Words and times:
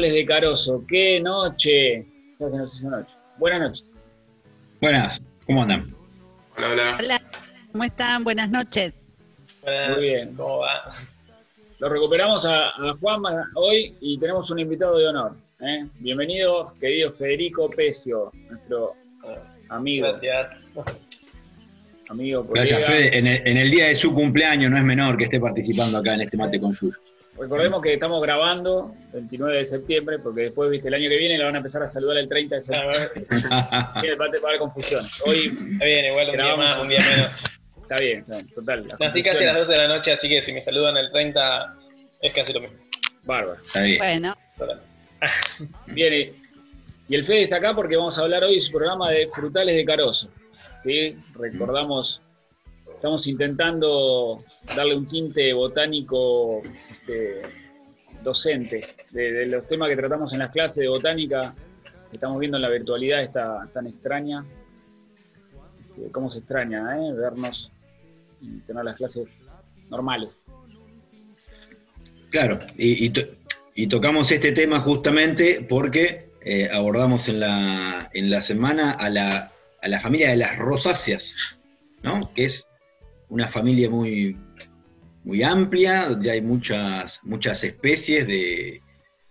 De 0.00 0.24
Carozo, 0.24 0.82
qué 0.88 1.20
noche. 1.20 2.06
Ya 2.38 2.48
se 2.48 2.56
nos 2.56 2.74
hizo 2.74 2.88
noche. 2.88 3.14
Buenas 3.38 3.60
noches. 3.60 3.94
Buenas, 4.80 5.20
¿cómo 5.46 5.62
andan? 5.62 5.94
Hola, 6.56 6.70
hola. 6.70 6.98
Hola, 6.98 7.22
¿cómo 7.70 7.84
están? 7.84 8.24
Buenas 8.24 8.50
noches. 8.50 8.94
Buenas. 9.62 9.90
Muy 9.90 10.00
bien. 10.00 10.34
¿Cómo 10.34 10.60
va? 10.60 10.94
Lo 11.78 11.88
recuperamos 11.88 12.46
a, 12.46 12.68
a 12.68 12.94
Juanma 13.00 13.50
hoy 13.54 13.94
y 14.00 14.18
tenemos 14.18 14.50
un 14.50 14.60
invitado 14.60 14.96
de 14.96 15.08
honor. 15.08 15.36
¿eh? 15.60 15.86
Bienvenido, 15.98 16.74
querido 16.80 17.12
Federico 17.12 17.68
Pecio, 17.68 18.32
nuestro 18.48 18.94
amigo. 19.68 20.08
Gracias. 20.08 20.48
Amigo. 22.08 22.44
Gracias, 22.44 22.86
Fede. 22.86 23.18
En 23.18 23.26
el, 23.26 23.46
en 23.46 23.56
el 23.58 23.70
día 23.70 23.88
de 23.88 23.94
su 23.94 24.14
cumpleaños 24.14 24.70
no 24.70 24.78
es 24.78 24.84
menor 24.84 25.18
que 25.18 25.24
esté 25.24 25.38
participando 25.38 25.98
acá 25.98 26.14
en 26.14 26.22
este 26.22 26.36
mate 26.36 26.58
con 26.58 26.72
Yuyo. 26.72 26.98
Recordemos 27.38 27.80
que 27.82 27.94
estamos 27.94 28.20
grabando 28.22 28.94
29 29.12 29.56
de 29.58 29.64
septiembre, 29.64 30.18
porque 30.18 30.42
después, 30.42 30.70
viste, 30.70 30.88
el 30.88 30.94
año 30.94 31.08
que 31.08 31.16
viene 31.16 31.38
la 31.38 31.46
van 31.46 31.54
a 31.54 31.58
empezar 31.58 31.82
a 31.82 31.86
saludar 31.86 32.18
el 32.18 32.28
30 32.28 32.56
de 32.56 32.60
septiembre. 32.62 32.98
Va 33.40 34.24
a 34.26 34.48
haber 34.48 34.58
confusión. 34.58 35.04
Hoy 35.26 35.46
Está 35.72 35.84
bien, 35.86 36.04
igual 36.06 36.28
un 36.30 36.36
día 36.36 36.56
más, 36.56 36.78
un- 36.78 36.88
día 36.88 36.98
menos. 37.16 37.34
está 37.82 37.96
bien, 37.96 38.24
total. 38.54 38.86
Nací 39.00 39.22
casi 39.22 39.44
a 39.44 39.46
las 39.48 39.56
12 39.66 39.72
de 39.72 39.78
la 39.78 39.88
noche, 39.88 40.12
así 40.12 40.28
que 40.28 40.42
si 40.42 40.52
me 40.52 40.60
saludan 40.60 40.96
el 40.98 41.10
30 41.10 41.74
es 42.20 42.32
casi 42.34 42.52
lo 42.52 42.60
mismo. 42.60 42.76
Bárbaro. 43.24 43.60
Está 43.64 43.80
bien. 43.80 43.98
Bueno. 43.98 44.34
Bien, 45.86 46.12
y- 46.12 46.42
y 47.08 47.14
el 47.16 47.24
Fede 47.24 47.44
está 47.44 47.56
acá 47.56 47.74
porque 47.74 47.96
vamos 47.96 48.18
a 48.18 48.22
hablar 48.22 48.44
hoy 48.44 48.56
de 48.56 48.60
su 48.60 48.72
programa 48.72 49.10
de 49.10 49.26
frutales 49.28 49.74
de 49.76 49.84
Carozo. 49.84 50.28
¿sí? 50.84 51.16
Recordamos, 51.34 52.20
estamos 53.02 53.26
intentando 53.26 54.38
darle 54.76 54.94
un 54.94 55.08
tinte 55.08 55.52
botánico 55.52 56.62
este, 56.88 57.42
docente 58.22 58.94
de, 59.10 59.44
los 59.46 59.66
temas 59.66 59.88
que 59.88 59.96
tratamos 59.96 60.32
en 60.32 60.38
las 60.38 60.52
clases 60.52 60.82
de 60.82 60.88
botánica 60.88 61.52
que 61.82 62.16
estamos 62.16 62.38
viendo 62.38 62.58
en 62.58 62.62
la 62.62 62.68
virtualidad 62.68 63.20
esta 63.20 63.66
tan 63.74 63.88
extraña. 63.88 64.44
Este, 65.80 66.12
cómo 66.12 66.30
se 66.30 66.38
extraña 66.38 66.96
¿eh? 66.96 67.12
vernos 67.12 67.72
y 68.40 68.60
tener 68.60 68.84
las 68.84 68.94
clases 68.94 69.26
normales. 69.90 70.44
Claro, 72.30 72.60
y, 72.78 73.12
y 73.74 73.86
tocamos 73.88 74.30
este 74.30 74.52
tema 74.52 74.78
justamente 74.78 75.66
porque 75.68 76.30
eh, 76.40 76.70
abordamos 76.72 77.28
en 77.28 77.40
la, 77.40 78.10
en 78.14 78.30
la 78.30 78.42
semana 78.42 78.92
a 78.92 79.10
la, 79.10 79.50
a 79.82 79.88
la 79.88 79.98
familia 79.98 80.30
de 80.30 80.36
las 80.36 80.56
rosáceas, 80.56 81.36
¿no? 82.04 82.32
Que 82.32 82.44
es 82.44 82.68
una 83.32 83.48
familia 83.48 83.88
muy, 83.88 84.36
muy 85.24 85.42
amplia, 85.42 86.08
donde 86.10 86.30
hay 86.30 86.42
muchas, 86.42 87.18
muchas 87.22 87.64
especies 87.64 88.26
de, 88.26 88.82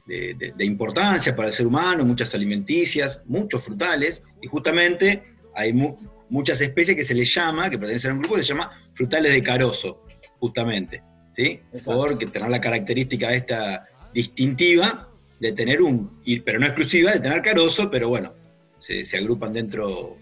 de- 0.08 0.34
de- 0.34 0.54
de 0.58 0.66
importancia 0.66 1.36
para 1.36 1.50
el 1.50 1.54
ser 1.54 1.68
humano, 1.68 2.04
muchas 2.04 2.34
alimenticias, 2.34 3.22
muchos 3.26 3.64
frutales, 3.64 4.24
y 4.42 4.48
justamente 4.48 5.22
hay 5.56 5.72
mu- 5.74 5.98
muchas 6.30 6.60
especies 6.62 6.98
que 6.98 7.04
se 7.04 7.14
les 7.14 7.32
llama, 7.34 7.70
que 7.70 7.78
pertenecen 7.78 8.12
a 8.12 8.14
un 8.16 8.22
grupo 8.22 8.38
que 8.38 8.44
se 8.44 8.50
llama 8.54 8.72
frutales 8.94 9.32
de 9.34 9.44
carozo, 9.44 10.04
justamente, 10.40 11.04
¿sí? 11.36 11.60
Exacto. 11.72 12.02
Porque 12.08 12.26
tener 12.26 12.50
la 12.50 12.60
característica 12.60 13.34
esta 13.36 13.86
distintiva 14.14 15.10
de 15.40 15.52
tener 15.52 15.82
un, 15.82 16.22
pero 16.44 16.58
no 16.60 16.66
exclusiva, 16.66 17.12
de 17.12 17.20
tener 17.20 17.42
carozo, 17.44 17.92
pero 17.92 18.10
bueno, 18.10 18.34
se, 18.80 19.06
se 19.06 19.18
agrupan 19.18 19.54
dentro, 19.54 20.18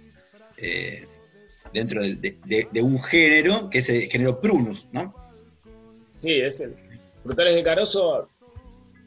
eh, 0.57 1.05
dentro 1.73 2.01
de, 2.01 2.81
un 2.81 3.01
género, 3.03 3.69
que 3.69 3.79
es 3.79 3.89
el 3.89 4.03
género 4.03 4.39
prunus, 4.39 4.87
¿no? 4.91 5.13
Sí, 6.21 6.33
es 6.33 6.59
el 6.59 6.75
frutales 7.23 7.55
de 7.55 7.63
carozo, 7.63 8.27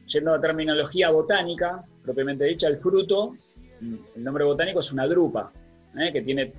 yendo 0.07 0.35
a 0.35 0.41
terminología 0.41 1.11
botánica, 1.11 1.83
propiamente 2.05 2.45
dicha, 2.45 2.69
el 2.69 2.79
fruto, 2.79 3.37
el 3.81 4.23
nombre 4.23 4.45
botánico 4.45 4.81
es 4.81 4.93
una 4.93 5.07
drupa, 5.07 5.51
¿eh? 5.99 6.13
que 6.13 6.23
tiene 6.23 6.53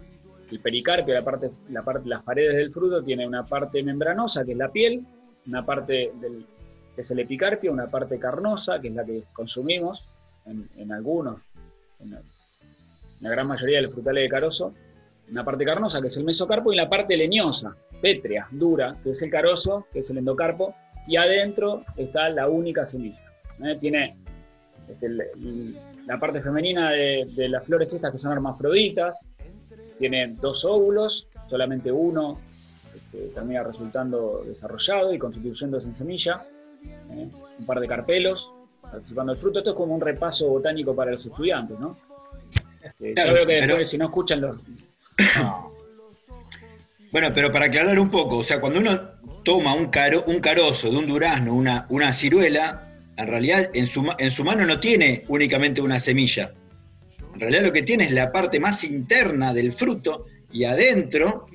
el 0.51 0.59
pericarpio, 0.59 1.13
la 1.13 1.23
parte, 1.23 1.51
la 1.69 1.83
parte, 1.83 2.09
las 2.09 2.23
paredes 2.23 2.55
del 2.55 2.71
fruto, 2.71 3.03
tiene 3.03 3.25
una 3.25 3.45
parte 3.45 3.81
membranosa, 3.81 4.43
que 4.43 4.51
es 4.51 4.57
la 4.57 4.71
piel, 4.71 5.05
una 5.47 5.65
parte 5.65 6.11
del, 6.19 6.45
que 6.95 7.01
es 7.01 7.11
el 7.11 7.19
epicarpio, 7.19 7.71
una 7.71 7.87
parte 7.87 8.19
carnosa, 8.19 8.79
que 8.79 8.89
es 8.89 8.93
la 8.93 9.05
que 9.05 9.23
consumimos 9.33 10.03
en, 10.45 10.67
en 10.77 10.91
algunos, 10.91 11.39
en 11.99 12.11
la, 12.11 12.17
en 12.19 13.21
la 13.21 13.29
gran 13.29 13.47
mayoría 13.47 13.77
de 13.77 13.83
los 13.83 13.93
frutales 13.93 14.23
de 14.23 14.29
carozo, 14.29 14.73
una 15.33 15.43
parte 15.43 15.65
carnosa, 15.65 15.99
que 15.99 16.07
es 16.07 16.17
el 16.17 16.23
mesocarpo, 16.23 16.71
y 16.71 16.75
la 16.75 16.87
parte 16.87 17.17
leñosa, 17.17 17.75
pétrea, 18.01 18.47
dura, 18.51 18.95
que 19.03 19.09
es 19.11 19.21
el 19.23 19.31
carozo, 19.31 19.87
que 19.91 19.99
es 19.99 20.09
el 20.11 20.19
endocarpo, 20.19 20.75
y 21.07 21.15
adentro 21.17 21.83
está 21.97 22.29
la 22.29 22.47
única 22.47 22.85
semilla. 22.85 23.19
¿eh? 23.63 23.75
Tiene 23.79 24.15
este, 24.87 25.07
el- 25.07 25.21
el- 25.21 25.77
la 26.05 26.19
parte 26.19 26.39
femenina 26.41 26.91
de, 26.91 27.25
de 27.35 27.49
las 27.49 27.65
flores 27.65 27.91
estas 27.93 28.11
que 28.11 28.19
son 28.19 28.31
hermafroditas, 28.31 29.25
tiene 29.97 30.35
dos 30.39 30.63
óvulos, 30.65 31.27
solamente 31.49 31.91
uno 31.91 32.39
este, 32.95 33.29
termina 33.33 33.63
resultando 33.63 34.43
desarrollado 34.45 35.13
y 35.13 35.17
constituyéndose 35.17 35.87
en 35.87 35.95
semilla, 35.95 36.45
¿eh? 37.11 37.27
un 37.59 37.65
par 37.65 37.79
de 37.79 37.87
carpelos 37.87 38.51
participando 38.81 39.31
del 39.33 39.41
fruto. 39.41 39.59
Esto 39.59 39.71
es 39.71 39.75
como 39.75 39.95
un 39.95 40.01
repaso 40.01 40.47
botánico 40.47 40.95
para 40.95 41.09
los 41.11 41.25
estudiantes, 41.25 41.79
¿no? 41.79 41.97
Este, 42.83 43.13
Claro, 43.15 43.29
yo 43.29 43.35
creo 43.45 43.47
que 43.47 43.67
pero- 43.67 43.85
si 43.85 43.97
no 43.97 44.05
escuchan 44.05 44.41
los... 44.41 44.57
No. 45.35 45.73
Bueno, 47.11 47.31
pero 47.33 47.51
para 47.51 47.65
aclarar 47.65 47.99
un 47.99 48.09
poco, 48.09 48.37
o 48.37 48.43
sea, 48.43 48.59
cuando 48.59 48.79
uno 48.79 48.99
toma 49.43 49.75
un, 49.75 49.87
caro, 49.87 50.23
un 50.25 50.39
carozo 50.39 50.89
de 50.89 50.97
un 50.97 51.05
durazno, 51.05 51.53
una, 51.53 51.85
una 51.89 52.11
ciruela, 52.11 52.97
en 53.15 53.27
realidad 53.27 53.69
en 53.73 53.85
su, 53.85 54.03
en 54.17 54.31
su 54.31 54.43
mano 54.43 54.65
no 54.65 54.79
tiene 54.79 55.23
únicamente 55.27 55.79
una 55.79 55.99
semilla. 55.99 56.53
En 57.33 57.39
realidad 57.39 57.63
lo 57.63 57.73
que 57.73 57.83
tiene 57.83 58.05
es 58.05 58.11
la 58.13 58.31
parte 58.31 58.59
más 58.59 58.83
interna 58.83 59.53
del 59.53 59.73
fruto 59.73 60.25
y 60.51 60.63
adentro 60.63 61.45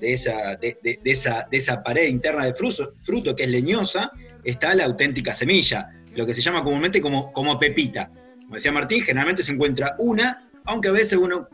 de 0.00 0.12
esa, 0.12 0.56
de 0.56 0.78
esa, 1.04 1.46
de 1.50 1.56
esa 1.56 1.82
pared 1.82 2.08
interna 2.08 2.44
del 2.44 2.54
fruto, 2.54 2.94
fruto 3.02 3.36
que 3.36 3.44
es 3.44 3.50
leñosa, 3.50 4.10
está 4.42 4.74
la 4.74 4.84
auténtica 4.84 5.34
semilla, 5.34 5.90
lo 6.14 6.26
que 6.26 6.34
se 6.34 6.40
llama 6.40 6.62
comúnmente 6.62 7.00
como, 7.00 7.32
como 7.32 7.58
pepita. 7.58 8.10
Como 8.42 8.54
decía 8.54 8.72
Martín, 8.72 9.02
generalmente 9.02 9.42
se 9.42 9.52
encuentra 9.52 9.94
una, 9.98 10.48
aunque 10.64 10.88
a 10.88 10.92
veces 10.92 11.14
uno, 11.14 11.48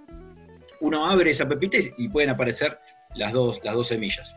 uno 0.81 1.07
abre 1.07 1.31
esa 1.31 1.49
pepita 1.49 1.77
y- 1.97 2.09
pueden 2.09 2.31
aparecer 2.31 2.79
las 3.15 3.33
dos, 3.33 3.61
las 3.65 3.75
dos 3.75 3.89
semillas. 3.89 4.35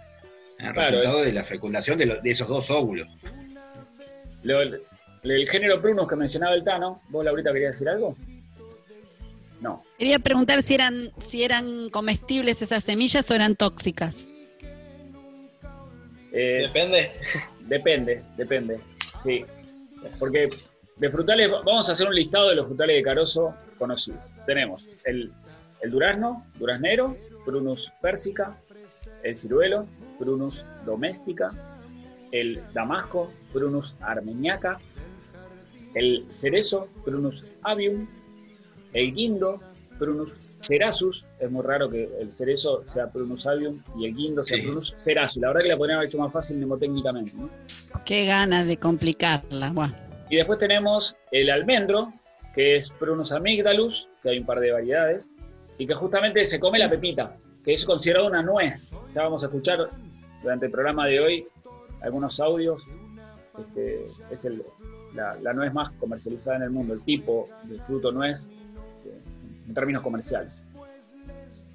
El 0.59 0.73
Claro, 0.73 0.97
resultado 0.97 1.23
de 1.23 1.33
la 1.33 1.43
fecundación 1.43 1.97
de, 1.97 2.05
lo- 2.05 2.21
de 2.21 2.31
esos 2.31 2.47
dos 2.47 2.69
óvulos. 2.69 3.07
Lo- 4.43 4.61
el, 4.61 4.81
el 5.23 5.49
género 5.49 5.79
prunus 5.81 6.07
que 6.07 6.15
mencionaba 6.15 6.53
el 6.55 6.63
Tano, 6.63 7.01
¿vos 7.09 7.23
Laurita 7.25 7.51
querías 7.53 7.73
decir 7.73 7.89
algo? 7.89 8.15
No. 9.61 9.81
quería 9.97 10.19
preguntar 10.19 10.61
si 10.61 10.73
eran, 10.75 11.11
si 11.25 11.43
eran 11.45 11.89
comestibles 11.89 12.61
esas 12.61 12.83
semillas 12.83 13.29
o 13.31 13.33
eran 13.35 13.55
tóxicas. 13.55 14.13
Eh, 16.33 16.63
Depende. 16.67 17.11
Depende, 17.61 18.21
depende. 18.35 18.79
Sí. 19.23 19.45
Porque 20.19 20.49
de 20.97 21.09
frutales, 21.09 21.49
vamos 21.65 21.87
a 21.87 21.93
hacer 21.93 22.07
un 22.07 22.13
listado 22.15 22.49
de 22.49 22.55
los 22.55 22.65
frutales 22.67 22.97
de 22.97 23.03
carozo 23.03 23.55
conocidos. 23.77 24.19
Tenemos 24.45 24.85
el, 25.05 25.31
el 25.83 25.91
durazno, 25.91 26.45
duraznero, 26.57 27.15
Prunus 27.45 27.91
persica, 28.01 28.57
el 29.21 29.37
ciruelo, 29.37 29.85
Prunus 30.17 30.63
domestica, 30.85 31.49
el 32.31 32.61
damasco, 32.73 33.31
Prunus 33.51 33.93
armeniaca, 33.99 34.79
el 35.93 36.25
cerezo, 36.31 36.87
Prunus 37.03 37.43
avium, 37.61 38.07
el 38.93 39.13
guindo, 39.13 39.61
Prunus 39.99 40.31
cerasus, 40.61 41.25
es 41.39 41.51
muy 41.51 41.63
raro 41.63 41.89
que 41.89 42.09
el 42.19 42.31
cerezo 42.31 42.83
sea 42.87 43.11
Prunus 43.11 43.45
avium 43.45 43.81
y 43.99 44.05
el 44.05 44.15
guindo 44.15 44.41
sea 44.43 44.57
Sí. 44.57 44.63
Prunus 44.63 44.93
cerasus. 44.97 45.41
La 45.41 45.49
verdad 45.49 45.63
que 45.63 45.67
la 45.67 45.77
podrían 45.77 45.97
haber 45.97 46.07
hecho 46.07 46.17
más 46.17 46.31
fácil 46.31 46.57
mnemotécnicamente. 46.57 47.33
¿no? 47.35 47.49
Qué 48.05 48.25
ganas 48.25 48.65
de 48.65 48.77
complicarla. 48.77 49.71
Bueno, 49.71 49.93
Y 50.29 50.37
después 50.37 50.57
tenemos 50.59 51.15
el 51.31 51.49
almendro, 51.49 52.13
que 52.55 52.77
es 52.77 52.89
Prunus 52.91 53.33
amygdalus, 53.33 54.07
que 54.21 54.29
hay 54.29 54.39
un 54.39 54.45
par 54.45 54.61
de 54.61 54.71
variedades, 54.71 55.32
y 55.77 55.87
que 55.87 55.93
justamente 55.93 56.45
se 56.45 56.59
come 56.59 56.79
la 56.79 56.89
pepita, 56.89 57.35
que 57.63 57.73
es 57.73 57.85
considerado 57.85 58.27
una 58.27 58.41
nuez. 58.41 58.91
Ya 59.13 59.23
vamos 59.23 59.43
a 59.43 59.47
escuchar 59.47 59.89
durante 60.41 60.65
el 60.67 60.71
programa 60.71 61.07
de 61.07 61.19
hoy 61.19 61.47
algunos 62.01 62.39
audios. 62.39 62.81
Este, 63.59 64.07
es 64.31 64.45
el, 64.45 64.63
la, 65.13 65.37
la 65.41 65.53
nuez 65.53 65.71
más 65.73 65.91
comercializada 65.99 66.57
en 66.57 66.63
el 66.63 66.69
mundo, 66.71 66.93
el 66.95 67.01
tipo 67.03 67.47
de 67.63 67.79
fruto 67.81 68.11
nuez 68.11 68.47
eh, 69.05 69.15
en 69.67 69.73
términos 69.73 70.01
comerciales. 70.01 70.53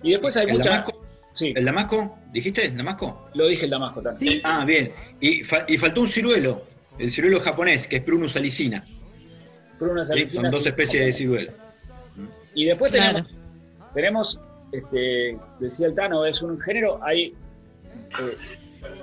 Y 0.02 0.10
después 0.12 0.36
hay 0.36 0.46
¿El 0.46 0.52
muchas. 0.58 0.66
damasco? 0.66 1.04
Sí, 1.32 1.52
¿El 1.54 1.64
damasco? 1.64 2.18
¿Dijiste? 2.32 2.64
¿El 2.66 2.76
damasco? 2.76 3.28
lo 3.34 3.46
dije 3.46 3.64
el 3.66 3.70
damasco 3.70 4.02
también. 4.02 4.34
Sí. 4.34 4.40
Ah, 4.44 4.64
bien. 4.64 4.92
Y, 5.20 5.44
fa- 5.44 5.64
y 5.68 5.76
faltó 5.78 6.00
un 6.00 6.08
ciruelo, 6.08 6.62
el 6.98 7.12
ciruelo 7.12 7.38
japonés, 7.40 7.86
que 7.86 7.96
es 7.96 8.02
Prunus 8.02 8.32
salicina. 8.32 8.84
Prunus 9.78 10.08
¿sí? 10.08 10.14
salicinas 10.14 10.42
Son 10.42 10.50
dos 10.50 10.66
especies 10.66 11.06
de 11.06 11.12
ciruelo. 11.12 11.52
Y 12.54 12.64
después 12.64 12.90
Claro. 12.90 13.22
tenemos, 13.24 13.37
tenemos 13.92 14.38
este, 14.72 15.38
decía 15.58 15.86
el 15.86 15.94
Tano, 15.94 16.24
es 16.24 16.42
un 16.42 16.60
género, 16.60 16.98
hay 17.02 17.34
eh, 18.20 18.36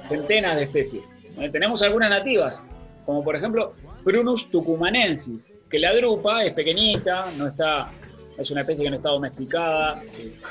centenas 0.07 0.57
de 0.57 0.63
especies. 0.63 1.15
Tenemos 1.51 1.81
algunas 1.81 2.09
nativas, 2.09 2.65
como 3.05 3.23
por 3.23 3.35
ejemplo 3.35 3.73
Prunus 4.03 4.49
tucumanensis, 4.51 5.51
que 5.69 5.79
la 5.79 5.93
drupa 5.93 6.45
es 6.45 6.53
pequeñita, 6.53 7.31
no 7.35 7.47
está, 7.47 7.89
es 8.37 8.49
una 8.51 8.61
especie 8.61 8.85
que 8.85 8.91
no 8.91 8.97
está 8.97 9.09
domesticada, 9.09 10.01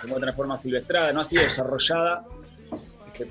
encuentra 0.04 0.30
en 0.30 0.36
forma 0.36 0.58
silvestrada, 0.58 1.12
no 1.12 1.20
ha 1.20 1.24
sido 1.24 1.44
desarrollada 1.44 2.26
este, 3.06 3.26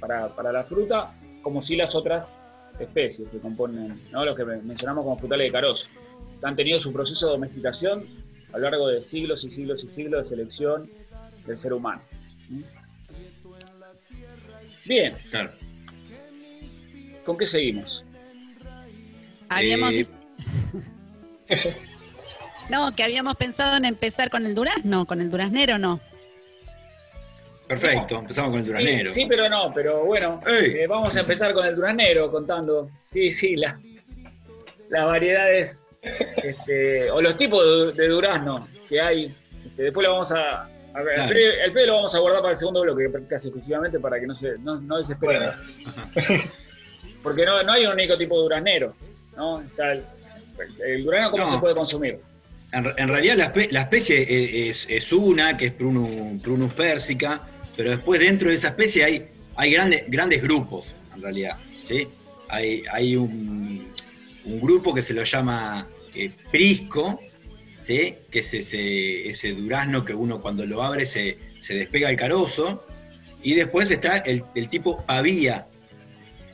para 0.00 0.52
la 0.52 0.64
fruta, 0.64 1.12
como 1.42 1.60
si 1.60 1.76
las 1.76 1.94
otras 1.94 2.32
especies 2.78 3.28
que 3.28 3.38
componen, 3.38 4.00
¿no? 4.10 4.24
los 4.24 4.36
que 4.36 4.44
mencionamos 4.44 5.04
como 5.04 5.18
frutales 5.18 5.48
de 5.48 5.52
carozo 5.52 5.88
han 6.42 6.56
tenido 6.56 6.80
su 6.80 6.92
proceso 6.92 7.26
de 7.26 7.32
domesticación 7.32 8.04
a 8.52 8.58
lo 8.58 8.70
largo 8.70 8.88
de 8.88 9.02
siglos 9.02 9.44
y 9.44 9.50
siglos 9.50 9.84
y 9.84 9.88
siglos 9.88 10.22
de 10.28 10.36
selección 10.36 10.90
del 11.46 11.56
ser 11.58 11.72
humano. 11.72 12.02
¿Mm? 12.48 12.62
Bien, 14.86 15.14
Claro. 15.30 15.52
¿con 17.24 17.36
qué 17.36 17.46
seguimos? 17.46 18.04
Habíamos 19.48 19.92
Eh, 19.92 20.06
No, 22.70 22.94
que 22.94 23.02
habíamos 23.02 23.34
pensado 23.34 23.76
en 23.76 23.84
empezar 23.84 24.30
con 24.30 24.46
el 24.46 24.54
durazno, 24.54 25.04
con 25.04 25.20
el 25.20 25.28
duraznero, 25.30 25.76
no. 25.76 26.00
Perfecto, 27.66 28.18
empezamos 28.18 28.50
con 28.52 28.60
el 28.60 28.66
duranero. 28.66 29.12
Sí, 29.12 29.22
sí, 29.22 29.26
pero 29.28 29.48
no, 29.48 29.72
pero 29.74 30.04
bueno, 30.04 30.40
eh, 30.46 30.86
vamos 30.88 31.14
a 31.16 31.20
empezar 31.20 31.52
con 31.52 31.66
el 31.66 31.74
duranero 31.76 32.30
contando, 32.30 32.90
sí, 33.06 33.30
sí, 33.32 33.54
la- 33.56 33.80
las 34.88 35.06
variedades 35.06 35.80
este, 36.02 37.10
o 37.10 37.20
los 37.20 37.36
tipos 37.36 37.94
de, 37.96 38.02
de 38.02 38.08
durazno 38.08 38.66
que 38.88 39.00
hay. 39.00 39.34
Este, 39.66 39.82
después 39.84 40.06
lo 40.06 40.12
vamos 40.14 40.32
a... 40.32 40.68
el. 40.96 41.28
Fede, 41.28 41.64
el 41.64 41.72
Fede 41.72 41.86
lo 41.86 41.94
vamos 41.94 42.14
a 42.14 42.18
guardar 42.18 42.40
para 42.42 42.52
el 42.52 42.58
segundo 42.58 42.80
bloque, 42.82 43.10
casi 43.28 43.48
exclusivamente 43.48 43.98
para 44.00 44.18
que 44.18 44.26
no 44.26 44.34
se 44.34 44.58
no, 44.58 44.80
no 44.80 44.98
desesperen. 44.98 45.50
Porque 47.22 47.44
no, 47.44 47.62
no 47.62 47.72
hay 47.72 47.84
un 47.86 47.92
único 47.92 48.16
tipo 48.16 48.36
de 48.36 48.42
duraznero, 48.44 48.94
¿no? 49.36 49.60
Está 49.60 49.92
el, 49.92 50.02
el 50.86 51.04
durazno, 51.04 51.30
¿cómo 51.32 51.44
No. 51.44 51.50
se 51.50 51.58
puede 51.58 51.74
consumir? 51.74 52.18
En, 52.72 52.86
en 52.96 53.08
realidad 53.08 53.36
la, 53.36 53.52
espe- 53.52 53.70
la 53.70 53.80
especie 53.82 54.68
es, 54.68 54.86
es 54.88 55.12
una, 55.12 55.56
que 55.56 55.66
es 55.66 55.72
Prunus, 55.72 56.42
Prunus 56.42 56.72
persica, 56.74 57.40
pero 57.76 57.90
después 57.90 58.20
dentro 58.20 58.48
de 58.48 58.54
esa 58.54 58.68
especie 58.68 59.04
hay, 59.04 59.28
hay 59.56 59.70
grandes, 59.72 60.04
grandes 60.08 60.40
grupos, 60.42 60.86
en 61.14 61.22
realidad. 61.22 61.56
¿sí? 61.88 62.08
Hay, 62.48 62.82
hay 62.90 63.16
un, 63.16 63.92
un 64.44 64.60
grupo 64.60 64.94
que 64.94 65.02
se 65.02 65.14
lo 65.14 65.22
llama 65.24 65.88
eh, 66.14 66.30
prisco, 66.50 67.20
¿sí? 67.82 68.14
que 68.30 68.40
es 68.40 68.54
ese, 68.54 69.28
ese 69.28 69.52
durazno 69.52 70.04
que 70.04 70.14
uno 70.14 70.40
cuando 70.40 70.64
lo 70.66 70.82
abre 70.82 71.06
se, 71.06 71.38
se 71.60 71.74
despega 71.74 72.10
el 72.10 72.16
carozo, 72.16 72.84
y 73.42 73.54
después 73.54 73.90
está 73.90 74.18
el, 74.18 74.44
el 74.54 74.68
tipo 74.68 75.04
pavía. 75.06 75.66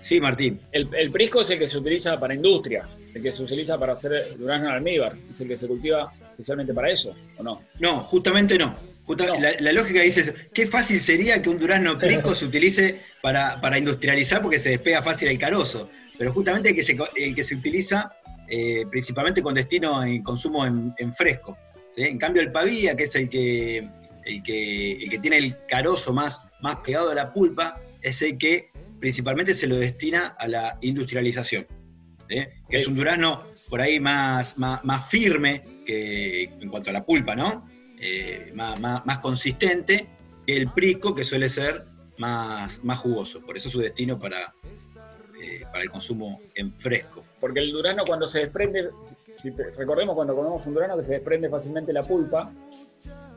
Sí, 0.03 0.21
Martín. 0.21 0.61
El, 0.71 0.89
el 0.97 1.11
prisco 1.11 1.41
es 1.41 1.51
el 1.51 1.59
que 1.59 1.69
se 1.69 1.79
utiliza 1.79 2.19
para 2.21 2.33
industria, 2.35 2.89
el 3.13 3.23
que 3.23 3.33
se 3.33 3.43
utiliza 3.43 3.77
para 3.77 3.95
hacer 3.95 4.37
durazno 4.39 4.69
en 4.69 4.75
almíbar, 4.75 5.17
es 5.29 5.41
el 5.41 5.49
que 5.49 5.57
se 5.57 5.67
cultiva 5.67 6.13
especialmente 6.31 6.73
para 6.73 6.91
eso, 6.93 7.17
¿o 7.39 7.43
no? 7.43 7.63
No, 7.81 8.05
justamente 8.05 8.57
no. 8.57 8.77
Justa- 9.05 9.27
No. 9.27 9.41
La, 9.41 9.53
la 9.59 9.73
lógica 9.73 10.03
dice 10.03 10.21
eso. 10.21 10.33
Qué 10.53 10.67
fácil 10.67 11.01
sería 11.01 11.41
que 11.43 11.49
un 11.49 11.59
durazno 11.59 11.99
prisco 11.99 12.35
se 12.35 12.45
utilice 12.45 13.01
para, 13.23 13.61
para 13.61 13.79
industrializar 13.79 14.43
porque 14.43 14.59
se 14.59 14.71
despega 14.71 15.03
fácil 15.03 15.29
el 15.29 15.39
carozo. 15.39 15.89
Pero 16.19 16.33
justamente 16.33 16.71
el 16.71 16.75
que 16.75 16.83
se, 16.83 16.97
co- 16.97 17.09
el 17.15 17.35
que 17.35 17.43
se 17.43 17.55
utiliza 17.55 18.11
eh, 18.49 18.85
principalmente 18.91 19.43
con 19.43 19.55
destino 19.55 20.03
en 20.05 20.23
consumo 20.23 20.65
en, 20.67 20.95
en 20.99 21.13
fresco. 21.13 21.57
¿sí? 21.97 22.03
En 22.03 22.19
cambio 22.19 22.43
el 22.43 22.53
pavía, 22.53 22.97
que 22.97 23.05
es 23.05 23.15
el 23.17 23.29
que, 23.29 23.79
el 24.25 24.43
que, 24.43 24.93
el 24.93 25.11
que 25.11 25.19
tiene 25.19 25.39
el 25.39 25.57
carozo 25.67 26.13
más, 26.13 26.43
más 26.61 26.77
pegado 26.77 27.11
a 27.11 27.15
la 27.15 27.33
pulpa, 27.33 27.81
es 28.03 28.23
el 28.23 28.39
que 28.39 28.71
principalmente 29.01 29.53
se 29.55 29.67
lo 29.67 29.77
destina 29.77 30.37
a 30.39 30.47
la 30.49 30.79
industrialización. 30.81 31.67
¿sí? 32.29 32.37
Que 32.71 32.77
es 32.77 32.87
un 32.87 32.95
durazno 32.95 33.45
por 33.69 33.81
ahí 33.81 33.99
más, 34.01 34.57
más, 34.59 34.85
más 34.85 35.09
firme 35.11 35.65
que, 35.85 36.45
en 36.45 36.69
cuanto 36.69 36.91
a 36.91 36.93
la 36.93 37.05
pulpa, 37.05 37.35
¿no? 37.35 37.69
Eh, 38.01 38.53
más, 38.55 38.79
más- 38.81 39.05
más 39.05 39.19
consistente 39.19 40.07
que 40.47 40.57
el 40.57 40.69
prisco, 40.71 41.15
que 41.15 41.25
suele 41.25 41.49
ser 41.49 41.85
más, 42.19 42.83
más 42.85 42.99
jugoso. 43.01 43.41
Por 43.41 43.57
eso 43.57 43.69
su 43.71 43.81
destino 43.81 44.19
para, 44.19 44.55
eh, 45.61 45.67
para 45.71 45.83
el 45.83 45.91
consumo 45.91 46.41
en 46.55 46.73
fresco. 46.73 47.23
Porque 47.41 47.61
el 47.61 47.73
durazno 47.73 48.05
cuando 48.07 48.27
se 48.27 48.41
desprende, 48.41 48.89
si- 49.35 49.51
recordemos 49.77 50.15
cuando 50.15 50.35
comemos 50.35 50.67
un 50.67 50.75
durazno 50.75 50.97
que 50.97 51.05
se 51.05 51.13
desprende 51.15 51.49
fácilmente 51.49 51.93
la 51.93 52.03
pulpa, 52.03 52.53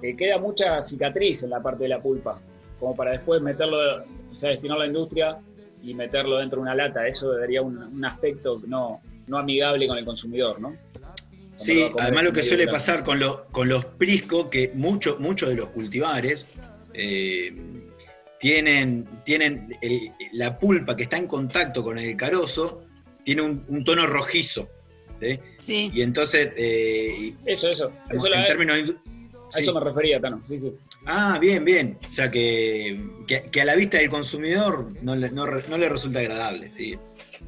eh, 0.02 0.16
queda 0.16 0.38
mucha 0.38 0.82
cicatriz 0.82 1.44
en 1.44 1.50
la 1.52 1.62
parte 1.62 1.84
de 1.84 1.90
la 1.90 2.00
pulpa, 2.00 2.40
como 2.80 2.96
para 2.96 3.12
después 3.12 3.42
meterlo, 3.42 3.78
o 4.32 4.36
sea, 4.36 4.50
destinarlo 4.52 4.84
a 4.84 4.86
la 4.86 4.92
industria 4.92 5.38
y 5.84 5.94
meterlo 5.94 6.38
dentro 6.38 6.58
de 6.58 6.62
una 6.64 6.76
lata. 6.76 7.08
Eso 7.08 7.34
daría 7.34 7.62
un, 7.62 7.78
un 7.78 8.06
aspecto 8.06 8.62
no, 8.68 9.02
no 9.28 9.38
amigable 9.38 9.88
con 9.88 9.98
el 9.98 10.06
consumidor, 10.06 10.60
¿no? 10.62 10.76
Sí, 11.56 11.90
además 12.00 12.24
lo 12.24 12.32
que 12.32 12.42
suele 12.42 12.64
pasar 12.72 13.04
con, 13.04 13.20
lo- 13.20 13.46
con 13.48 13.68
los 13.68 13.84
priscos, 13.84 14.48
que 14.48 14.72
muchos 14.74 15.20
muchos 15.20 15.50
de 15.50 15.56
los 15.56 15.68
cultivares 15.70 16.48
eh, 16.94 17.54
tienen, 18.40 19.08
tienen 19.26 19.78
el- 19.82 20.12
la 20.34 20.58
pulpa 20.58 20.96
que 20.96 21.04
está 21.04 21.18
en 21.18 21.28
contacto 21.28 21.84
con 21.84 21.98
el 21.98 22.16
carozo, 22.16 22.84
tiene 23.24 23.42
un, 23.42 23.64
un 23.68 23.84
tono 23.84 24.06
rojizo. 24.08 24.68
¿sí? 25.22 25.40
Sí. 25.58 25.92
Y 25.94 26.02
entonces, 26.02 26.52
eh, 26.56 27.34
Eso, 27.46 27.70
eso. 27.70 27.92
eso 28.10 28.26
en 28.28 28.32
la- 28.32 28.46
términos... 28.48 28.78
a 28.78 29.52
sí. 29.52 29.60
eso 29.62 29.74
me 29.74 29.82
refería, 29.82 30.20
Tano. 30.20 30.42
Sí, 30.48 30.58
sí. 30.58 30.72
Ah, 31.06 31.38
bien, 31.40 31.64
bien. 31.66 31.98
O 32.12 32.14
sea 32.16 32.30
que, 32.32 33.02
que, 33.28 33.44
que 33.44 33.62
a 33.62 33.66
la 33.66 33.76
vista 33.76 33.98
del 33.98 34.10
consumidor 34.10 34.92
no 35.02 35.16
le, 35.16 35.30
no 35.32 35.46
le 35.78 35.90
resulta 35.90 36.20
agradable. 36.20 36.72
Sí. 36.72 36.98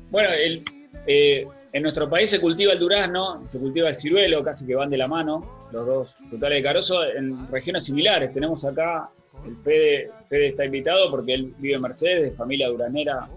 Bueno, 0.09 0.29
el, 0.33 0.63
eh, 1.07 1.47
en 1.73 1.83
nuestro 1.83 2.09
país 2.09 2.29
se 2.29 2.39
cultiva 2.41 2.73
el 2.73 2.79
durazno, 2.79 3.47
se 3.47 3.57
cultiva 3.59 3.89
el 3.89 3.95
ciruelo, 3.95 4.43
casi 4.43 4.65
que 4.65 4.75
van 4.75 4.89
de 4.89 4.97
la 4.97 5.07
mano, 5.07 5.67
los 5.71 5.85
dos 5.85 6.15
frutales 6.29 6.57
de 6.59 6.63
carozo, 6.63 7.03
en 7.05 7.47
regiones 7.49 7.85
similares. 7.85 8.31
Tenemos 8.33 8.63
acá, 8.65 9.09
el 9.45 9.55
Fede, 9.63 10.09
Fede 10.29 10.47
está 10.49 10.65
invitado 10.65 11.09
porque 11.11 11.33
él 11.33 11.53
vive 11.57 11.75
en 11.75 11.81
Mercedes, 11.81 12.31
de 12.31 12.31
familia 12.37 12.67
duranera 12.69 13.27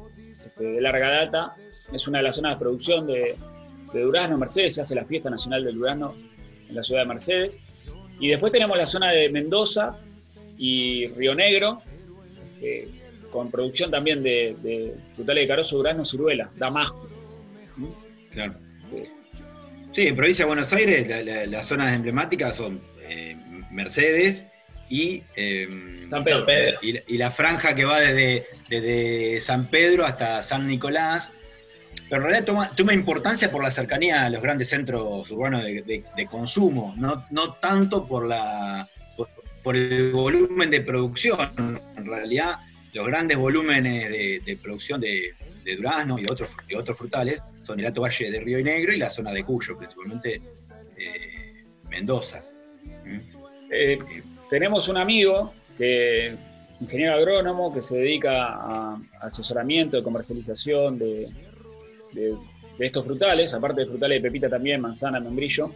este, 0.45 0.65
de 0.65 0.81
larga 0.81 1.09
data. 1.11 1.55
Es 1.93 2.07
una 2.09 2.19
de 2.19 2.25
las 2.25 2.37
zonas 2.37 2.55
de 2.55 2.59
producción 2.61 3.07
de, 3.07 3.35
de 3.93 4.01
durazno 4.01 4.37
Mercedes, 4.39 4.75
se 4.75 4.81
hace 4.83 4.95
la 4.95 5.05
fiesta 5.05 5.31
nacional 5.31 5.65
del 5.65 5.77
durazno 5.77 6.15
en 6.69 6.75
la 6.75 6.83
ciudad 6.83 7.03
de 7.03 7.09
Mercedes. 7.09 7.63
Y 8.21 8.29
después 8.29 8.53
tenemos 8.53 8.77
la 8.77 8.87
zona 8.87 9.11
de 9.13 9.29
Mendoza 9.29 9.97
y 10.57 11.09
Río 11.09 11.35
Negro, 11.35 11.83
eh, 12.61 12.89
con 13.31 13.51
producción 13.51 13.91
también 13.91 14.23
de, 14.23 14.57
de 14.63 14.95
frutales 15.17 15.43
de 15.45 15.49
carozo, 15.49 15.77
durazno, 15.77 16.05
ciruela, 16.05 16.51
damasco. 16.57 17.09
Claro. 18.31 18.55
Sí. 18.91 19.03
Sí, 19.93 20.07
en 20.09 20.17
provincia 20.17 20.45
de 20.45 20.49
Buenos 20.49 20.73
Aires 20.73 21.09
la- 21.09 21.23
la- 21.23 21.47
las 21.47 21.67
zonas 21.67 21.95
emblemáticas 21.95 22.57
son 22.57 22.81
eh, 23.03 23.37
Mercedes 23.71 24.45
y, 25.03 25.23
eh, 25.37 26.07
San 26.11 26.23
Pedro. 26.23 26.45
Y, 26.83 26.93
la- 26.93 27.03
y 27.07 27.19
la 27.19 27.31
franja 27.31 27.75
que 27.75 27.85
va 27.85 28.01
desde, 28.01 28.47
desde 28.69 29.41
San 29.41 29.69
Pedro 29.69 30.05
hasta 30.05 30.43
San 30.43 30.67
Nicolás. 30.69 31.33
Pero 32.09 32.17
en 32.17 32.23
realidad 32.23 32.45
toma, 32.45 32.71
toma 32.77 32.93
importancia 32.93 33.51
por 33.51 33.63
la 33.63 33.71
cercanía 33.71 34.27
a 34.27 34.31
los 34.31 34.43
grandes 34.43 34.69
centros 34.69 35.31
urbanos 35.31 35.65
de, 35.65 35.83
de- 35.83 36.05
de 36.17 36.27
consumo, 36.27 36.95
no, 36.97 37.27
no 37.31 37.55
tanto 37.55 38.07
por, 38.07 38.27
la, 38.27 38.89
por, 39.17 39.29
por 39.63 39.75
el 39.77 40.13
volumen 40.13 40.71
de 40.71 40.81
producción. 40.81 41.81
En 41.97 42.05
realidad, 42.07 42.59
los 42.93 43.07
grandes 43.07 43.37
volúmenes 43.37 44.11
de, 44.11 44.41
de 44.45 44.57
producción 44.57 45.01
de, 45.01 45.33
de 45.65 45.77
durazno 45.77 46.19
y 46.19 46.25
otros, 46.31 46.51
de 46.69 46.77
otros 46.77 46.97
frutales 46.99 47.41
son 47.63 47.81
el 47.81 47.87
Alto 47.87 48.03
Valle 48.03 48.31
de 48.31 48.41
Río 48.41 48.59
y 48.59 48.65
Negro 48.65 48.93
y 48.93 48.99
la 48.99 49.11
zona 49.11 49.33
de 49.33 49.43
Cuyo, 49.43 49.77
principalmente 49.79 50.41
eh, 50.97 51.65
Mendoza. 51.89 52.45
¿Mm? 53.05 53.19
Eh, 53.73 53.99
tenemos 54.55 54.87
un 54.87 54.97
amigo 54.97 55.53
que 55.77 56.37
ingeniero 56.81 57.15
agrónomo 57.15 57.75
que 57.75 57.83
se 57.83 57.97
dedica 57.97 58.47
a 58.47 59.01
asesoramiento 59.21 59.97
de 59.97 60.05
comercialización 60.05 60.97
de, 60.97 61.29
estos 62.79 63.05
frutales, 63.05 63.53
aparte 63.53 63.81
de 63.81 63.89
frutales 63.89 64.23
de 64.23 64.29
pepita 64.29 64.49
también, 64.49 64.81
manzana, 64.81 65.19
membrillo, 65.19 65.73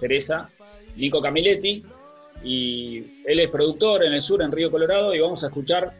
Teresa, 0.00 0.48
Nico 0.96 1.20
Camiletti, 1.20 1.84
y 2.42 3.22
él 3.26 3.38
es 3.38 3.50
productor 3.50 4.02
en 4.04 4.14
el 4.14 4.22
sur, 4.22 4.40
en 4.40 4.50
Río 4.50 4.70
Colorado, 4.70 5.14
y 5.14 5.20
vamos 5.20 5.44
a 5.44 5.48
escuchar 5.48 5.92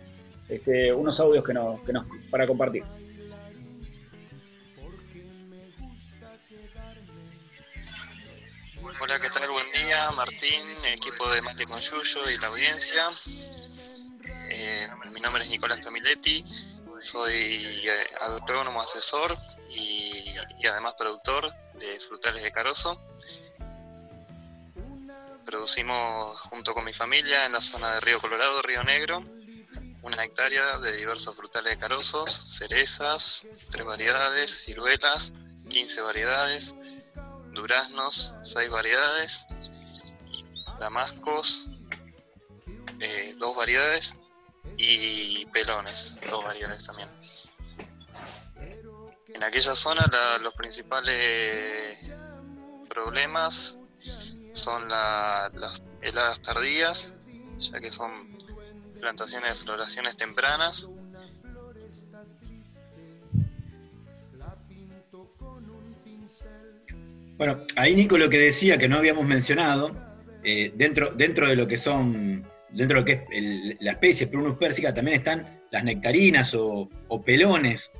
este, 0.48 0.94
unos 0.94 1.20
audios 1.20 1.44
que 1.44 1.52
nos, 1.52 1.78
para 2.30 2.46
compartir. 2.46 2.82
Hola, 9.02 9.20
¿qué 9.20 9.28
tal? 9.28 9.42
Buen 9.72 9.86
día, 9.86 10.10
Martín, 10.12 10.64
equipo 10.84 11.28
de 11.30 11.42
Mate 11.42 11.66
con 11.66 11.80
Yuyo 11.80 12.30
y 12.30 12.38
la 12.38 12.48
audiencia. 12.48 13.04
Eh, 14.50 14.88
mi 15.12 15.20
nombre 15.20 15.42
es 15.42 15.50
Nicolás 15.50 15.80
Camiletti, 15.80 16.44
soy 17.00 17.80
eh, 17.88 18.06
agrónomo 18.20 18.80
asesor 18.82 19.36
y, 19.74 20.36
además 20.70 20.94
productor 20.96 21.52
de 21.74 21.98
frutales 22.00 22.42
de 22.42 22.52
Carozo. 22.52 23.00
Producimos 25.44 26.38
junto 26.42 26.72
con 26.72 26.84
mi 26.84 26.92
familia 26.92 27.46
en 27.46 27.52
la 27.52 27.60
zona 27.60 27.94
de 27.94 28.00
Río 28.00 28.20
Colorado, 28.20 28.62
Río 28.62 28.84
Negro, 28.84 29.24
una 30.02 30.22
hectárea 30.22 30.78
de 30.78 30.96
diversos 30.96 31.34
frutales 31.34 31.74
de 31.74 31.80
carozos, 31.80 32.30
cerezas, 32.30 33.64
tres 33.70 33.84
variedades, 33.84 34.64
ciruelas, 34.64 35.32
15 35.68 36.02
variedades, 36.02 36.74
duraznos, 37.56 38.34
6 38.42 38.68
variedades, 38.68 39.46
damascos, 40.78 41.68
eh, 43.00 43.32
dos 43.38 43.56
variedades 43.56 44.16
y 44.76 45.44
pelones, 45.46 46.18
dos 46.30 46.44
variedades 46.44 46.86
también. 46.86 47.08
En 49.28 49.42
aquella 49.42 49.74
zona 49.74 50.06
la- 50.10 50.38
los 50.38 50.54
principales 50.54 52.16
problemas 52.88 53.78
son 54.52 54.88
la- 54.88 55.50
las 55.54 55.82
heladas 56.00 56.40
tardías, 56.40 57.14
ya 57.58 57.80
que 57.80 57.92
son 57.92 58.36
plantaciones 59.00 59.50
de 59.50 59.64
floraciones 59.64 60.16
tempranas. 60.16 60.90
Bueno, 67.36 67.64
ahí 67.76 67.94
Nico 67.94 68.16
lo 68.16 68.30
que 68.30 68.38
decía 68.38 68.78
que 68.78 68.88
no 68.88 68.96
habíamos 68.96 69.26
mencionado, 69.26 69.94
eh, 70.48 70.70
dentro, 70.76 71.10
dentro 71.10 71.48
de 71.48 71.56
lo 71.56 71.66
que 71.66 71.76
son, 71.76 72.46
dentro 72.70 72.94
de 72.94 73.00
lo 73.00 73.04
que 73.04 73.24
es 73.32 73.76
la 73.80 73.90
especie 73.92 74.28
Prunus 74.28 74.56
persica, 74.56 74.94
también 74.94 75.16
están 75.16 75.60
las 75.72 75.82
nectarinas 75.82 76.54
o, 76.54 76.88
pelones, 77.24 77.92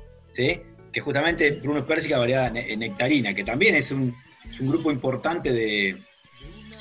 que 0.93 1.01
justamente 1.01 1.51
Prunus 1.53 1.83
persica 1.83 2.17
variedad 2.17 2.49
ne- 2.49 2.77
nectarina, 2.77 3.33
que 3.33 3.43
también 3.43 3.75
es 3.75 3.91
un, 3.91 4.15
grupo 4.61 4.89
importante 4.91 5.51
de, 5.51 5.89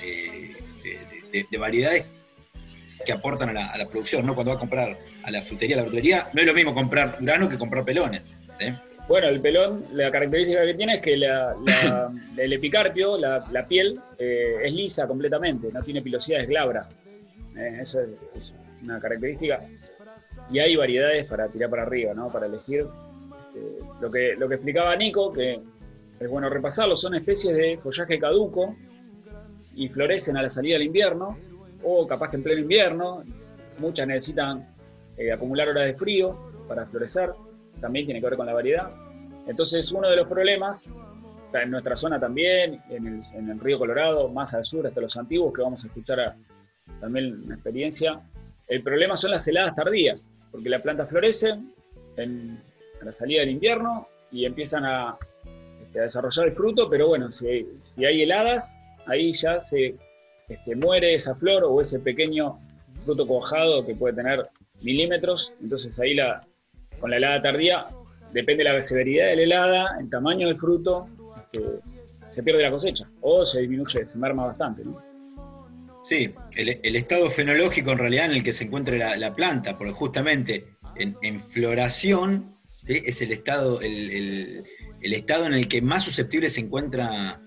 eh, 0.02 0.52
de- 0.85 0.99
de- 1.32 1.46
de 1.50 1.58
variedades 1.58 2.06
que 3.04 3.12
aportan 3.12 3.56
a 3.56 3.76
la, 3.76 3.87
producción, 3.88 4.25
¿no? 4.25 4.35
Cuando 4.35 4.52
va 4.52 4.56
a 4.56 4.61
comprar 4.61 4.96
a 5.25 5.30
la 5.32 5.42
frutería, 5.42 5.75
a 5.76 5.78
la 5.80 5.85
frutería, 5.87 6.28
no 6.32 6.40
es 6.42 6.46
lo 6.46 6.54
mismo 6.54 6.75
comprar 6.75 7.18
grano 7.20 7.49
que 7.49 7.58
comprar 7.58 7.85
pelones. 7.85 8.23
Bueno, 9.08 9.28
el 9.28 9.40
pelón, 9.40 9.84
la 9.92 10.10
característica 10.10 10.64
que 10.64 10.75
tiene 10.75 10.94
es 10.96 11.00
que 11.00 11.16
la- 11.16 11.54
la- 11.64 12.12
el 12.36 12.52
epicarpio, 12.52 13.16
la, 13.16 13.46
la 13.52 13.66
piel, 13.68 14.00
eh, 14.18 14.56
es 14.64 14.72
lisa 14.72 15.06
completamente, 15.06 15.68
no 15.72 15.82
tiene 15.82 16.02
pilosidades 16.02 16.48
glabras. 16.48 16.88
Eh, 17.56 17.78
eso 17.82 18.00
es, 18.00 18.08
es 18.34 18.52
una 18.82 19.00
característica. 19.00 19.60
Y 20.50 20.58
hay 20.58 20.75
variedades 20.76 21.26
para 21.26 21.48
tirar 21.48 21.70
para 21.70 21.82
arriba, 21.82 22.14
¿no? 22.14 22.30
Para 22.30 22.46
elegir. 22.46 22.86
Eh, 23.54 23.78
lo, 24.00 24.10
que, 24.10 24.34
lo 24.36 24.48
que 24.48 24.54
explicaba 24.56 24.94
Nico, 24.96 25.32
que 25.32 25.60
es 26.20 26.28
bueno 26.28 26.48
repasarlo, 26.50 26.96
son 26.96 27.14
especies 27.14 27.56
de 27.56 27.78
follaje 27.78 28.18
caduco 28.18 28.75
y 29.76 29.88
florecen 29.88 30.36
a 30.36 30.42
la 30.42 30.48
salida 30.48 30.75
del 30.75 30.86
invierno, 30.86 31.38
o 31.82 32.06
capaz 32.06 32.30
que 32.30 32.36
en 32.36 32.42
pleno 32.42 32.60
invierno. 32.60 33.22
Muchas 33.78 34.06
necesitan 34.08 34.66
eh, 35.18 35.30
acumular 35.30 35.68
horas 35.68 35.86
de 35.86 35.94
frío 35.94 36.50
para 36.66 36.86
florecer 36.86 37.30
también 37.80 38.06
tiene 38.06 38.21
que 38.21 38.26
ver 38.26 38.37
con 38.37 38.47
la 38.47 38.54
variedad. 38.54 38.90
Entonces, 39.47 39.90
uno 39.92 40.09
de 40.09 40.16
los 40.16 40.26
problemas, 40.28 40.88
está 41.47 41.62
en 41.62 41.71
nuestra 41.71 41.97
zona 41.97 42.18
también, 42.18 42.80
en 42.90 43.06
el, 43.06 43.21
en 43.35 43.50
el 43.50 43.61
río 43.61 43.78
Colorado, 43.78 44.28
más 44.28 44.54
al 44.54 44.64
sur, 44.64 44.87
hasta 44.87 45.00
los 45.00 45.16
antiguos, 45.16 45.52
que 45.54 45.62
vamos 45.62 45.85
a 45.85 45.87
escuchar 45.87 46.21
a- 46.21 46.37
también 47.00 47.42
una 47.45 47.54
experiencia, 47.54 48.21
el 48.68 48.83
problema 48.83 49.16
son 49.16 49.30
las 49.33 49.47
heladas 49.47 49.75
tardías, 49.75 50.30
porque 50.50 50.68
la 50.68 50.80
planta 50.83 51.06
florece 51.06 51.54
en, 52.16 52.61
a 53.00 53.04
la 53.04 53.12
salida 53.12 53.40
del 53.40 53.50
invierno 53.50 54.09
y 54.33 54.45
empiezan 54.45 54.85
a, 54.85 55.16
este, 55.83 56.00
a 56.00 56.02
desarrollar 56.04 56.47
el 56.47 56.52
fruto, 56.52 56.88
pero 56.90 57.09
bueno, 57.09 57.30
si, 57.30 57.68
si 57.85 58.04
hay 58.04 58.23
heladas, 58.23 58.76
ahí 59.06 59.33
ya 59.33 59.61
se 59.61 59.95
este, 60.49 60.75
muere 60.76 61.14
esa 61.14 61.35
flor 61.35 61.64
o 61.64 61.80
ese 61.80 61.99
pequeño 62.00 62.59
fruto 63.04 63.26
cuajado 63.26 63.85
que 63.87 63.95
puede 63.95 64.14
tener 64.14 64.42
milímetros, 64.83 65.52
entonces 65.62 65.99
ahí 66.00 66.14
la, 66.14 66.40
con 67.00 67.10
la 67.10 67.16
helada 67.16 67.40
tardía, 67.40 67.86
depende 68.32 68.64
de 68.64 68.72
la 68.72 68.82
severidad 68.82 69.26
de 69.26 69.36
la 69.36 69.42
helada, 69.42 69.96
el 70.00 70.10
tamaño 70.10 70.46
del 70.46 70.56
fruto, 70.56 71.06
este, 71.36 71.60
se 72.30 72.42
pierde 72.42 72.62
la 72.62 72.70
cosecha 72.70 73.08
o 73.20 73.44
se 73.46 73.60
disminuye, 73.60 74.06
se 74.06 74.18
merma 74.18 74.46
bastante. 74.46 74.82
Sí, 76.04 76.32
el, 76.54 76.96
estado 76.96 77.30
fenológico 77.30 77.90
en 77.92 77.98
realidad 77.98 78.26
en 78.26 78.32
el 78.32 78.44
que 78.44 78.52
se 78.52 78.64
encuentra 78.64 78.96
la, 78.96 79.16
la 79.16 79.34
planta, 79.34 79.76
porque 79.76 79.92
justamente 79.92 80.66
en, 80.98 81.42
floración 81.42 82.56
es 82.86 83.20
el 83.22 83.32
estado, 83.32 83.80
el, 83.80 84.64
estado 85.02 85.46
en 85.46 85.54
el 85.54 85.68
que 85.68 85.82
más 85.82 86.04
susceptible 86.04 86.48
se 86.50 86.60
encuentra 86.60 87.40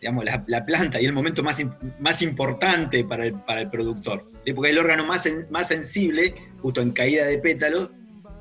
digamos, 0.00 0.24
la, 0.24 0.42
la 0.48 0.64
planta 0.64 1.00
y 1.00 1.04
el 1.04 1.12
momento 1.12 1.44
más, 1.44 1.62
más 2.00 2.22
importante 2.22 3.04
para 3.04 3.26
el, 3.26 3.34
para 3.34 3.70
productor. 3.70 4.28
Porque 4.54 4.70
es 4.70 4.76
el 4.76 4.78
órgano 4.80 5.06
más, 5.06 5.28
más 5.50 5.68
sensible, 5.68 6.34
justo 6.60 6.80
en 6.80 6.90
caída 6.90 7.26
de 7.26 7.38
pétalos, 7.38 7.90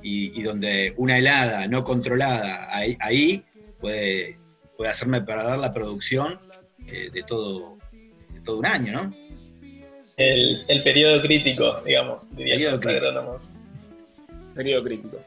y, 0.01 0.39
y 0.39 0.43
donde 0.43 0.93
una 0.97 1.17
helada 1.17 1.67
no 1.67 1.83
controlada 1.83 2.67
ahí, 2.75 2.97
ahí 2.99 3.43
puede, 3.79 4.37
puede 4.77 4.91
hacerme 4.91 5.21
perder 5.21 5.57
la 5.59 5.73
producción 5.73 6.39
eh, 6.87 7.09
de, 7.11 7.23
todo, 7.23 7.77
de 8.33 8.39
todo 8.41 8.57
un 8.59 8.65
año, 8.65 8.93
¿no? 8.93 9.15
El, 10.17 10.65
el 10.67 10.83
periodo 10.83 11.21
crítico, 11.21 11.81
digamos, 11.85 12.29
dirían 12.35 12.57
Periodo 12.57 12.75
los 12.75 12.81
crítico. 12.83 13.07
agrónomos. 13.07 13.53
Periodo 14.55 14.83
crítico. 14.83 15.17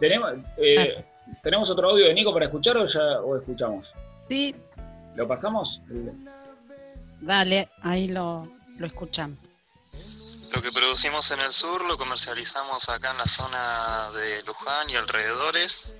¿Tenemos, 0.00 0.32
eh, 0.56 1.04
¿Tenemos 1.42 1.70
otro 1.70 1.90
audio 1.90 2.06
de 2.06 2.14
Nico 2.14 2.32
para 2.32 2.46
escuchar 2.46 2.76
o 2.78 2.86
ya 2.86 3.20
o 3.20 3.36
escuchamos? 3.36 3.92
Sí, 4.28 4.54
¿Lo 5.14 5.28
pasamos? 5.28 5.80
dale, 7.20 7.68
ahí 7.82 8.08
lo, 8.08 8.42
lo 8.78 8.86
escuchamos. 8.86 9.38
Lo 10.54 10.62
que 10.62 10.70
producimos 10.70 11.28
en 11.32 11.40
el 11.40 11.52
sur 11.52 11.84
lo 11.88 11.98
comercializamos 11.98 12.88
acá 12.88 13.10
en 13.10 13.18
la 13.18 13.26
zona 13.26 14.08
de 14.12 14.40
Luján 14.44 14.88
y 14.88 14.94
alrededores. 14.94 15.96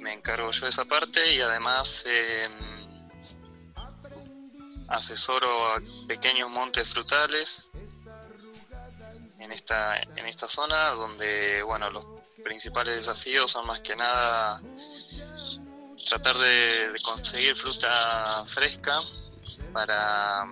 Me 0.00 0.12
encargo 0.12 0.52
yo 0.52 0.66
de 0.66 0.70
esa 0.70 0.84
parte 0.84 1.34
y 1.34 1.40
además 1.40 2.06
eh, 2.08 2.48
asesoro 4.88 5.48
a 5.72 5.80
pequeños 6.06 6.48
montes 6.48 6.88
frutales 6.88 7.68
en 9.40 9.50
esta, 9.50 9.96
en 9.96 10.26
esta 10.26 10.46
zona 10.46 10.90
donde 10.90 11.62
bueno 11.62 11.90
los 11.90 12.06
principales 12.44 12.94
desafíos 12.94 13.50
son 13.50 13.66
más 13.66 13.80
que 13.80 13.96
nada 13.96 14.62
tratar 16.08 16.38
de 16.38 16.96
conseguir 17.02 17.56
fruta 17.56 18.44
fresca 18.46 19.02
para 19.72 20.46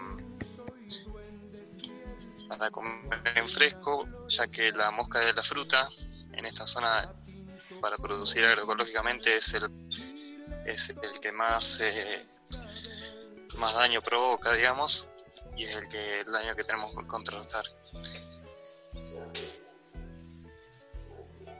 para 2.49 2.71
comer 2.71 3.21
en 3.37 3.49
fresco, 3.49 4.07
ya 4.29 4.47
que 4.47 4.73
la 4.73 4.91
mosca 4.91 5.21
de 5.21 5.33
la 5.33 5.43
fruta 5.43 5.89
en 6.33 6.47
esta 6.47 6.67
zona 6.67 7.13
para 7.81 7.97
producir 7.97 8.45
agroecológicamente 8.45 9.37
es 9.37 9.55
el, 9.55 9.71
es 10.65 10.91
el 10.91 11.21
que 11.21 11.33
más, 11.33 11.81
eh, 11.81 12.23
más 13.59 13.75
daño 13.75 14.01
provoca, 14.03 14.55
digamos, 14.55 15.09
y 15.57 15.65
es 15.65 15.77
el, 15.77 15.89
que, 15.89 16.21
el 16.21 16.33
daño 16.33 16.55
que 16.55 16.65
tenemos 16.65 16.97
que 16.97 17.05
contrarrestar. 17.05 17.65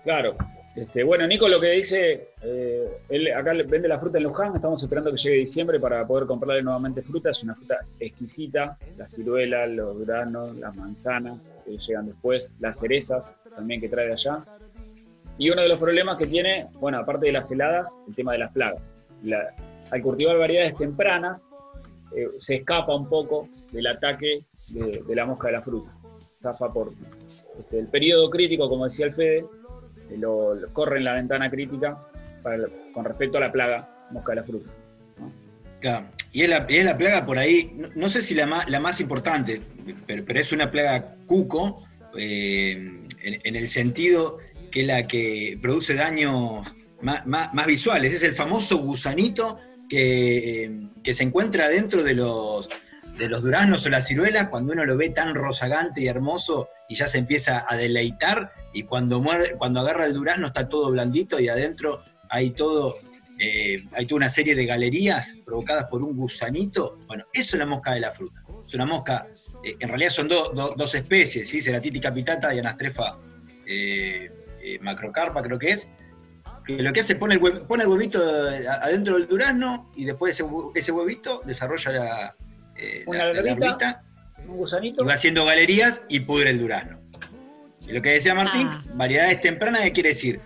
Claro. 0.03 0.37
Este, 0.77 1.05
bueno, 1.05 1.25
Nico 1.29 1.47
lo 1.47 1.61
que 1.61 1.71
dice, 1.71 2.31
eh, 2.43 2.89
él 3.09 3.33
acá 3.33 3.53
vende 3.53 3.87
la 3.87 3.99
fruta 3.99 4.19
en 4.19 4.25
Luján, 4.25 4.57
estamos 4.57 4.83
esperando 4.83 5.13
que 5.13 5.19
llegue 5.19 5.37
diciembre 5.37 5.79
para 5.79 6.05
poder 6.05 6.27
comprarle 6.27 6.63
nuevamente 6.63 7.01
fruta, 7.01 7.31
es 7.31 7.43
una 7.45 7.55
fruta 7.55 7.79
exquisita, 8.01 8.77
la 8.97 9.07
ciruela, 9.07 9.67
los 9.67 9.97
granos, 10.05 10.57
las 10.57 10.75
manzanas 10.75 11.55
que 11.65 11.79
llegan 11.79 12.07
después, 12.07 12.57
las 12.59 12.81
cerezas 12.81 13.37
también 13.55 13.81
que 13.81 13.89
trae 13.89 14.07
de 14.07 14.13
allá. 14.15 14.45
Y 15.39 15.49
uno 15.51 15.63
de 15.63 15.69
los 15.69 15.79
problemas 15.79 16.17
que 16.17 16.27
tiene, 16.27 16.67
bueno, 16.81 16.99
aparte 16.99 17.27
de 17.27 17.33
las 17.33 17.51
heladas, 17.53 17.97
el 18.09 18.15
tema 18.17 18.33
de 18.33 18.39
las 18.39 18.53
plagas. 18.53 18.97
La- 19.23 19.55
al 19.93 20.03
cultivar 20.03 20.39
variedades 20.39 20.77
tempranas, 20.77 21.47
eh, 22.17 22.27
se 22.39 22.57
escapa 22.57 22.95
un 22.97 23.09
poco 23.09 23.49
del 23.71 23.87
ataque 23.87 24.41
de, 24.71 25.03
la 25.15 25.25
mosca 25.25 25.49
de 25.49 25.53
la 25.53 25.63
fruta. 25.63 25.95
Zafa 26.43 26.73
por 26.73 26.91
este, 27.61 27.79
el 27.79 27.87
periodo 27.87 28.29
crítico, 28.29 28.69
como 28.69 28.85
decía 28.85 29.07
el 29.07 29.13
Fede, 29.13 29.45
lo, 30.17 30.55
lo 30.55 30.73
corre 30.73 30.99
en 30.99 31.05
la 31.05 31.15
ventana 31.15 31.51
crítica 31.51 31.99
con 32.93 33.05
respecto 33.05 33.39
a 33.39 33.41
la 33.41 33.53
plaga 33.53 33.89
mosca 34.11 34.33
de 34.33 34.37
la 34.37 34.45
fruta. 34.45 34.71
Y 36.33 36.43
es 36.43 36.49
la, 36.49 36.67
es 36.69 36.85
la 36.85 36.97
plaga 36.97 37.27
por 37.27 37.39
ahí, 37.39 37.77
no, 37.95 38.09
sé 38.09 38.23
si 38.23 38.35
la 38.35 38.47
más, 38.47 38.69
la 38.69 38.81
más 38.81 39.01
importante, 39.01 39.61
pero, 40.07 40.25
pero 40.25 40.41
es 40.41 40.51
una 40.53 40.71
plaga 40.71 41.15
cuco, 41.27 41.87
eh, 42.17 43.03
en, 43.23 43.57
el 43.57 43.69
sentido 43.69 44.39
que 44.71 44.81
es 44.83 44.87
la 44.87 45.07
que 45.07 45.59
produce 45.61 45.95
daños 45.95 46.67
más, 47.03 47.27
más- 47.27 47.53
más 47.53 47.67
visuales. 47.67 48.15
Es 48.15 48.23
el 48.23 48.35
famoso 48.35 48.79
gusanito 48.79 49.59
que, 49.89 50.65
eh, 50.65 50.81
que 51.03 51.15
se 51.15 51.23
encuentra 51.23 51.69
dentro 51.69 52.03
de 52.03 52.15
los, 52.15 52.69
de 53.19 53.29
los 53.29 53.43
duraznos 53.43 53.85
o 53.87 53.91
las 53.91 54.07
ciruelas 54.07 54.49
cuando 54.49 54.73
uno 54.73 54.85
lo 54.85 54.97
ve 54.97 55.11
tan 55.11 55.35
rozagante 55.35 56.01
y 56.01 56.09
hermoso 56.09 56.69
y 56.89 56.97
ya 56.97 57.07
se 57.09 57.19
empieza 57.19 57.65
a 57.69 57.77
deleitar 57.77 58.53
y 58.75 58.83
cuando, 58.83 59.21
muerde- 59.23 59.57
cuando 59.57 59.81
agarra 59.81 60.05
el 60.07 60.13
durazno 60.13 60.49
está 60.49 60.69
todo 60.69 60.91
blandito 60.91 61.41
y 61.41 61.49
adentro 61.49 62.03
hay 62.29 62.51
todo... 62.51 62.97
eh, 63.39 63.83
hay 63.93 64.05
toda 64.07 64.17
una 64.19 64.29
serie 64.31 64.55
de 64.55 64.67
galerías 64.67 65.35
provocadas 65.45 65.85
por 65.87 66.03
un 66.03 66.15
gusanito. 66.17 66.99
Bueno, 67.07 67.25
eso 67.33 67.57
es 67.57 67.59
la 67.59 67.67
mosca 67.67 67.93
de 67.95 68.01
la 68.01 68.11
fruta. 68.13 68.43
Es 68.67 68.75
una 68.75 68.85
mosca, 68.87 69.27
eh, 69.65 69.75
en 69.81 69.89
realidad 69.89 70.11
son 70.11 70.29
do- 70.29 70.51
do- 70.53 70.75
dos 70.77 70.95
especies, 70.95 71.49
¿sí? 71.49 71.61
Ceratiti 71.61 71.99
capitata 72.01 72.55
y 72.55 72.59
Anastrefa 72.59 73.17
eh, 73.67 74.31
macrocarpa, 74.81 75.43
creo 75.43 75.59
que 75.59 75.71
es, 75.73 75.91
que 76.67 76.75
lo 76.83 76.93
que 76.93 77.01
hace 77.01 77.17
pone 77.17 77.35
el, 77.35 77.41
pone 77.63 77.83
el 77.85 77.89
huevito 77.91 78.23
adentro 78.23 79.17
del 79.19 79.27
durazno 79.29 79.91
y 79.95 80.05
después 80.07 80.35
ese, 80.41 80.49
ese 80.75 80.93
huevito 80.93 81.43
desarrolla 81.45 81.91
la, 81.93 82.37
Una 83.07 83.19
la- 83.19 83.25
la 83.27 83.33
larvita. 83.43 83.67
larvita 83.67 84.03
Un 84.49 84.57
gusanito. 84.57 85.03
y 85.03 85.07
va 85.07 85.13
haciendo 85.15 85.45
galerías 85.45 86.03
y 86.09 86.21
pudre 86.21 86.51
el 86.51 86.59
durazno. 86.61 87.01
Y 87.89 87.93
lo 87.93 88.03
que 88.03 88.11
decía 88.11 88.35
Martín, 88.35 88.67
Ah. 88.69 88.83
variedades 88.95 89.41
tempranas, 89.41 89.83
¿qué 89.83 89.93
quiere 89.93 90.09
decir? 90.11 90.41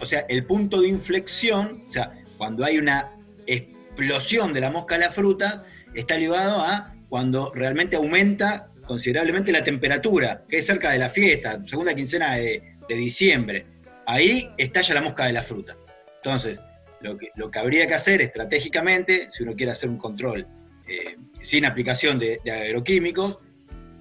O 0.00 0.06
sea, 0.06 0.20
el 0.28 0.44
punto 0.44 0.80
de 0.80 0.88
inflexión, 0.88 1.84
o 1.88 1.92
sea, 1.92 2.12
cuando 2.36 2.64
hay 2.64 2.78
una 2.78 3.12
explosión 3.46 4.52
de 4.52 4.60
la 4.60 4.70
mosca 4.70 4.94
a 4.94 4.98
la 4.98 5.10
fruta, 5.10 5.64
está 5.94 6.16
ligado 6.16 6.60
a 6.62 6.94
cuando 7.08 7.52
realmente 7.54 7.96
aumenta 7.96 8.68
considerablemente 8.86 9.52
la 9.52 9.62
temperatura, 9.64 10.44
que 10.48 10.58
es 10.58 10.66
cerca 10.66 10.90
de 10.92 10.98
la 10.98 11.08
fiesta, 11.10 11.60
segunda 11.66 11.94
quincena 11.94 12.36
de, 12.36 12.62
de 12.88 12.94
diciembre. 12.94 13.66
Ahí 14.06 14.50
estalla 14.56 14.94
la 14.94 15.02
mosca 15.02 15.26
de 15.26 15.32
la 15.34 15.42
fruta. 15.42 15.76
Entonces, 16.16 16.60
lo 17.00 17.16
que, 17.18 17.28
lo 17.36 17.50
que 17.50 17.58
habría 17.58 17.86
que 17.86 17.94
hacer 17.94 18.22
estratégicamente, 18.22 19.28
si 19.30 19.42
uno 19.42 19.54
quiere 19.54 19.72
hacer 19.72 19.88
un 19.90 19.98
control 19.98 20.46
eh, 20.88 21.16
sin 21.42 21.64
aplicación 21.66 22.18
de, 22.18 22.40
de 22.44 22.50
agroquímicos, 22.50 23.38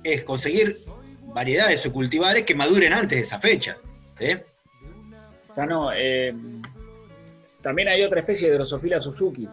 es 0.03 0.23
conseguir 0.23 0.77
variedades 1.27 1.85
o 1.85 1.91
cultivares 1.93 2.43
que 2.43 2.55
maduren 2.55 2.93
antes 2.93 3.17
de 3.17 3.23
esa 3.23 3.39
fecha. 3.39 3.77
¿sí? 4.17 4.27
Ya 5.55 5.65
no, 5.65 5.91
eh, 5.93 6.33
también 7.61 7.87
hay 7.87 8.03
otra 8.03 8.19
especie 8.21 8.49
de 8.49 8.55
Drosophila 8.55 8.99
Suzuki, 9.01 9.47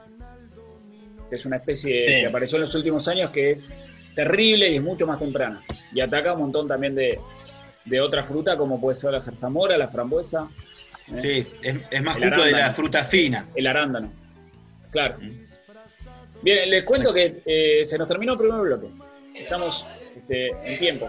que 1.29 1.37
es 1.37 1.45
una 1.47 1.57
especie 1.57 2.07
Sí. 2.07 2.21
que 2.23 2.27
apareció 2.27 2.57
en 2.57 2.63
los 2.63 2.75
últimos 2.75 3.09
años 3.09 3.31
que 3.31 3.51
es 3.53 3.73
terrible 4.15 4.71
y 4.71 4.77
es 4.77 4.83
mucho 4.83 5.07
más 5.07 5.19
temprana. 5.19 5.63
Y 5.93 6.01
ataca 6.01 6.33
un 6.35 6.41
montón 6.41 6.69
también 6.69 6.95
de, 6.95 7.19
de 7.85 8.01
otra 8.01 8.25
fruta, 8.25 8.57
como 8.57 8.81
puede 8.81 8.97
ser 8.97 9.13
la 9.13 9.21
zarzamora, 9.21 9.77
la 9.77 9.89
frambuesa, 9.89 10.49
¿eh? 11.13 11.21
Sí, 11.23 11.47
es, 11.63 11.77
es 11.91 12.03
más 12.03 12.17
justo 12.17 12.45
de 12.45 12.53
la 12.53 12.71
fruta 12.73 13.05
fina. 13.05 13.47
el 13.55 13.67
arándano. 13.67 14.13
Claro. 14.91 15.17
Bien, 16.43 16.71
les 16.71 16.85
cuento 16.85 17.13
que 17.13 17.43
eh, 17.45 17.85
se 17.87 17.97
nos 17.99 18.07
terminó 18.07 18.33
el 18.35 18.39
primer 18.39 18.61
bloque. 18.61 18.87
Estamos 19.35 19.85
este, 20.17 20.49
en 20.73 20.79
tiempo. 20.79 21.09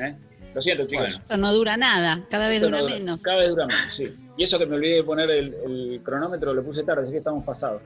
¿eh? 0.00 0.14
Lo 0.54 0.62
siento, 0.62 0.86
chicos. 0.86 1.04
Bueno, 1.06 1.18
Esto 1.18 1.36
no 1.36 1.52
dura 1.52 1.76
nada, 1.76 2.24
cada 2.30 2.48
vez 2.48 2.56
Esto 2.62 2.66
dura 2.68 2.82
no 2.82 2.88
menos. 2.88 3.22
Cada 3.22 3.38
vez 3.38 3.48
dura 3.50 3.66
menos, 3.66 3.94
sí. 3.96 4.14
Y 4.36 4.44
eso 4.44 4.58
que 4.58 4.66
me 4.66 4.76
olvidé 4.76 4.96
de 4.96 5.02
poner 5.04 5.30
el, 5.30 5.54
el 5.66 6.00
cronómetro, 6.02 6.52
lo 6.54 6.62
puse 6.62 6.82
tarde, 6.84 7.02
así 7.02 7.12
que 7.12 7.18
estamos 7.18 7.44
pasados. 7.44 7.82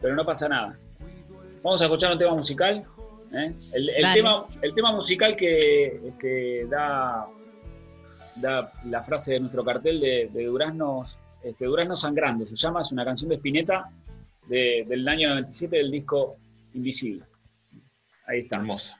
Pero 0.00 0.14
no 0.16 0.24
pasa 0.24 0.48
nada. 0.48 0.78
Vamos 1.62 1.80
a 1.82 1.84
escuchar 1.86 2.12
un 2.12 2.18
tema 2.18 2.34
musical. 2.34 2.84
¿eh? 3.34 3.52
El, 3.72 3.90
tema, 4.14 4.46
el 4.62 4.74
tema 4.74 4.92
musical 4.92 5.36
que, 5.36 6.12
que 6.20 6.66
da, 6.70 7.26
da 8.36 8.72
la 8.86 9.02
frase 9.02 9.32
de 9.32 9.40
nuestro 9.40 9.64
cartel 9.64 10.00
de, 10.00 10.30
de 10.32 10.44
Duraznos, 10.46 11.16
este, 11.42 11.66
Duraznos 11.66 12.00
Sangrando, 12.00 12.44
se 12.46 12.56
llama, 12.56 12.82
es 12.82 12.90
una 12.92 13.04
canción 13.04 13.28
de 13.28 13.36
Spinetta 13.36 13.90
de- 14.46 14.84
del 14.88 15.06
año 15.08 15.28
97 15.30 15.76
del 15.76 15.90
disco 15.90 16.36
Invisible. 16.74 17.24
Ahí 18.26 18.40
está. 18.40 18.56
hermosa. 18.56 18.96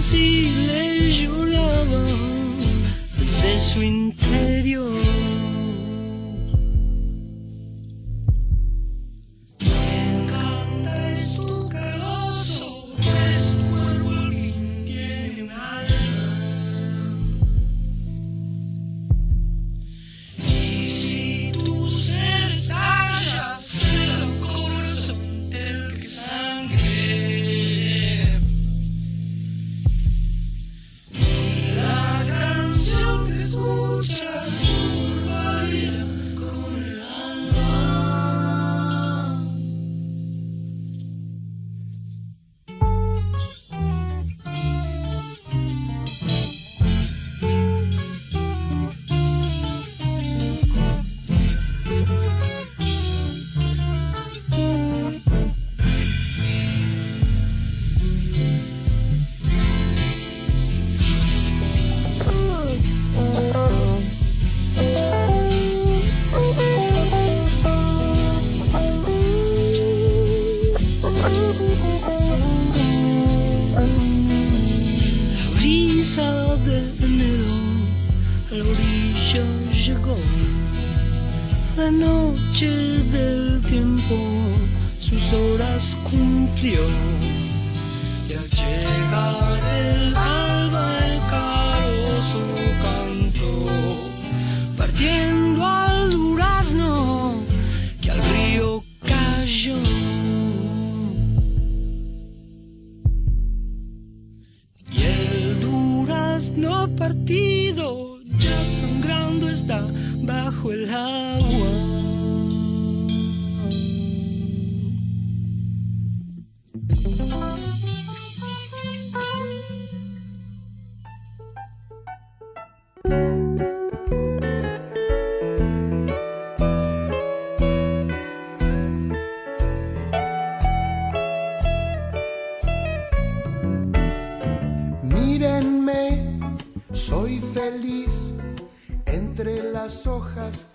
Así 0.00 0.50
le 0.66 1.12
lloraba 1.12 2.04
desde 3.18 3.58
su 3.58 3.82
interior. 3.82 5.09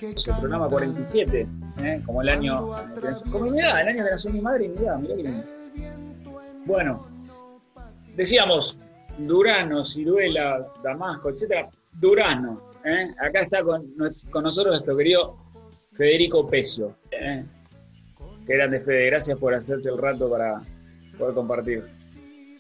El 0.10 0.40
programa 0.40 0.70
cantan. 0.70 0.94
47, 0.94 1.48
¿eh? 1.84 2.02
como 2.06 2.22
el 2.22 2.30
año. 2.30 2.70
Como 3.32 3.46
mi 3.46 3.60
edad, 3.60 3.82
el 3.82 3.88
año 3.90 4.04
que 4.06 4.12
nació 4.12 4.32
mi 4.32 4.42
madre 4.42 4.66
y 4.66 4.70
mi 4.70 4.78
edad, 4.78 4.98
mirá 4.98 5.16
que 5.16 5.24
lindo. 5.24 5.44
Bueno, 6.66 7.08
decíamos 8.16 8.78
Durano, 9.18 9.86
Ciruela, 9.86 10.66
Damasco, 10.84 11.30
etcétera. 11.30 11.70
Durano, 11.94 12.62
¿eh? 12.84 13.08
acá 13.20 13.42
está 13.42 13.64
con, 13.64 13.86
con 14.32 14.44
nosotros 14.44 14.74
nuestro 14.74 14.98
querido 14.98 15.38
Federico 15.96 16.48
Pecio. 16.48 16.96
¿eh? 17.12 17.44
Qué 18.46 18.54
grande, 18.56 18.80
Fede, 18.82 19.06
gracias 19.08 19.38
por 19.40 19.54
hacerte 19.54 19.90
el 19.90 19.98
rato 19.98 20.30
para 20.30 20.62
poder 21.18 21.34
compartir. 21.34 21.84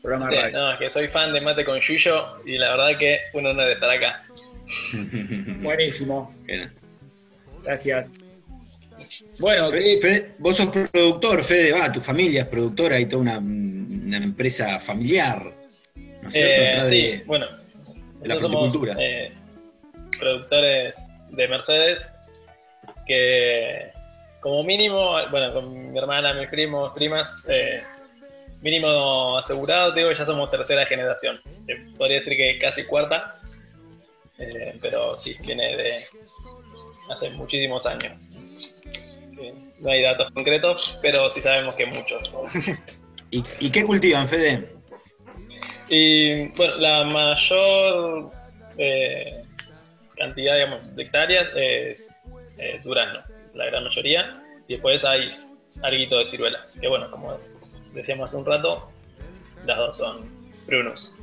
Programa 0.01 0.29
Sí, 0.29 0.35
radio. 0.37 0.57
no, 0.71 0.77
que 0.79 0.89
soy 0.89 1.07
fan 1.07 1.33
de 1.33 1.41
Mate 1.41 1.65
con 1.65 1.79
Yuyo 1.79 2.25
y 2.45 2.57
la 2.57 2.71
verdad 2.75 2.99
que 2.99 3.17
un 3.33 3.45
honor 3.47 3.69
estar 3.69 3.89
acá. 3.89 4.21
Buenísimo, 5.61 6.33
Bien. 6.45 6.71
Gracias. 7.65 8.13
Bueno, 9.39 9.69
Fede- 9.71 9.83
¿qué- 9.95 10.01
Fede, 10.01 10.35
vos 10.39 10.55
sos 10.57 10.67
productor, 10.67 11.43
Fede, 11.43 11.71
va, 11.73 11.91
tu 11.91 11.99
familia 12.01 12.41
es 12.43 12.47
productora 12.47 12.99
y 12.99 13.05
toda 13.05 13.21
una, 13.21 13.37
una 13.37 14.17
empresa 14.17 14.79
familiar. 14.79 15.43
¿No 15.95 16.29
es 16.29 16.33
cierto? 16.33 16.61
Eh, 16.85 16.89
sí, 16.89 17.01
de- 17.17 17.23
bueno, 17.25 17.45
de 17.47 18.27
la 18.27 18.35
nosotros 18.35 18.41
somos 18.41 18.71
fruticultura. 18.71 18.95
eh, 18.99 19.33
productores 20.19 21.05
de 21.31 21.47
Mercedes 21.47 21.99
que 23.05 23.91
como 24.39 24.63
mínimo, 24.63 25.15
bueno, 25.31 25.53
con 25.53 25.91
mi 25.91 25.97
hermana, 25.97 26.33
mis 26.33 26.47
primos, 26.49 26.93
primas, 26.93 27.29
eh, 27.47 27.81
mínimo 28.61 29.37
asegurado, 29.37 29.93
te 29.93 29.99
digo, 30.01 30.11
ya 30.11 30.25
somos 30.25 30.49
tercera 30.51 30.85
generación. 30.85 31.39
Podría 31.97 32.17
decir 32.17 32.37
que 32.37 32.57
casi 32.59 32.83
cuarta, 32.85 33.35
eh, 34.37 34.77
pero 34.81 35.17
sí, 35.19 35.35
viene 35.45 35.75
de 35.75 36.03
hace 37.09 37.29
muchísimos 37.31 37.85
años. 37.85 38.29
No 39.79 39.91
hay 39.91 40.01
datos 40.01 40.31
concretos, 40.31 40.97
pero 41.01 41.29
sí 41.29 41.41
sabemos 41.41 41.75
que 41.75 41.85
muchos. 41.85 42.31
¿Y, 43.31 43.43
y 43.59 43.69
qué 43.69 43.83
cultivan, 43.83 44.27
Fede? 44.27 44.69
Y 45.89 46.47
bueno, 46.55 46.77
la 46.77 47.03
mayor 47.03 48.31
eh, 48.77 49.43
cantidad 50.15 50.55
digamos, 50.55 50.95
de 50.95 51.03
hectáreas 51.03 51.47
es 51.55 52.13
eh, 52.57 52.79
durazno, 52.83 53.19
la 53.53 53.65
gran 53.65 53.83
mayoría. 53.83 54.41
Y 54.67 54.73
después 54.73 55.03
hay 55.05 55.35
alguito 55.83 56.17
de 56.17 56.25
ciruela, 56.25 56.65
que 56.79 56.87
bueno, 56.87 57.11
como 57.11 57.37
decíamos 57.93 58.29
hace 58.29 58.37
un 58.37 58.45
rato, 58.45 58.89
las 59.65 59.77
dos 59.77 59.97
son 59.97 60.29
prunus. 60.65 61.13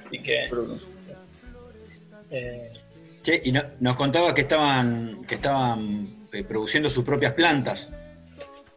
Así 0.00 0.18
que 0.20 0.48
eh, 2.30 2.72
Che, 3.24 3.40
y 3.44 3.50
no- 3.52 3.64
nos 3.80 3.96
contaba 3.96 4.34
que 4.34 4.42
estaban, 4.42 5.24
que 5.26 5.34
estaban 5.36 6.26
eh, 6.32 6.44
produciendo 6.44 6.88
sus 6.90 7.04
propias 7.04 7.32
plantas, 7.32 7.90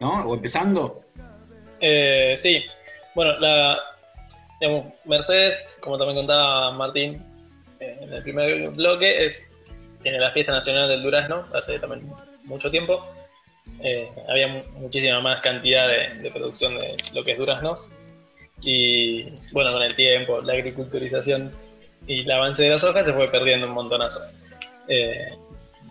¿no? 0.00 0.24
O 0.24 0.34
empezando. 0.34 1.00
Eh, 1.80 2.34
sí, 2.38 2.64
bueno, 3.14 3.38
la 3.38 3.78
digamos, 4.60 4.86
Mercedes, 5.04 5.56
como 5.80 5.98
también 5.98 6.16
contaba 6.18 6.72
Martín 6.72 7.22
eh, 7.78 7.98
en 8.00 8.12
el 8.12 8.22
primer 8.22 8.70
bloque, 8.70 9.26
es 9.26 9.46
tiene 10.02 10.18
la 10.18 10.30
fiesta 10.32 10.52
nacional 10.52 10.88
del 10.88 11.02
durazno 11.02 11.44
hace 11.54 11.78
también 11.78 12.10
mucho 12.44 12.70
tiempo. 12.70 13.06
Eh, 13.82 14.08
había 14.30 14.48
mu- 14.48 14.62
muchísima 14.80 15.20
más 15.20 15.40
cantidad 15.42 15.86
de, 15.88 16.22
de 16.22 16.30
producción 16.30 16.78
de 16.78 16.96
lo 17.12 17.22
que 17.22 17.32
es 17.32 17.38
duraznos 17.38 17.78
y 18.62 19.24
bueno, 19.52 19.72
con 19.72 19.82
el 19.82 19.94
tiempo, 19.94 20.40
la 20.40 20.54
agriculturización 20.54 21.52
y 22.06 22.20
el 22.22 22.30
avance 22.30 22.62
de 22.62 22.70
las 22.70 22.82
hojas 22.82 23.04
se 23.06 23.12
fue 23.12 23.28
perdiendo 23.30 23.66
un 23.68 23.74
montonazo 23.74 24.20
eh, 24.88 25.36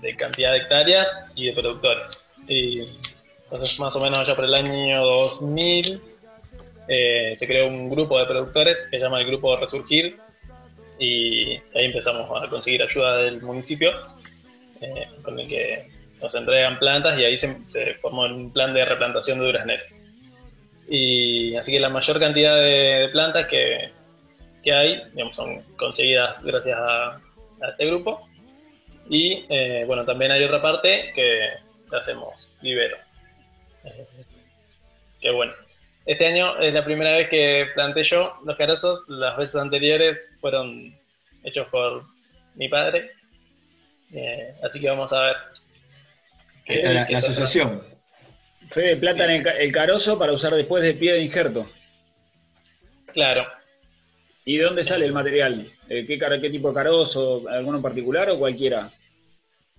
de 0.01 0.15
cantidad 0.15 0.51
de 0.51 0.57
hectáreas 0.57 1.09
y 1.35 1.47
de 1.47 1.53
productores. 1.53 2.25
Y 2.47 2.81
entonces, 3.43 3.79
más 3.79 3.95
o 3.95 3.99
menos 3.99 4.19
allá 4.19 4.35
por 4.35 4.45
el 4.45 4.53
año 4.53 5.05
2000, 5.05 6.01
eh, 6.87 7.33
se 7.35 7.47
creó 7.47 7.67
un 7.67 7.89
grupo 7.89 8.17
de 8.19 8.25
productores 8.25 8.87
que 8.89 8.97
se 8.97 9.03
llama 9.03 9.19
el 9.19 9.27
Grupo 9.27 9.55
Resurgir 9.57 10.17
y 10.99 11.51
ahí 11.75 11.85
empezamos 11.85 12.29
a 12.41 12.49
conseguir 12.49 12.81
ayuda 12.81 13.17
del 13.17 13.41
municipio 13.41 13.91
eh, 14.81 15.07
con 15.21 15.39
el 15.39 15.47
que 15.47 15.89
nos 16.21 16.33
entregan 16.33 16.79
plantas 16.79 17.19
y 17.19 17.25
ahí 17.25 17.37
se, 17.37 17.55
formó 18.01 18.23
un 18.23 18.51
plan 18.51 18.73
de 18.73 18.85
replantación 18.85 19.39
de 19.39 19.45
durazneros. 19.45 19.85
Y 20.89 21.55
así 21.55 21.71
que 21.71 21.79
la 21.79 21.89
mayor 21.89 22.19
cantidad 22.19 22.55
de, 22.55 23.09
plantas 23.11 23.47
que, 23.47 23.91
que 24.63 24.73
hay 24.73 25.03
digamos, 25.11 25.35
son 25.35 25.61
conseguidas 25.77 26.41
gracias 26.43 26.77
a 26.79 27.19
este 27.69 27.85
grupo. 27.85 28.27
Y 29.09 29.45
eh, 29.49 29.83
bueno, 29.87 30.05
también 30.05 30.31
hay 30.31 30.43
otra 30.43 30.61
parte 30.61 31.11
que 31.15 31.49
hacemos 31.95 32.49
vivero. 32.61 32.97
Eh, 33.83 34.05
que 35.21 35.31
bueno, 35.31 35.53
este 36.05 36.27
año 36.27 36.57
es 36.59 36.73
la 36.73 36.83
primera 36.85 37.11
vez 37.11 37.29
que 37.29 37.67
planté 37.73 38.03
yo 38.03 38.33
los 38.45 38.55
carozos, 38.57 39.03
las 39.07 39.37
veces 39.37 39.55
anteriores 39.55 40.29
fueron 40.39 40.93
hechos 41.43 41.67
por 41.69 42.03
mi 42.55 42.67
padre, 42.69 43.11
Eh, 44.13 44.53
así 44.63 44.79
que 44.79 44.87
vamos 44.89 45.11
a 45.11 45.21
ver. 45.21 45.35
qué- 46.65 46.81
la, 46.93 47.05
qué 47.05 47.11
la 47.13 47.19
asociación. 47.19 47.83
Fede 48.71 48.95
plata 48.97 49.25
en 49.25 49.41
el, 49.41 49.47
el 49.47 49.71
carozo 49.71 50.17
para 50.17 50.31
usar 50.33 50.53
después 50.53 50.81
de 50.83 50.93
pie 50.93 51.13
de 51.13 51.21
injerto. 51.21 51.69
Claro, 53.13 53.45
¿Y 54.45 54.55
de 54.57 54.63
dónde 54.63 54.85
sale 54.85 55.05
el 55.05 55.11
material? 55.11 55.69
Eh, 55.89 56.05
¿Qué, 56.05 56.17
qué 56.17 56.49
tipo 56.49 56.69
de 56.69 56.73
carozo? 56.73 57.43
¿Alguno 57.49 57.77
en 57.77 57.83
particular 57.83 58.29
o 58.29 58.39
cualquiera? 58.39 58.89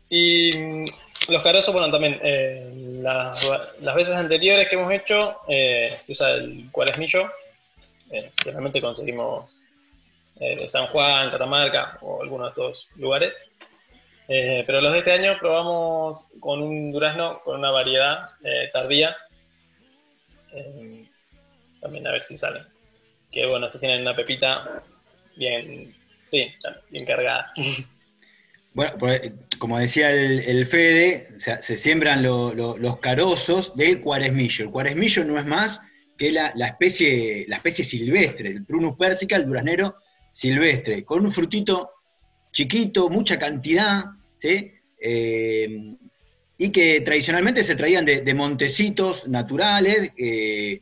Y 0.09 0.57
mm, 0.57 0.85
los 1.29 1.43
carozos, 1.43 1.73
bueno, 1.73 1.91
también 1.91 2.19
eh, 2.23 2.71
las, 3.03 3.51
las 3.81 3.95
veces 3.95 4.15
anteriores 4.15 4.69
que 4.69 4.77
hemos 4.77 4.93
hecho, 4.93 5.39
eh, 5.49 5.99
usa 6.09 6.31
el 6.31 6.69
cuaresmillo. 6.71 7.31
Eh, 8.11 8.31
generalmente 8.43 8.81
conseguimos 8.81 9.61
eh, 10.41 10.69
San 10.69 10.87
Juan, 10.89 11.31
Catamarca 11.31 11.99
o 12.01 12.23
alguno 12.23 12.45
de 12.45 12.51
estos 12.51 12.89
lugares. 12.97 13.37
Eh, 14.29 14.63
pero 14.67 14.81
los 14.81 14.93
de 14.93 14.99
este 14.99 15.13
año 15.13 15.39
probamos 15.41 16.25
con 16.39 16.63
un 16.63 16.93
durazno 16.93 17.41
con 17.41 17.59
una 17.59 17.71
variedad 17.71 18.31
eh, 18.45 18.71
tardía. 18.73 19.17
También 21.81 22.07
a 22.07 22.13
ver 22.13 22.23
si 22.23 22.39
salen. 22.39 22.65
Que 23.31 23.47
bueno, 23.47 23.67
estos 23.67 23.81
tienen 23.81 24.03
una 24.03 24.15
pepita 24.15 24.83
bien, 25.37 25.95
sí, 26.31 26.47
bien 26.91 27.05
cargada. 27.05 27.53
Bueno, 28.75 28.93
pues, 28.99 29.33
como 29.59 29.79
decía 29.79 30.11
el, 30.13 30.67
Fede, 30.67 31.29
se 31.39 31.77
siembran 31.77 32.23
lo- 32.23 32.55
lo- 32.55 32.77
los 32.79 32.99
carozos 32.99 33.75
del 33.77 34.01
cuaresmillo. 34.01 34.65
El 34.67 34.71
cuaresmillo 34.71 35.25
no 35.25 35.39
es 35.39 35.47
más 35.47 35.81
que 36.17 36.31
la, 36.33 36.49
especie, 36.67 37.45
la 37.49 37.57
especie 37.57 37.85
silvestre, 37.85 38.51
el 38.51 38.65
Prunus 38.65 38.97
persica, 38.97 39.37
el 39.37 39.47
duraznero 39.47 39.97
silvestre, 40.33 41.05
con 41.05 41.25
un 41.25 41.33
frutito 41.33 41.91
chiquito, 42.53 43.09
mucha 43.09 43.39
cantidad, 43.39 44.05
¿sí? 44.39 44.73
Eh, 45.01 45.95
y 46.57 46.71
que 46.71 47.01
tradicionalmente 47.03 47.63
se 47.63 47.77
traían 47.77 48.05
de, 48.05 48.35
montecitos 48.35 49.29
naturales, 49.29 50.13
eh, 50.17 50.81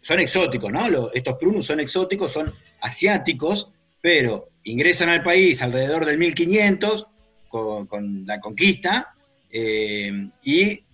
son 0.00 0.20
exóticos, 0.20 0.72
¿no? 0.72 1.10
Estos 1.12 1.36
prunus 1.38 1.66
son 1.66 1.80
exóticos, 1.80 2.32
son 2.32 2.52
asiáticos, 2.80 3.70
pero 4.00 4.48
ingresan 4.64 5.10
al 5.10 5.22
país 5.22 5.60
alrededor 5.60 6.06
del 6.06 6.16
1500 6.16 7.06
con, 7.50 7.86
con 7.86 8.24
la 8.24 8.40
conquista 8.40 9.12
eh, 9.50 10.10
y 10.44 10.84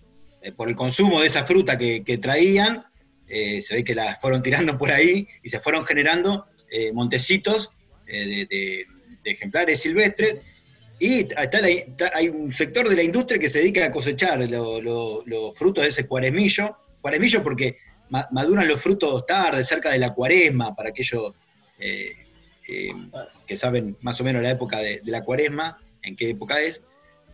eh, 0.41 0.51
por 0.55 0.67
el 0.67 0.75
consumo 0.75 1.21
de 1.21 1.27
esa 1.27 1.43
fruta 1.43 1.77
que, 1.77 2.17
traían, 2.21 2.83
eh, 3.27 3.61
se 3.61 3.75
ve 3.75 3.83
que 3.83 3.93
la 3.95 4.15
fueron 4.15 4.41
tirando 4.41 4.77
por 4.77 4.91
ahí 4.91 5.27
y 5.43 5.49
se 5.49 5.59
fueron 5.59 5.85
generando 5.85 6.47
eh, 6.69 6.91
montecitos 6.91 7.69
de, 8.05 8.85
ejemplares 9.23 9.81
silvestres. 9.81 10.37
Y 10.99 11.19
está 11.37 11.59
la- 11.61 11.67
está- 11.69 12.11
hay 12.15 12.29
un 12.29 12.51
sector 12.53 12.87
de 12.89 12.95
la 12.95 13.03
industria 13.03 13.37
que 13.39 13.49
se 13.49 13.59
dedica 13.59 13.85
a 13.85 13.91
cosechar 13.91 14.39
lo- 14.49 14.81
lo- 14.81 15.23
los 15.25 15.55
frutos 15.57 15.83
de 15.83 15.89
ese 15.89 16.07
cuaresmillo. 16.07 16.75
Cuaresmillo 17.01 17.43
porque 17.43 17.77
ma- 18.09 18.27
maduran 18.31 18.67
los 18.67 18.81
frutos 18.81 19.25
tarde, 19.27 19.63
cerca 19.63 19.91
de 19.91 19.99
la 19.99 20.13
cuaresma, 20.13 20.73
para 20.75 20.89
aquellos 20.89 21.33
eh, 21.79 22.13
que 23.45 23.55
saben 23.57 23.95
más 24.01 24.19
o 24.19 24.23
menos 24.23 24.41
la 24.41 24.51
época 24.51 24.79
de 24.79 25.01
la 25.05 25.23
cuaresma, 25.23 25.77
en 26.07 26.15
qué 26.15 26.29
época 26.31 26.59
es. 26.61 26.83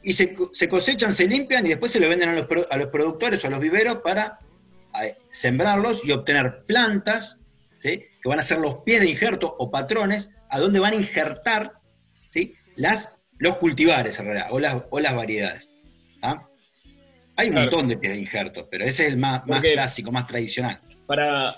Y 0.01 0.13
se, 0.13 0.33
co- 0.33 0.49
se 0.53 0.67
cosechan, 0.67 1.13
se 1.13 1.25
limpian 1.27 1.65
y 1.65 1.69
después 1.69 1.91
se 1.91 1.99
lo 1.99 2.09
venden 2.09 2.29
a 2.29 2.33
los, 2.36 2.47
a 2.69 2.77
los 2.77 2.88
productores 2.88 3.43
o 3.43 3.47
a 3.47 3.51
los 3.51 3.59
viveros 3.59 3.97
para 3.97 4.39
sembrarlos 5.29 6.03
y 6.05 6.12
obtener 6.12 6.63
plantas 6.65 7.39
¿sí? 7.79 8.05
que 8.21 8.29
van 8.29 8.39
a 8.39 8.43
ser 8.43 8.59
los 8.59 8.75
pies 8.83 8.99
de 9.01 9.09
injerto 9.09 9.55
o 9.57 9.71
patrones 9.71 10.29
a 10.49 10.59
donde 10.59 10.79
van 10.79 10.93
a 10.93 10.97
injertar 10.97 11.73
¿sí? 12.31 12.53
las, 12.75 13.15
los 13.39 13.55
cultivares 13.55 14.19
en 14.19 14.25
realidad, 14.25 14.47
o 14.51 14.59
las, 14.59 14.77
o 14.89 14.99
las 14.99 15.15
variedades. 15.15 15.69
¿ah? 16.21 16.47
Hay 17.36 17.47
un 17.47 17.53
Claro. 17.53 17.71
montón 17.71 17.88
de 17.88 17.97
pies 17.97 18.13
de 18.13 18.19
injerto, 18.19 18.67
pero 18.69 18.83
ese 18.86 19.03
es 19.07 19.09
el 19.13 19.17
más, 19.17 19.45
más 19.47 19.57
Porque- 19.59 19.73
clásico, 19.73 20.12
más 20.12 20.27
tradicional. 20.27 20.79
Para, 21.07 21.55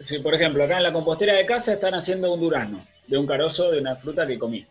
si, 0.00 0.18
por 0.20 0.34
ejemplo, 0.34 0.62
acá 0.64 0.76
en 0.76 0.84
la 0.84 0.92
compostera 0.92 1.34
de 1.34 1.44
casa 1.46 1.72
están 1.72 1.94
haciendo 1.94 2.32
un 2.32 2.40
durazno, 2.40 2.86
de 3.08 3.18
un 3.18 3.26
carozo 3.26 3.70
de 3.72 3.80
una 3.80 3.96
fruta 3.96 4.26
que 4.26 4.38
comí, 4.38 4.64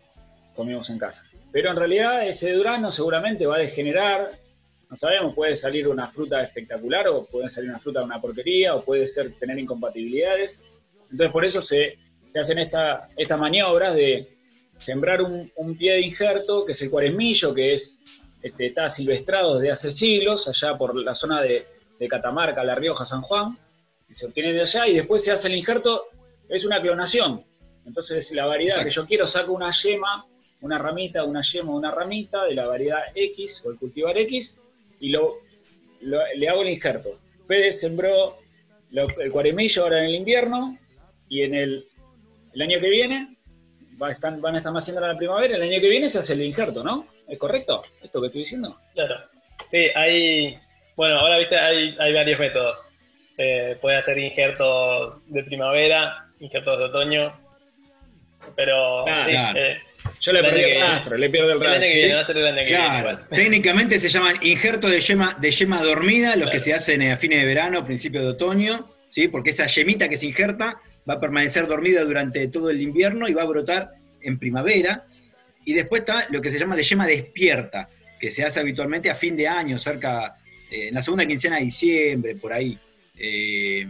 comimos 0.56 0.90
en 0.90 1.00
casa. 1.00 1.24
Pero 1.52 1.70
en 1.72 1.76
realidad 1.76 2.28
ese 2.28 2.52
durazno 2.54 2.92
seguramente 2.92 3.46
va 3.46 3.58
a 3.58 3.60
degenerar, 3.60 4.32
no 4.90 4.96
sabemos, 4.96 5.34
puede 5.34 5.56
salir 5.56 5.88
una 5.88 6.08
fruta 6.10 6.42
espectacular 6.42 7.08
o 7.08 7.26
puede 7.26 7.50
salir 7.50 7.70
una 7.70 7.80
fruta 7.80 8.00
de 8.00 8.06
una 8.06 8.22
porquería 8.22 8.76
o 8.76 8.84
puede 8.84 9.08
ser 9.08 9.34
tener 9.36 9.58
incompatibilidades. 9.60 10.62
Entonces 11.10 11.32
por 11.32 11.46
eso 11.46 11.62
se, 11.62 11.98
se 12.32 12.40
hacen 12.40 12.60
esta, 12.60 13.08
estas 13.18 13.40
maniobras 13.40 13.96
de 13.96 14.38
sembrar 14.80 15.22
un, 15.22 15.52
un 15.56 15.78
pie 15.78 15.94
de 15.94 16.02
injerto, 16.02 16.66
que 16.66 16.72
es 16.72 16.82
el 16.82 16.90
cuaresmillo, 16.90 17.54
que 17.54 17.74
es, 17.74 17.98
este, 18.42 18.68
está 18.68 18.90
silvestrado 18.90 19.60
desde 19.60 19.72
hace 19.72 19.92
siglos, 19.92 20.48
allá 20.48 20.78
por 20.78 20.96
la 20.96 21.14
zona 21.14 21.42
de, 21.42 21.66
de 22.00 22.08
Catamarca, 22.08 22.64
La 22.64 22.76
Rioja, 22.76 23.06
San 23.06 23.22
Juan, 23.22 23.58
y 24.10 24.16
se 24.16 24.26
obtiene 24.26 24.54
de 24.54 24.62
allá 24.62 24.88
y 24.88 24.96
después 24.96 25.24
se 25.24 25.32
hace 25.32 25.48
el 25.48 25.56
injerto, 25.56 26.06
es 26.50 26.66
una 26.66 26.82
clonación. 26.82 27.46
Entonces 27.86 28.32
la 28.32 28.46
variedad 28.46 28.78
Exacto. 28.78 28.90
que 28.90 28.96
yo 28.96 29.08
quiero 29.08 29.28
saco 29.28 29.54
una 29.54 29.72
yema, 29.72 30.26
una 30.62 30.78
ramita, 30.78 31.24
una 31.26 31.42
yema, 31.42 31.74
una 31.74 31.92
ramita 31.92 32.46
de 32.46 32.56
la 32.56 32.66
variedad 32.68 33.02
X 33.16 33.62
o 33.66 33.72
el 33.72 33.78
cultivar 33.78 34.18
X 34.20 34.58
y 35.00 35.10
lo, 35.10 35.36
lo- 36.02 36.22
le 36.36 36.50
hago 36.50 36.62
el 36.62 36.70
injerto. 36.70 37.20
Fede 37.48 37.74
sembró 37.74 38.38
lo- 38.92 39.10
el 39.20 39.32
cuaremillo 39.32 39.84
ahora 39.84 40.00
en 40.00 40.06
el 40.06 40.16
invierno 40.16 40.78
y 41.30 41.42
en 41.44 41.56
el, 41.56 41.86
el 42.54 42.62
año 42.62 42.80
que 42.80 42.90
viene 42.90 43.36
va 44.02 44.08
a 44.08 44.12
estar- 44.12 44.40
van 44.40 44.56
a 44.56 44.58
estar 44.60 44.74
haciendo 44.76 45.02
en 45.02 45.08
la 45.12 45.18
primavera, 45.18 45.56
el 45.56 45.62
año 45.64 45.80
que 45.82 45.90
viene 45.90 46.10
se 46.10 46.20
hace 46.20 46.34
el 46.34 46.42
injerto, 46.44 46.84
¿no? 46.84 47.06
¿Es 47.28 47.38
correcto 47.40 47.84
esto 48.02 48.20
que 48.22 48.28
estoy 48.28 48.42
diciendo? 48.42 48.78
Claro. 48.94 49.16
Sí, 49.70 49.88
hay. 49.96 50.58
Bueno, 50.98 51.20
ahora 51.20 51.38
viste, 51.38 51.58
hay, 51.58 51.96
hay 52.00 52.14
varios 52.14 52.40
métodos. 52.40 52.78
Eh, 53.38 53.78
puede 53.80 53.96
hacer 53.98 54.18
injertos 54.18 55.22
de 55.28 55.44
primavera, 55.44 56.28
injertos 56.40 56.78
de 56.78 56.84
otoño. 56.86 57.34
Pero. 58.56 59.08
Ah, 59.08 59.24
sí, 59.26 59.32
claro. 59.32 59.60
eh, 59.60 59.78
Yo 60.20 60.32
le 60.32 60.42
perdí 60.42 60.62
el 60.62 60.80
rastro, 60.82 61.18
le 61.18 61.30
pierdo 61.30 61.52
el 61.54 61.60
rastro. 61.60 61.82
que 61.82 61.94
viene, 61.96 62.14
va 62.16 62.22
a 62.22 62.24
ser 62.26 62.38
el 62.38 62.48
año 62.48 62.58
que 62.58 62.64
viene. 62.66 62.78
Claro, 62.78 63.00
igual. 63.10 63.28
técnicamente 63.32 64.00
se 64.00 64.10
llaman 64.10 64.36
injertos 64.42 64.92
de 64.92 65.02
yema, 65.02 65.38
de 65.40 65.52
yema 65.52 65.82
dormida, 65.82 66.30
los 66.30 66.44
Claro. 66.44 66.52
que 66.52 66.60
se 66.60 66.74
hacen 66.74 67.02
a 67.04 67.18
fines 67.18 67.40
de 67.42 67.46
verano, 67.46 67.86
principios 67.86 68.24
de 68.24 68.30
otoño, 68.30 68.90
¿sí? 69.10 69.28
porque 69.28 69.50
esa 69.52 69.66
yemita 69.68 70.08
que 70.10 70.18
se 70.18 70.26
injerta 70.28 70.80
va 71.10 71.16
a 71.16 71.20
permanecer 71.20 71.68
dormida 71.68 72.04
durante 72.04 72.48
todo 72.48 72.70
el 72.70 72.82
invierno 72.82 73.28
y 73.28 73.34
va 73.34 73.42
a 73.44 73.46
brotar 73.46 73.92
en 74.22 74.38
primavera. 74.38 75.06
Y 75.66 75.74
después 75.74 76.02
está 76.02 76.28
lo 76.30 76.42
que 76.42 76.52
se 76.52 76.60
llama 76.60 76.76
de 76.76 76.84
yema 76.84 77.06
despierta, 77.08 77.90
que 78.20 78.32
se 78.32 78.44
hace 78.44 78.60
habitualmente 78.60 79.10
a 79.10 79.16
fin 79.16 79.36
de 79.36 79.48
año, 79.48 79.78
cerca, 79.80 80.36
eh, 80.72 80.88
en 80.90 80.94
la 80.96 81.02
segunda 81.02 81.26
quincena 81.26 81.58
de 81.58 81.64
diciembre, 81.66 82.36
por 82.36 82.54
ahí, 82.54 82.78
eh, 83.18 83.88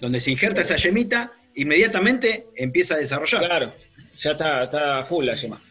donde 0.00 0.20
se 0.20 0.30
injerta 0.30 0.60
esa 0.60 0.76
yemita, 0.76 1.32
inmediatamente 1.54 2.46
empieza 2.56 2.94
a 2.94 2.98
desarrollar. 2.98 3.40
Claro, 3.44 3.72
ya 4.18 4.32
está, 4.32 4.64
está 4.64 5.04
full 5.04 5.24
la 5.24 5.34
yema. 5.34 5.62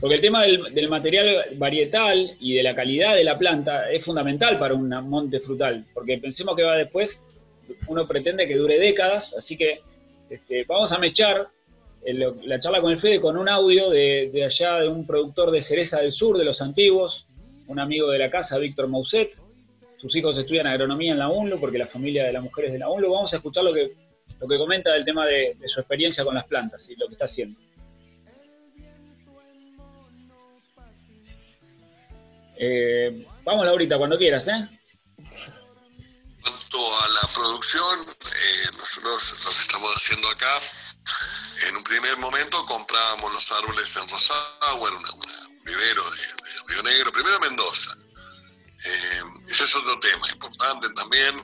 Porque 0.00 0.16
el 0.16 0.20
tema 0.20 0.42
del, 0.42 0.88
material 0.88 1.46
varietal 1.54 2.36
y 2.38 2.54
de 2.54 2.62
la 2.62 2.74
calidad 2.74 3.14
de 3.14 3.24
la 3.24 3.38
planta 3.38 3.90
es 3.90 4.04
fundamental 4.04 4.58
para 4.58 4.74
un 4.74 4.88
monte 5.08 5.40
frutal, 5.40 5.84
porque 5.94 6.18
pensemos 6.18 6.54
que 6.54 6.62
va 6.62 6.76
después, 6.76 7.22
uno 7.88 8.06
pretende 8.06 8.46
que 8.46 8.56
dure 8.56 8.78
décadas, 8.78 9.34
así 9.36 9.56
que 9.56 9.80
este, 10.28 10.64
vamos 10.64 10.92
a 10.92 10.98
mechar 10.98 11.48
el- 12.04 12.34
la 12.44 12.60
charla 12.60 12.80
con 12.80 12.92
el 12.92 13.00
Fede 13.00 13.20
con 13.20 13.36
un 13.38 13.48
audio 13.48 13.88
de, 13.90 14.30
allá 14.44 14.80
de 14.80 14.88
un 14.88 15.06
productor 15.06 15.50
de 15.50 15.62
cereza 15.62 16.00
del 16.00 16.12
sur, 16.12 16.36
de 16.36 16.44
los 16.44 16.60
antiguos, 16.60 17.26
un 17.66 17.80
amigo 17.80 18.10
de 18.10 18.18
la 18.18 18.30
casa, 18.30 18.58
Víctor 18.58 18.88
Mousset. 18.88 19.36
Sus 19.96 20.14
hijos 20.14 20.36
estudian 20.38 20.66
agronomía 20.66 21.12
en 21.12 21.18
la 21.18 21.28
UNLU, 21.28 21.58
porque 21.58 21.78
la 21.78 21.86
familia 21.86 22.24
de 22.24 22.32
la 22.32 22.40
mujer 22.42 22.66
es 22.66 22.72
de 22.74 22.78
la 22.78 22.90
UNLU. 22.90 23.10
Vamos 23.10 23.32
a 23.32 23.36
escuchar 23.36 23.64
lo 23.64 23.72
que, 23.72 23.92
lo 24.38 24.46
que 24.46 24.58
comenta 24.58 24.92
del 24.92 25.04
tema 25.06 25.26
de 25.26 25.56
su 25.64 25.80
experiencia 25.80 26.22
con 26.22 26.34
las 26.34 26.44
plantas 26.44 26.88
y 26.88 26.94
lo 26.96 27.06
que 27.08 27.14
está 27.14 27.24
haciendo. 27.24 27.58
Eh, 32.58 33.26
vamos, 33.44 33.66
Laurita, 33.66 33.98
cuando 33.98 34.16
quieras, 34.18 34.46
¿eh? 34.48 34.76
cuanto 36.46 37.00
a 37.02 37.08
la 37.08 37.28
producción, 37.34 38.00
eh, 38.08 38.66
nosotros 38.76 39.34
lo 39.44 39.50
que 39.50 39.60
estamos 39.60 39.96
haciendo 39.96 40.28
acá, 40.28 40.60
en 41.68 41.76
un 41.76 41.84
primer 41.84 42.16
momento 42.18 42.64
comprábamos 42.66 43.32
los 43.32 43.52
árboles 43.52 43.96
en 43.96 44.08
Rosagua, 44.08 44.88
en 44.88 44.96
un 44.96 45.04
vivero 45.64 46.04
de, 46.10 46.18
Río 46.68 46.82
Negro, 46.82 47.12
primero 47.12 47.36
en 47.36 47.42
Mendoza. 47.42 47.96
Eh, 48.84 49.22
ese 49.44 49.64
es 49.64 49.76
otro 49.76 49.98
tema 50.00 50.28
importante 50.30 50.88
también, 50.90 51.42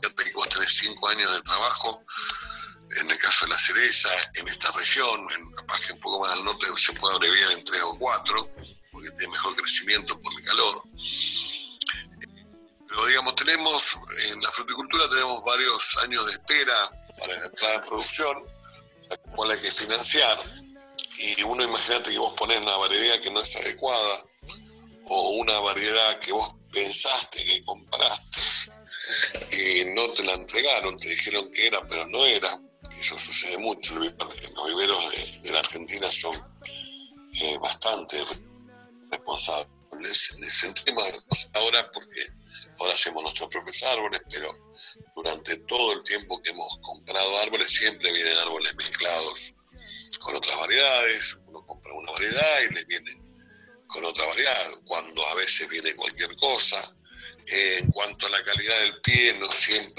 porque 0.00 0.32
vos 0.34 0.48
tenés 0.48 0.76
cinco 0.76 1.08
años 1.08 1.32
de 1.32 1.42
trabajo, 1.42 2.04
en 3.00 3.10
el 3.10 3.18
caso 3.18 3.46
de 3.46 3.52
la 3.52 3.58
cereza, 3.58 4.08
en 4.34 4.48
esta 4.48 4.70
región, 4.72 5.26
en, 5.38 5.50
capaz 5.52 5.80
que 5.80 5.92
un 5.94 6.00
poco 6.00 6.20
más 6.20 6.32
al 6.32 6.44
norte 6.44 6.66
se 6.76 6.92
puede 6.94 7.16
abreviar 7.16 7.52
en 7.52 7.64
tres 7.64 7.82
o 7.82 7.98
cuatro, 7.98 8.46
porque 9.02 9.16
tiene 9.16 9.32
mejor 9.32 9.56
crecimiento 9.56 10.20
por 10.20 10.32
el 10.32 10.44
calor. 10.44 10.82
Pero 12.88 13.06
digamos, 13.06 13.34
tenemos, 13.36 13.98
en 14.32 14.40
la 14.40 14.50
fruticultura 14.52 15.08
tenemos 15.08 15.42
varios 15.44 15.96
años 16.04 16.26
de 16.26 16.32
espera 16.32 16.90
para 17.18 17.38
la 17.38 17.46
entrada 17.46 17.74
en 17.76 17.82
producción, 17.82 18.36
la 19.10 19.16
cual 19.32 19.50
hay 19.50 19.60
que 19.60 19.72
financiar. 19.72 20.38
Y 21.18 21.42
uno 21.42 21.64
imagínate 21.64 22.10
que 22.10 22.18
vos 22.18 22.34
ponés 22.34 22.60
una 22.60 22.76
variedad 22.76 23.20
que 23.20 23.30
no 23.30 23.40
es 23.40 23.56
adecuada, 23.56 24.16
o 25.04 25.30
una 25.30 25.58
variedad 25.60 26.18
que 26.20 26.32
vos 26.32 26.54
pensaste 26.72 27.44
que 27.44 27.62
compraste 27.64 28.38
y 29.50 29.84
no 29.94 30.08
te 30.10 30.22
la 30.24 30.32
entregaron, 30.34 30.96
te 30.96 31.08
dijeron 31.08 31.50
que 31.52 31.66
era, 31.66 31.86
pero 31.86 32.06
no 32.08 32.24
era. 32.24 32.48
Eso 32.88 33.18
sucede 33.18 33.58
mucho. 33.58 33.94
Los 33.94 34.68
viveros 34.68 35.42
de, 35.42 35.48
de 35.48 35.52
la 35.52 35.60
Argentina 35.60 36.10
son 36.10 36.36
eh, 37.40 37.58
bastante 37.60 38.22
responsables 39.12 40.34
en 40.36 40.44
ese 40.44 40.72
tema. 40.84 41.02
Ahora, 41.54 41.90
porque 41.92 42.20
ahora 42.80 42.94
hacemos 42.94 43.22
nuestros 43.22 43.48
propios 43.48 43.82
árboles, 43.84 44.20
pero 44.30 44.48
durante 45.14 45.56
todo 45.68 45.92
el 45.92 46.02
tiempo 46.02 46.40
que 46.40 46.50
hemos 46.50 46.78
comprado 46.80 47.38
árboles 47.40 47.68
siempre 47.68 48.12
vienen 48.12 48.36
árboles 48.38 48.74
mezclados 48.74 49.54
con 50.20 50.36
otras 50.36 50.56
variedades. 50.58 51.42
Uno 51.46 51.64
compra 51.64 51.92
una 51.94 52.12
variedad 52.12 52.60
y 52.70 52.74
le 52.74 52.84
viene 52.86 53.22
con 53.86 54.04
otra 54.06 54.26
variedad, 54.26 54.56
cuando 54.86 55.26
a 55.26 55.34
veces 55.34 55.68
viene 55.68 55.94
cualquier 55.94 56.34
cosa. 56.36 56.98
Eh, 57.44 57.78
en 57.80 57.90
cuanto 57.90 58.26
a 58.26 58.30
la 58.30 58.42
calidad 58.44 58.80
del 58.82 59.00
pie, 59.02 59.36
no 59.40 59.50
siempre, 59.52 59.91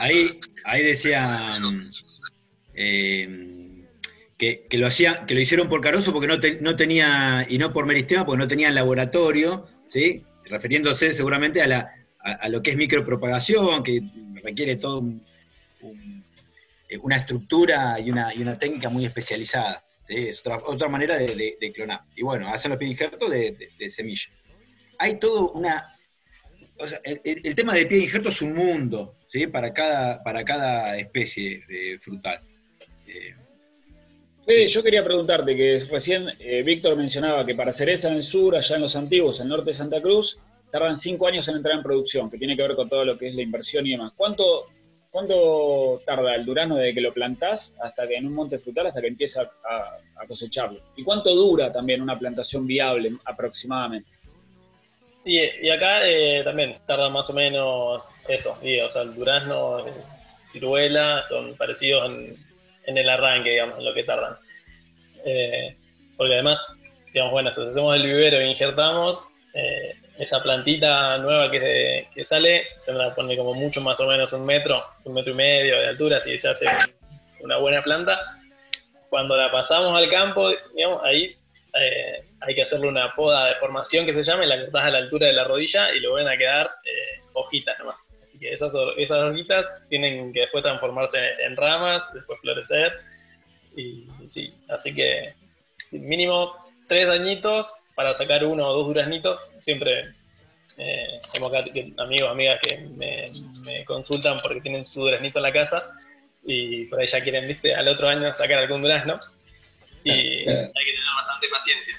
ahí, 0.00 0.38
ahí 0.64 0.82
decía 0.82 1.20
eh, 2.74 3.84
que, 4.38 4.66
lo 4.72 4.86
hacía, 4.86 5.24
que 5.26 5.34
lo 5.34 5.40
hicieron 5.40 5.68
por 5.68 5.80
Caroso 5.80 6.12
porque 6.12 6.26
no, 6.26 6.36
no 6.60 6.76
tenía, 6.76 7.46
y 7.48 7.58
no 7.58 7.72
por 7.72 7.86
Meristema, 7.86 8.26
porque 8.26 8.38
no 8.38 8.48
tenían 8.48 8.74
laboratorio, 8.74 9.66
¿sí? 9.88 10.22
refiriéndose 10.46 11.12
seguramente 11.12 11.62
a, 11.62 11.66
la, 11.66 11.90
a, 12.18 12.48
lo 12.48 12.62
que 12.62 12.72
es 12.72 12.76
micropropagación, 12.76 13.82
que 13.82 14.02
requiere 14.42 14.76
todo 14.76 14.98
un- 15.00 15.24
eh, 16.88 16.98
una 16.98 17.16
estructura 17.16 17.98
y 17.98 18.10
una, 18.10 18.34
y 18.34 18.42
una 18.42 18.58
técnica 18.58 18.88
muy 18.90 19.06
especializada. 19.06 19.82
Es 20.06 20.40
otra, 20.40 20.58
otra 20.66 20.88
manera 20.88 21.16
de, 21.16 21.56
clonar. 21.74 22.02
Y 22.14 22.22
bueno, 22.22 22.52
hacen 22.52 22.70
los 22.70 22.78
pie 22.78 22.88
injertos 22.88 23.30
de, 23.30 23.52
de- 23.52 23.70
de 23.78 23.90
semilla. 23.90 24.28
Hay 24.98 25.18
todo 25.18 25.50
una, 25.52 25.93
o 26.78 26.86
sea, 26.86 27.00
el, 27.04 27.20
el- 27.24 27.54
tema 27.54 27.74
de 27.74 27.86
pie 27.86 27.98
injerto 27.98 28.28
es 28.28 28.42
un 28.42 28.54
mundo, 28.54 29.16
¿sí? 29.28 29.46
Para 29.46 29.72
cada, 29.72 30.22
para 30.22 30.44
cada 30.44 30.96
especie 30.98 31.64
de 31.68 31.98
frutal. 32.02 32.40
Eh, 34.46 34.68
yo 34.68 34.82
quería 34.82 35.02
preguntarte 35.02 35.56
que 35.56 35.78
recién 35.90 36.28
eh, 36.38 36.62
Víctor 36.62 36.96
mencionaba 36.96 37.46
que 37.46 37.54
para 37.54 37.72
cereza 37.72 38.08
en 38.10 38.16
el 38.16 38.24
sur, 38.24 38.54
allá 38.54 38.76
en 38.76 38.82
los 38.82 38.94
antiguos, 38.94 39.38
en 39.38 39.44
el 39.44 39.48
norte 39.50 39.70
de 39.70 39.74
Santa 39.74 40.02
Cruz, 40.02 40.36
tardan 40.70 40.98
cinco 40.98 41.26
años 41.26 41.48
en 41.48 41.56
entrar 41.56 41.76
en 41.76 41.82
producción, 41.82 42.30
que 42.30 42.36
tiene 42.36 42.54
que 42.56 42.62
ver 42.62 42.74
con 42.74 42.88
todo 42.88 43.04
lo 43.04 43.16
que 43.16 43.28
es 43.28 43.34
la 43.34 43.42
inversión 43.42 43.86
y 43.86 43.92
demás. 43.92 44.12
¿Cuánto, 44.16 44.66
cuánto 45.10 46.02
tarda 46.04 46.34
el 46.34 46.44
durazno 46.44 46.76
desde 46.76 46.92
que 46.94 47.00
lo 47.00 47.14
plantás 47.14 47.74
hasta 47.80 48.06
que 48.06 48.16
en 48.16 48.26
un 48.26 48.34
monte 48.34 48.58
frutal 48.58 48.88
hasta 48.88 49.00
que 49.00 49.06
empieza 49.06 49.42
a 49.42 50.26
cosecharlo? 50.26 50.80
¿Y 50.96 51.04
cuánto 51.04 51.34
dura 51.34 51.72
también 51.72 52.02
una 52.02 52.18
plantación 52.18 52.66
viable 52.66 53.12
aproximadamente? 53.24 54.10
Y, 55.24 55.38
y 55.38 55.70
acá 55.70 56.06
eh, 56.06 56.42
también 56.44 56.78
tarda 56.86 57.08
más 57.08 57.28
o 57.30 57.32
menos 57.32 58.02
eso. 58.28 58.58
Y, 58.62 58.78
o 58.80 58.88
sea, 58.88 59.02
el 59.02 59.14
durazno, 59.14 59.86
el 59.86 59.94
ciruela 60.52 61.24
son 61.28 61.56
parecidos 61.56 62.06
en, 62.06 62.36
en 62.86 62.98
el 62.98 63.08
arranque, 63.08 63.50
digamos, 63.50 63.78
en 63.78 63.84
lo 63.84 63.94
que 63.94 64.04
tardan. 64.04 64.36
Eh, 65.24 65.76
porque 66.16 66.34
además, 66.34 66.58
digamos, 67.12 67.32
bueno, 67.32 67.54
si 67.54 67.60
hacemos 67.62 67.96
el 67.96 68.02
vivero 68.02 68.38
e 68.38 68.50
injertamos, 68.50 69.22
eh, 69.54 69.94
esa 70.18 70.42
plantita 70.42 71.18
nueva 71.18 71.50
que, 71.50 72.08
que 72.14 72.24
sale 72.24 72.66
tendrá 72.84 73.08
que 73.08 73.14
poner 73.16 73.36
como 73.36 73.54
mucho 73.54 73.80
más 73.80 73.98
o 74.00 74.06
menos 74.06 74.32
un 74.32 74.44
metro, 74.44 74.84
un 75.04 75.14
metro 75.14 75.32
y 75.32 75.36
medio 75.36 75.80
de 75.80 75.88
altura, 75.88 76.20
si 76.22 76.38
se 76.38 76.48
hace 76.48 76.66
una 77.40 77.56
buena 77.56 77.82
planta. 77.82 78.20
Cuando 79.08 79.36
la 79.36 79.50
pasamos 79.50 79.96
al 79.96 80.10
campo, 80.10 80.50
digamos, 80.74 81.02
ahí 81.04 81.36
eh, 81.80 82.24
hay 82.46 82.54
que 82.54 82.62
hacerle 82.62 82.88
una 82.88 83.14
poda 83.14 83.46
de 83.46 83.54
formación 83.56 84.06
que 84.06 84.12
se 84.14 84.22
llama, 84.22 84.44
y 84.44 84.48
la 84.48 84.60
cortás 84.60 84.84
a 84.84 84.90
la 84.90 84.98
altura 84.98 85.26
de 85.26 85.32
la 85.32 85.44
rodilla 85.44 85.92
y 85.92 86.00
le 86.00 86.08
van 86.08 86.28
a 86.28 86.36
quedar 86.36 86.70
eh, 86.84 87.20
hojitas 87.32 87.78
nomás. 87.78 87.96
Así 88.22 88.38
que 88.38 88.52
esas, 88.52 88.72
esas 88.96 89.22
hojitas 89.30 89.64
tienen 89.88 90.32
que 90.32 90.40
después 90.40 90.62
transformarse 90.64 91.18
en 91.44 91.56
ramas, 91.56 92.02
después 92.12 92.38
florecer. 92.40 92.92
Y 93.76 94.06
sí, 94.28 94.54
así 94.68 94.94
que 94.94 95.34
mínimo 95.90 96.54
tres 96.88 97.06
añitos 97.08 97.72
para 97.94 98.14
sacar 98.14 98.44
uno 98.44 98.66
o 98.68 98.72
dos 98.74 98.86
duraznitos. 98.88 99.40
Siempre 99.60 100.12
eh, 100.78 101.20
tengo 101.32 101.48
acá 101.48 101.64
que- 101.64 101.92
amigos, 101.98 102.30
amigas 102.30 102.60
que 102.62 102.78
me, 102.78 103.30
me 103.64 103.84
consultan 103.84 104.36
porque 104.42 104.60
tienen 104.60 104.84
su 104.84 105.00
duraznito 105.00 105.38
en 105.38 105.42
la 105.44 105.52
casa 105.52 105.92
y 106.46 106.84
por 106.86 107.00
ahí 107.00 107.06
ya 107.06 107.22
quieren, 107.22 107.48
viste, 107.48 107.74
al 107.74 107.88
otro 107.88 108.08
año 108.08 108.32
sacar 108.34 108.58
algún 108.58 108.82
durazno. 108.82 109.18
Y 110.06 110.44
Claro. 110.44 110.60
hay 110.74 110.84
que 110.84 110.90
tener 110.92 111.14
bastante 111.16 111.48
paciencia. 111.48 111.94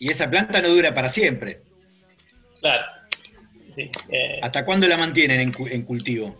Y 0.00 0.10
esa 0.10 0.28
planta 0.28 0.60
no 0.60 0.68
dura 0.70 0.92
para 0.92 1.08
siempre. 1.08 1.60
Claro. 2.60 2.84
Sí, 3.76 3.88
eh, 4.10 4.40
¿Hasta 4.42 4.64
cuándo 4.64 4.88
la 4.88 4.98
mantienen 4.98 5.38
en, 5.40 5.52
en 5.70 5.82
cultivo? 5.84 6.36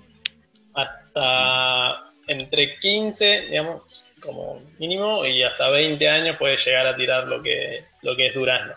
hasta 0.74 2.12
entre 2.28 2.78
15, 2.78 3.46
digamos, 3.50 3.82
como 4.20 4.62
mínimo, 4.78 5.24
y 5.26 5.42
hasta 5.42 5.68
20 5.70 6.08
años 6.08 6.36
puede 6.38 6.56
llegar 6.56 6.86
a 6.86 6.96
tirar 6.96 7.26
lo 7.26 7.42
que, 7.42 7.84
lo 8.02 8.14
que 8.16 8.26
es 8.26 8.34
durazno. 8.34 8.74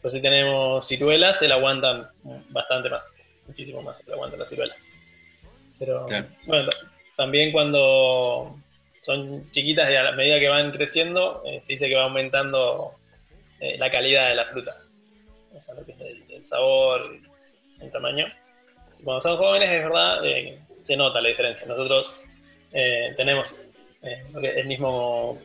Pues 0.00 0.14
si 0.14 0.22
tenemos 0.22 0.86
ciruelas, 0.88 1.38
se 1.38 1.48
la 1.48 1.56
aguantan 1.56 2.08
bastante 2.50 2.88
más, 2.88 3.02
muchísimo 3.46 3.82
más, 3.82 3.96
se 3.98 4.08
la 4.08 4.14
aguantan 4.14 4.40
las 4.40 4.48
ciruelas. 4.48 4.76
Pero 5.78 6.06
Claro. 6.06 6.26
bueno, 6.46 6.68
ta- 6.70 6.76
también 7.16 7.52
cuando 7.52 8.56
son 9.02 9.50
chiquitas 9.50 9.90
y 9.90 9.94
a 9.96 10.02
la 10.04 10.12
medida 10.12 10.38
que 10.38 10.48
van 10.48 10.70
creciendo, 10.72 11.42
eh, 11.46 11.60
se 11.62 11.72
dice 11.74 11.88
que 11.88 11.94
va 11.96 12.04
aumentando 12.04 12.92
eh, 13.60 13.76
la 13.76 13.90
calidad 13.90 14.28
de 14.30 14.34
la 14.34 14.46
fruta. 14.46 14.74
Lo 15.76 15.84
que 15.84 15.92
es 15.92 16.00
el, 16.30 16.46
sabor, 16.46 17.14
el 17.80 17.92
tamaño. 17.92 18.26
Cuando 19.04 19.20
son 19.20 19.36
jóvenes, 19.36 19.70
es 19.70 19.82
verdad, 19.82 20.24
eh, 20.24 20.58
se 20.82 20.96
nota 20.96 21.20
la 21.20 21.28
diferencia. 21.28 21.66
Nosotros 21.66 22.22
eh, 22.72 23.12
tenemos 23.16 23.54
el 24.02 24.66
mismo 24.66 25.38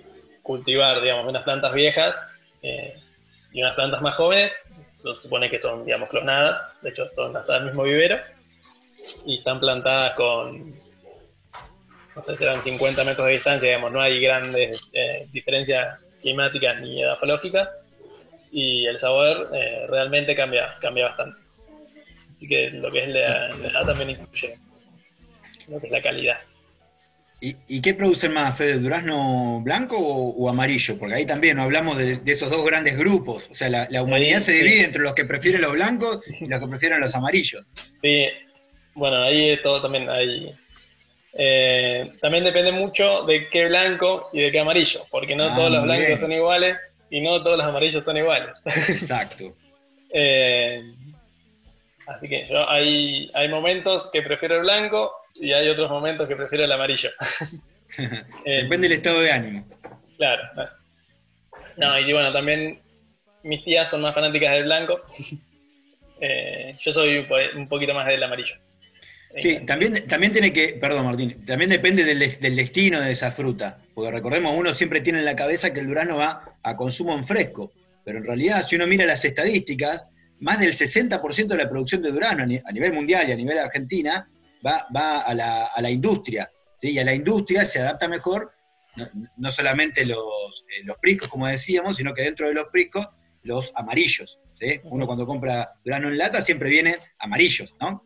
cultivar, 0.44 1.02
digamos, 1.02 1.28
unas 1.28 1.44
plantas 1.44 1.74
viejas 1.74 2.16
y 3.52 3.62
unas 3.62 3.76
plantas 3.76 4.02
más 4.02 4.16
jóvenes. 4.16 4.54
Se 4.92 5.14
supone 5.16 5.50
que 5.50 5.60
son, 5.60 5.84
digamos, 5.84 6.10
clonadas. 6.10 6.82
De 6.82 6.92
hecho, 6.92 7.10
son 7.16 7.36
hasta 7.36 7.58
el 7.58 7.66
mismo 7.66 7.84
vivero. 7.84 8.18
Y 9.26 9.40
están 9.40 9.60
plantadas 9.60 10.16
con, 10.16 10.74
no 12.16 12.24
sé, 12.24 12.38
serán 12.38 12.64
50 12.64 13.04
metros 13.04 13.28
de 13.28 13.34
distancia, 13.34 13.68
digamos, 13.68 13.92
no 13.92 14.00
hay 14.00 14.22
grandes 14.22 14.80
diferencias 15.34 16.00
climáticas 16.22 16.80
ni 16.80 17.02
edafológicas. 17.02 17.68
Y 18.58 18.86
el 18.86 18.98
sabor 18.98 19.52
eh, 19.54 19.86
realmente 19.90 20.34
cambia, 20.34 20.76
cambia 20.80 21.08
bastante. 21.08 21.38
Así 22.36 22.48
que 22.48 22.70
lo 22.72 22.90
que 22.90 23.04
es 23.04 23.10
la, 23.10 23.50
la 23.50 23.68
edad 23.68 23.86
también 23.86 24.12
influye 24.12 24.58
lo 25.68 25.80
que 25.80 25.88
es 25.88 25.92
la 25.92 26.02
calidad. 26.02 26.38
¿Y, 27.42 27.58
y 27.68 27.82
qué 27.82 27.94
producen 27.94 28.32
más, 28.34 28.58
Fede? 28.58 28.80
¿Durazno 28.80 29.60
blanco 29.62 29.98
o, 29.98 30.30
o 30.30 30.50
amarillo? 30.50 30.98
Porque 30.98 31.16
ahí 31.16 31.26
también 31.26 31.60
hablamos 31.60 31.98
de, 31.98 32.16
de 32.18 32.32
esos 32.32 32.50
dos 32.50 32.64
grandes 32.66 32.98
grupos. 32.98 33.50
O 33.52 33.56
sea, 33.56 33.70
la, 33.70 33.88
la 33.90 34.02
humanidad 34.04 34.40
Sí, 34.40 34.46
se 34.46 34.52
sí. 34.54 34.58
divide 34.64 34.86
entre 34.86 35.02
los 35.04 35.14
que 35.14 35.26
prefieren 35.26 35.62
los 35.62 35.74
blancos 35.74 36.22
y 36.40 36.48
los 36.48 36.60
que 36.62 36.68
prefieren 36.68 37.02
los 37.02 37.14
amarillos. 37.14 37.66
Sí, 38.02 38.28
bueno, 38.94 39.24
ahí 39.24 39.50
es 39.50 39.62
todo 39.64 39.82
también 39.82 40.10
hay. 40.10 40.56
eh, 41.34 42.14
también 42.22 42.46
depende 42.46 42.72
mucho 42.72 43.24
de 43.26 43.50
qué 43.50 43.66
blanco 43.66 44.30
y 44.32 44.42
de 44.42 44.52
qué 44.52 44.60
amarillo, 44.60 45.06
porque 45.12 45.36
no 45.36 45.52
Ah, 45.52 45.56
todos 45.56 45.72
los 45.72 45.84
blancos 45.84 46.08
bien. 46.08 46.20
son 46.20 46.32
iguales 46.32 46.78
y 47.10 47.22
no 47.22 47.42
todos 47.44 47.58
los 47.58 47.66
amarillos 47.68 48.04
son 48.04 48.18
iguales. 48.18 48.52
Exacto. 48.66 49.54
Eh, 50.18 50.82
así 52.08 52.30
que 52.30 52.48
yo 52.48 52.70
hay, 52.70 53.30
hay 53.34 53.50
momentos 53.50 54.10
que 54.14 54.22
prefiero 54.22 54.56
el 54.56 54.62
blanco 54.62 55.12
y 55.34 55.52
hay 55.52 55.68
otros 55.68 55.90
momentos 55.90 56.26
que 56.30 56.36
prefiero 56.38 56.64
el 56.66 56.72
amarillo. 56.72 57.10
Eh, 58.46 58.64
Depende 58.64 58.88
del 58.90 58.98
estado 58.98 59.22
de 59.22 59.32
ánimo. 59.32 59.66
Claro. 60.18 60.44
No, 61.78 61.98
y 62.00 62.12
bueno, 62.14 62.32
también 62.34 62.80
mis 63.44 63.64
tías 63.64 63.90
son 63.90 64.02
más 64.02 64.14
fanáticas 64.16 64.52
del 64.54 64.64
blanco. 64.66 65.02
Eh, 66.22 66.78
yo 66.80 66.92
soy 66.94 67.18
un, 67.18 67.28
po- 67.28 67.36
un 67.58 67.68
poquito 67.68 67.94
más 67.94 68.08
del 68.08 68.24
amarillo. 68.24 68.56
Sí, 69.38 69.66
también, 69.66 70.08
también 70.08 70.32
tiene 70.32 70.54
que, 70.54 70.70
perdón 70.80 71.06
Martín, 71.06 71.46
también 71.46 71.70
depende 71.70 72.04
del, 72.04 72.20
des- 72.20 72.40
del 72.40 72.56
destino 72.56 73.02
de 73.02 73.12
esa 73.12 73.32
fruta. 73.32 73.80
Porque 73.94 74.12
recordemos, 74.12 74.56
uno 74.58 74.74
siempre 74.74 75.02
tiene 75.02 75.20
en 75.20 75.26
la 75.26 75.36
cabeza 75.36 75.74
que 75.74 75.80
el 75.82 75.88
durazno 75.88 76.18
va 76.18 76.58
a 76.64 76.76
consumo 76.78 77.14
en 77.14 77.24
fresco. 77.24 77.72
Pero 78.04 78.20
en 78.20 78.26
realidad, 78.26 78.66
si 78.66 78.76
uno 78.76 78.88
mira 78.88 79.06
las 79.06 79.26
estadísticas, 79.26 80.06
más 80.40 80.60
del 80.60 80.74
60% 80.74 81.48
de 81.48 81.58
la 81.58 81.70
producción 81.70 82.02
de 82.02 82.12
durazno 82.12 82.44
a 82.44 82.46
ni- 82.46 82.62
a 82.64 82.72
nivel 82.72 82.94
mundial 82.94 83.28
y 83.28 83.32
a 83.32 83.36
nivel 83.36 83.56
de 83.56 83.62
Argentina 83.62 84.28
va, 84.66 84.88
va 84.96 85.20
a, 85.22 85.34
la, 85.34 85.66
a 85.66 85.82
la 85.82 85.90
industria. 85.90 86.50
¿sí? 86.80 86.92
Y 86.92 87.00
a 87.00 87.04
la 87.04 87.14
industria 87.14 87.66
se 87.66 87.80
adapta 87.80 88.08
mejor 88.08 88.52
no, 88.96 89.10
no 89.38 89.52
solamente 89.52 90.06
los, 90.06 90.66
eh, 90.70 90.84
los 90.86 90.98
priscos, 90.98 91.28
como 91.28 91.48
decíamos, 91.48 91.98
sino 91.98 92.14
que 92.14 92.22
dentro 92.22 92.48
de 92.48 92.54
los 92.54 92.68
priscos, 92.70 93.08
los 93.44 93.72
amarillos. 93.76 94.40
¿sí? 94.60 94.80
Uno 94.86 95.06
cuando 95.06 95.26
compra 95.26 95.74
durazno 95.84 96.08
en 96.08 96.18
lata 96.18 96.42
siempre 96.42 96.70
vienen 96.70 96.96
amarillos, 97.20 97.76
¿no? 97.82 98.06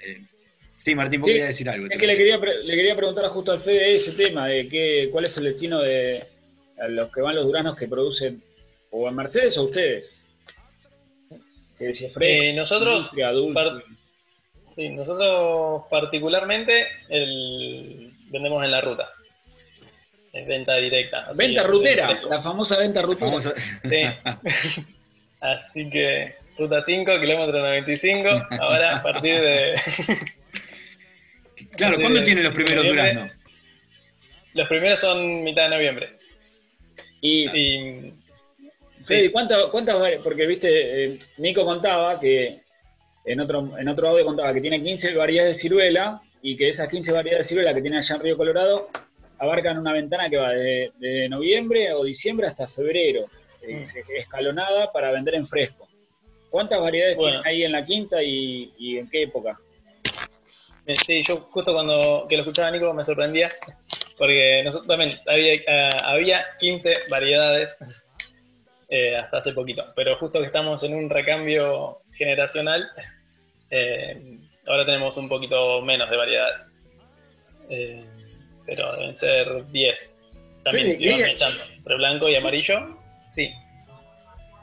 Eh, 0.00 0.22
sí, 0.84 0.94
Martín, 0.94 1.20
vos 1.20 1.26
Sí, 1.28 1.32
querías 1.34 1.48
decir 1.48 1.68
algo. 1.68 1.86
Es 1.90 1.98
que 1.98 2.06
le 2.06 2.16
quería, 2.16 2.36
le 2.38 2.76
quería 2.76 2.96
preguntar 2.96 3.24
justo 3.28 3.52
al 3.52 3.60
Fede 3.60 3.94
ese 3.94 4.12
tema 4.12 4.46
de 4.48 4.68
qué, 4.68 5.08
cuál 5.12 5.24
es 5.24 5.36
el 5.38 5.44
destino 5.44 5.80
de 5.80 6.24
a 6.80 6.88
los 6.88 7.12
que 7.12 7.20
van 7.20 7.34
los 7.34 7.44
duranos 7.44 7.76
que 7.76 7.88
producen 7.88 8.42
o 8.90 9.08
en 9.08 9.14
Mercedes 9.16 9.56
o 9.58 9.64
ustedes. 9.64 10.16
Que 11.78 11.86
decía 11.86 12.10
Fred, 12.10 12.28
Eh, 12.28 12.52
nosotros, 12.54 12.94
industria, 12.96 13.30
dulce. 13.32 13.54
par- 13.54 13.82
sí, 14.76 14.88
nosotros 14.90 15.82
particularmente 15.90 16.86
el- 17.08 18.12
vendemos 18.30 18.64
en 18.64 18.70
la 18.70 18.80
ruta. 18.80 19.08
Es 20.32 20.46
venta 20.46 20.76
directa. 20.76 21.30
Venta 21.36 21.62
rutera, 21.64 22.20
la 22.28 22.40
famosa 22.42 22.78
venta 22.78 23.02
rutera. 23.02 23.36
A- 23.36 23.40
Sí. 23.88 24.02
Así 25.40 25.88
que 25.90 26.34
ruta 26.58 26.82
5, 26.82 27.20
kilómetro 27.20 27.58
95. 27.60 28.28
Ahora 28.60 28.96
a 28.96 29.02
partir 29.02 29.40
de. 29.40 29.74
Claro, 31.78 31.96
¿cuándo 32.00 32.22
tienen 32.24 32.44
los 32.44 32.52
primeros 32.52 32.84
duraznos? 32.86 33.30
Los 34.54 34.68
primeros 34.68 35.00
son 35.00 35.42
mitad 35.44 35.64
de 35.64 35.76
noviembre. 35.76 36.08
Y, 37.20 37.48
Y 37.48 38.14
Fede, 39.04 39.32
¿cuántas, 39.32 39.66
cuántas, 39.66 39.96
porque 40.22 40.46
viste, 40.46 41.04
eh, 41.04 41.18
Nico 41.38 41.64
contaba 41.64 42.20
que 42.20 42.60
en 43.24 43.40
otro, 43.40 43.78
en 43.78 43.88
otro 43.88 44.08
audio 44.10 44.24
contaba 44.24 44.52
que 44.52 44.60
tiene 44.60 44.82
15 44.82 45.14
variedades 45.14 45.56
de 45.56 45.60
ciruela 45.62 46.20
y 46.42 46.56
que 46.56 46.68
esas 46.68 46.88
15 46.88 47.12
variedades 47.12 47.46
de 47.46 47.48
ciruela 47.48 47.72
que 47.72 47.80
tiene 47.80 47.98
allá 47.98 48.16
en 48.16 48.20
Río 48.22 48.36
Colorado 48.36 48.88
abarcan 49.38 49.78
una 49.78 49.92
ventana 49.92 50.28
que 50.28 50.36
va 50.36 50.50
de, 50.50 50.92
de 50.98 51.28
noviembre 51.28 51.92
o 51.94 52.04
diciembre 52.04 52.48
hasta 52.48 52.66
febrero, 52.66 53.26
eh, 53.62 53.84
escalonada 54.16 54.92
para 54.92 55.10
vender 55.12 55.36
en 55.36 55.46
fresco. 55.46 55.88
¿Cuántas 56.50 56.80
variedades 56.80 57.16
Bueno. 57.16 57.42
tienen 57.42 57.46
ahí 57.46 57.64
en 57.64 57.72
la 57.72 57.84
quinta 57.84 58.22
y, 58.22 58.72
y 58.78 58.98
en 58.98 59.08
qué 59.08 59.22
época? 59.22 59.58
Sí, 60.96 61.22
yo 61.22 61.48
justo 61.50 61.74
cuando 61.74 62.26
que 62.28 62.36
lo 62.36 62.42
escuchaba 62.42 62.70
Nico 62.70 62.92
me 62.94 63.04
sorprendía, 63.04 63.50
porque 64.16 64.62
nosotros 64.64 64.88
también 64.88 65.20
había, 65.26 65.54
eh, 65.54 65.90
había 66.02 66.44
15 66.58 66.96
variedades 67.10 67.74
eh, 68.88 69.16
hasta 69.16 69.38
hace 69.38 69.52
poquito, 69.52 69.84
pero 69.94 70.16
justo 70.16 70.40
que 70.40 70.46
estamos 70.46 70.82
en 70.82 70.94
un 70.94 71.10
recambio 71.10 72.00
generacional, 72.12 72.88
eh, 73.70 74.38
ahora 74.66 74.86
tenemos 74.86 75.14
un 75.18 75.28
poquito 75.28 75.82
menos 75.82 76.08
de 76.08 76.16
variedades. 76.16 76.72
Eh, 77.68 78.02
pero 78.64 78.96
deben 78.96 79.16
ser 79.16 79.66
10. 79.70 80.14
También 80.64 80.98
Fede, 80.98 81.24
se 81.24 81.32
echando, 81.32 81.62
entre 81.76 81.96
blanco 81.96 82.28
y 82.30 82.36
amarillo. 82.36 82.98
Sí, 83.32 83.50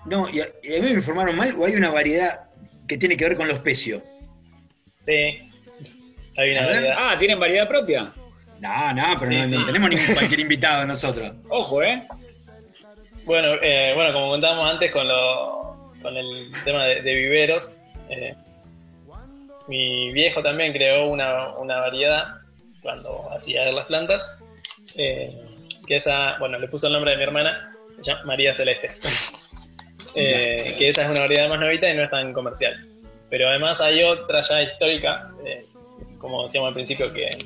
No, 0.07 0.27
y 0.29 0.41
a, 0.41 0.47
y 0.63 0.75
a 0.75 0.81
mí 0.81 0.87
me 0.87 0.91
informaron 0.91 1.35
mal 1.35 1.55
o 1.57 1.65
hay 1.65 1.75
una 1.75 1.91
variedad 1.91 2.49
que 2.87 2.97
tiene 2.97 3.15
que 3.15 3.25
ver 3.25 3.37
con 3.37 3.47
los 3.47 3.59
pecios. 3.59 4.01
sí. 5.05 5.51
Hay 6.37 6.51
una 6.51 6.61
A 6.61 6.65
ver. 6.65 6.73
variedad. 6.75 6.95
Ah, 6.99 7.15
¿tienen 7.17 7.39
variedad 7.39 7.67
propia? 7.67 8.11
No, 8.59 8.93
no, 8.93 9.03
pero 9.19 9.31
no, 9.31 9.43
Sí, 9.45 9.51
no 9.51 9.59
sí. 9.59 9.65
tenemos 9.65 9.89
ningún 9.89 10.05
cualquier 10.13 10.39
invitado 10.39 10.85
nosotros. 10.85 11.33
Ojo, 11.49 11.83
¿eh? 11.83 12.07
Bueno, 13.25 13.55
eh, 13.61 13.91
bueno, 13.95 14.13
como 14.13 14.29
contábamos 14.29 14.71
antes 14.71 14.91
con, 14.91 15.07
lo, 15.07 15.91
con 16.01 16.15
el 16.15 16.51
tema 16.63 16.85
de, 16.85 17.01
de 17.01 17.15
viveros, 17.15 17.69
eh, 18.09 18.35
mi 19.67 20.11
viejo 20.13 20.43
también 20.43 20.73
creó 20.73 21.07
una, 21.07 21.53
una 21.57 21.79
variedad 21.79 22.25
cuando 22.81 23.27
hacía 23.35 23.65
las 23.71 23.85
plantas, 23.87 24.21
eh, 24.95 25.31
que 25.87 25.95
esa, 25.95 26.37
bueno, 26.37 26.59
le 26.59 26.67
puso 26.67 26.85
el 26.87 26.93
nombre 26.93 27.11
de 27.11 27.17
mi 27.17 27.23
hermana, 27.23 27.75
se 27.97 28.03
llama 28.03 28.23
María 28.25 28.53
Celeste, 28.53 28.91
Eh, 30.17 30.75
que 30.77 30.87
esa 30.87 31.01
es 31.03 31.09
una 31.09 31.19
variedad 31.21 31.49
más 31.49 31.59
novita 31.59 31.89
y 31.89 31.93
no 31.97 32.03
es 32.03 32.09
tan 32.09 32.31
comercial. 32.31 32.87
Pero 33.29 33.49
además 33.49 33.81
hay 33.81 34.01
otra 34.01 34.41
ya 34.43 34.61
histórica, 34.61 35.29
eh, 35.45 35.65
como 36.19 36.43
decíamos 36.43 36.69
al 36.69 36.73
principio, 36.73 37.13
que 37.13 37.45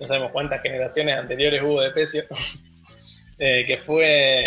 no 0.00 0.06
sabemos 0.06 0.32
cuántas 0.32 0.62
generaciones 0.62 1.16
anteriores 1.16 1.62
hubo 1.62 1.80
de 1.80 1.90
pecio, 1.90 2.24
eh, 3.38 3.64
que 3.66 3.78
fue 3.78 4.44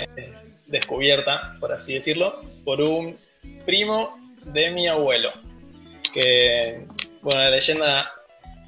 descubierta, 0.68 1.56
por 1.60 1.72
así 1.72 1.94
decirlo, 1.94 2.42
por 2.64 2.82
un 2.82 3.18
primo 3.66 4.18
de 4.46 4.72
mi 4.72 4.88
abuelo. 4.88 5.32
Que, 6.14 6.86
bueno, 7.22 7.42
la 7.42 7.50
leyenda 7.50 8.12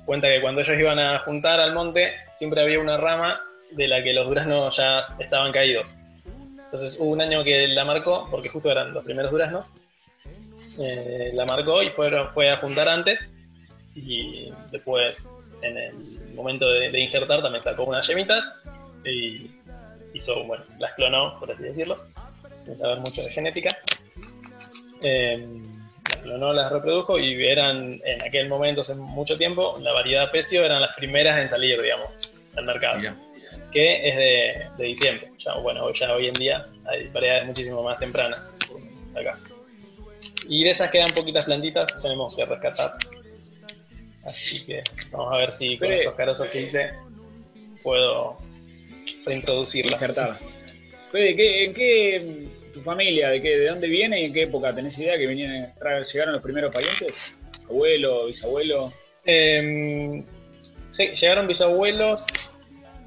cuenta 0.05 0.27
que 0.27 0.41
cuando 0.41 0.61
ellos 0.61 0.79
iban 0.79 0.99
a 0.99 1.19
juntar 1.19 1.59
al 1.59 1.73
monte, 1.73 2.13
siempre 2.33 2.61
había 2.61 2.79
una 2.79 2.97
rama 2.97 3.41
de 3.71 3.87
la 3.87 4.03
que 4.03 4.13
los 4.13 4.27
duraznos 4.27 4.75
ya 4.75 5.01
estaban 5.19 5.51
caídos. 5.51 5.93
Entonces 6.65 6.97
hubo 6.99 7.11
un 7.11 7.21
año 7.21 7.43
que 7.43 7.67
la 7.67 7.83
marcó, 7.83 8.27
porque 8.29 8.49
justo 8.49 8.71
eran 8.71 8.93
los 8.93 9.03
primeros 9.03 9.31
duraznos, 9.31 9.65
eh, 10.79 11.31
la 11.33 11.45
marcó 11.45 11.83
y 11.83 11.89
fue 11.89 12.49
a 12.49 12.57
juntar 12.57 12.87
antes 12.87 13.29
y 13.95 14.51
después 14.71 15.17
en 15.61 15.77
el 15.77 15.93
momento 16.33 16.69
de, 16.69 16.89
de 16.89 16.99
injertar 16.99 17.41
también 17.41 17.63
sacó 17.63 17.83
unas 17.83 18.07
yemitas 18.07 18.45
y 19.05 19.51
hizo, 20.13 20.43
bueno, 20.45 20.63
las 20.79 20.93
clonó, 20.93 21.39
por 21.39 21.51
así 21.51 21.63
decirlo, 21.63 22.05
sin 22.65 22.77
saber 22.77 22.99
mucho 22.99 23.21
de 23.21 23.31
genética. 23.31 23.77
Eh, 25.03 25.45
las 26.07 26.17
clonó, 26.17 26.53
las 26.53 26.71
reprodujo 26.71 27.19
y 27.19 27.45
eran 27.45 28.01
en 28.03 28.23
aquel 28.23 28.49
momento, 28.49 28.81
hace 28.81 28.95
mucho 28.95 29.37
tiempo, 29.37 29.77
la 29.79 29.91
variedad 29.93 30.31
pecio 30.31 30.65
eran 30.65 30.81
las 30.81 30.95
primeras 30.95 31.39
en 31.39 31.49
salir, 31.49 31.81
digamos, 31.81 32.31
al 32.55 32.65
mercado, 32.65 33.01
que 33.71 34.09
es 34.09 34.15
de, 34.15 34.67
de 34.77 34.83
diciembre. 34.85 35.31
Ya, 35.37 35.55
bueno, 35.55 35.91
ya 35.93 36.13
hoy 36.13 36.27
en 36.27 36.33
día 36.33 36.67
hay 36.85 37.07
variedades 37.09 37.45
muchísimo 37.45 37.83
más 37.83 37.99
tempranas 37.99 38.39
acá. 39.15 39.37
Y 40.47 40.63
de 40.63 40.71
esas 40.71 40.89
quedan 40.89 41.11
poquitas 41.11 41.45
plantitas, 41.45 41.87
tenemos 42.01 42.35
que 42.35 42.45
rescatar. 42.45 42.93
Así 44.25 44.65
que 44.65 44.83
vamos 45.11 45.33
a 45.33 45.37
ver 45.37 45.53
si 45.53 45.77
con 45.77 45.87
Fede. 45.87 45.99
estos 45.99 46.15
carozos 46.15 46.47
que 46.47 46.61
hice 46.61 46.91
puedo 47.81 48.37
reintroducirla. 49.25 49.97
Fede, 51.11 51.35
¿qué, 51.35 51.65
¿en 51.65 51.73
qué 51.73 52.47
tu 52.73 52.81
familia, 52.81 53.29
de 53.29 53.41
qué, 53.41 53.57
de 53.57 53.67
dónde 53.67 53.87
viene 53.87 54.21
y 54.21 54.25
en 54.25 54.33
qué 54.33 54.43
época? 54.43 54.73
¿Tenés 54.75 54.97
idea 54.99 55.17
que 55.17 55.25
vinieron, 55.27 55.71
llegaron 56.03 56.33
los 56.33 56.43
primeros 56.43 56.73
parientes? 56.73 57.15
¿Abuelo, 57.67 58.27
bisabuelo? 58.27 58.93
Eh, 59.25 60.23
sí, 60.89 61.07
llegaron 61.15 61.47
bisabuelos 61.47 62.23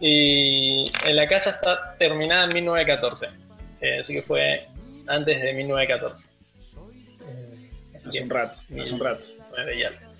y 0.00 0.84
en 1.04 1.16
la 1.16 1.28
casa 1.28 1.50
está 1.50 1.96
terminada 1.98 2.44
en 2.44 2.54
1914. 2.54 3.26
Eh, 3.80 3.98
así 4.00 4.14
que 4.14 4.22
fue 4.22 4.66
antes 5.06 5.40
de 5.42 5.52
1914. 5.52 6.28
Eh, 7.28 7.70
Hace 8.04 8.22
un 8.22 8.30
rato, 8.30 8.58
hace 8.80 8.94
un 8.94 9.00
rato. 9.00 9.26
y 9.76 9.82
algo. 9.84 10.11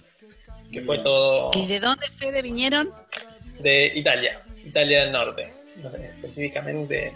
Que 0.73 0.83
fue 0.83 0.99
todo 1.01 1.51
¿Y 1.55 1.67
de 1.67 1.81
dónde, 1.81 2.07
Fede, 2.09 2.43
vinieron? 2.43 2.91
de 3.61 3.93
Italia, 3.95 4.43
Italia 4.65 5.03
del 5.03 5.13
Norte. 5.13 5.53
No 5.77 5.91
sé 5.91 6.07
específicamente 6.17 7.13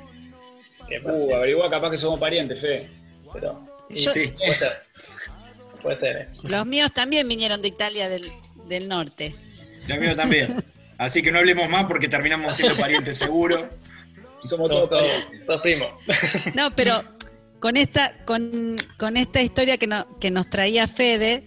Uh, 1.04 1.34
averigua 1.34 1.68
capaz 1.68 1.90
que 1.90 1.98
somos 1.98 2.20
parientes, 2.20 2.60
Fede. 2.60 2.88
pero 3.32 3.60
Yo- 3.90 4.12
sí, 4.12 4.28
puede 4.38 4.56
ser. 4.56 4.82
Puede 5.82 5.96
ser, 5.96 6.16
eh. 6.16 6.28
Los 6.44 6.64
míos 6.64 6.92
también 6.92 7.26
vinieron 7.26 7.60
de 7.60 7.68
Italia 7.68 8.08
del, 8.08 8.30
del 8.66 8.86
norte. 8.88 9.34
lo 9.88 9.96
mío 9.96 10.14
también. 10.14 10.62
Así 10.98 11.22
que 11.22 11.32
no 11.32 11.38
hablemos 11.40 11.68
más 11.68 11.86
porque 11.86 12.08
terminamos 12.08 12.56
siendo 12.56 12.76
parientes 12.76 13.18
seguro. 13.18 13.68
Somos 14.44 14.68
todos 14.70 14.88
Todos, 14.88 15.28
todos 15.44 15.60
primos. 15.62 15.90
No, 16.54 16.70
pero 16.76 17.02
con 17.58 17.76
esta, 17.76 18.16
con, 18.24 18.76
con 18.96 19.16
esta 19.16 19.42
historia 19.42 19.76
que, 19.78 19.88
no- 19.88 20.06
que 20.20 20.30
nos 20.30 20.48
traía 20.48 20.86
Fede, 20.86 21.42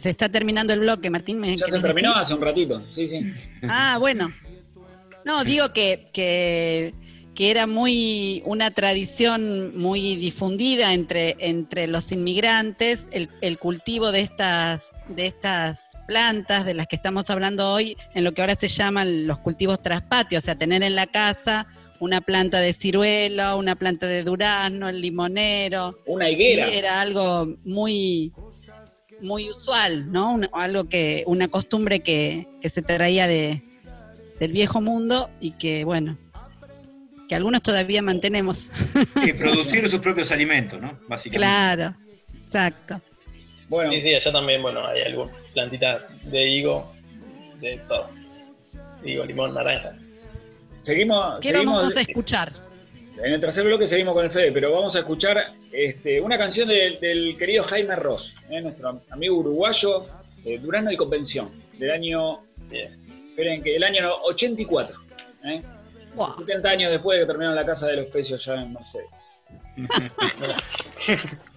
se 0.00 0.10
está 0.10 0.28
terminando 0.28 0.72
el 0.72 0.80
bloque, 0.80 1.10
Martín. 1.10 1.38
¿me 1.40 1.56
Ya 1.56 1.66
se 1.66 1.78
terminó 1.80 2.08
decir? 2.10 2.22
hace 2.22 2.34
un 2.34 2.40
ratito, 2.40 2.82
sí, 2.94 3.08
sí. 3.08 3.20
Ah, 3.68 3.96
bueno. 4.00 4.32
No, 5.24 5.44
digo 5.44 5.72
que, 5.72 6.08
que, 6.14 6.94
que 7.34 7.50
era 7.50 7.66
muy 7.66 8.42
una 8.46 8.70
tradición 8.70 9.76
muy 9.76 10.16
difundida 10.16 10.94
entre, 10.94 11.36
entre 11.38 11.86
los 11.86 12.10
inmigrantes, 12.10 13.06
el, 13.10 13.28
el 13.42 13.58
cultivo 13.58 14.12
de 14.12 14.20
estas, 14.20 14.90
de 15.08 15.26
estas 15.26 15.88
plantas 16.08 16.64
de 16.64 16.74
las 16.74 16.86
que 16.88 16.96
estamos 16.96 17.28
hablando 17.30 17.70
hoy, 17.72 17.96
en 18.14 18.24
lo 18.24 18.32
que 18.32 18.40
ahora 18.40 18.54
se 18.58 18.68
llaman 18.68 19.26
los 19.26 19.38
cultivos 19.38 19.80
traspatio, 19.82 20.38
o 20.38 20.42
sea, 20.42 20.56
tener 20.56 20.82
en 20.82 20.94
la 20.96 21.06
casa 21.06 21.66
una 22.00 22.22
planta 22.22 22.60
de 22.60 22.72
ciruelo, 22.72 23.58
una 23.58 23.76
planta 23.76 24.06
de 24.06 24.24
durazno, 24.24 24.88
el 24.88 25.02
limonero, 25.02 25.98
Una 26.06 26.30
y 26.30 26.32
higuera. 26.32 26.66
era 26.68 27.00
algo 27.02 27.56
muy 27.64 28.32
muy 29.22 29.48
usual, 29.50 30.10
¿no? 30.10 30.40
Algo 30.52 30.88
que, 30.88 31.24
una 31.26 31.48
costumbre 31.48 32.00
que, 32.00 32.46
que 32.60 32.68
se 32.68 32.82
traía 32.82 33.26
de, 33.26 33.62
del 34.38 34.52
viejo 34.52 34.80
mundo 34.80 35.30
y 35.40 35.52
que, 35.52 35.84
bueno, 35.84 36.16
que 37.28 37.34
algunos 37.36 37.62
todavía 37.62 38.02
mantenemos. 38.02 38.68
Sí, 39.22 39.32
producir 39.34 39.88
sus 39.88 40.00
propios 40.00 40.32
alimentos, 40.32 40.80
¿no? 40.80 40.98
Básicamente. 41.06 41.38
Claro, 41.38 41.94
exacto. 42.42 43.00
Bueno, 43.68 43.92
Sí, 43.92 44.00
sí, 44.00 44.14
allá 44.14 44.32
también, 44.32 44.62
bueno, 44.62 44.84
hay 44.84 45.02
algunas 45.02 45.36
plantitas 45.52 46.02
de 46.24 46.48
higo, 46.48 46.92
de 47.60 47.76
todo. 47.86 48.10
Higo, 49.04 49.24
limón, 49.24 49.54
naranja. 49.54 49.94
seguimos, 50.80 51.38
¿Qué 51.40 51.50
seguimos 51.52 51.82
vamos 51.82 51.96
a 51.96 52.00
escuchar? 52.00 52.52
En 53.22 53.32
el 53.34 53.40
tercer 53.40 53.64
bloque 53.64 53.86
seguimos 53.86 54.14
con 54.14 54.24
el 54.24 54.30
Fede, 54.30 54.52
pero 54.52 54.72
vamos 54.72 54.94
a 54.96 55.00
escuchar 55.00 55.52
este, 55.72 56.20
una 56.20 56.38
canción 56.38 56.68
de- 56.68 56.98
del 57.00 57.36
querido 57.38 57.62
Jaime 57.64 57.96
Ross, 57.96 58.34
eh, 58.50 58.60
nuestro 58.60 59.00
amigo 59.10 59.36
uruguayo, 59.38 60.06
eh, 60.44 60.58
Durano 60.58 60.90
y 60.90 60.96
Convención, 60.96 61.50
del 61.78 61.90
año, 61.90 62.40
Bien. 62.70 62.98
esperen 63.30 63.62
que 63.62 63.76
el 63.76 63.84
año 63.84 64.10
84, 64.24 64.96
eh, 65.46 65.62
Buah. 66.14 66.36
70 66.38 66.70
años 66.70 66.90
después 66.90 67.18
de 67.18 67.24
que 67.24 67.26
terminaron 67.26 67.56
la 67.56 67.66
Casa 67.66 67.86
de 67.86 67.96
los 67.96 68.06
Pecios 68.06 68.44
ya 68.44 68.54
en 68.54 68.72
Mercedes. 68.72 69.06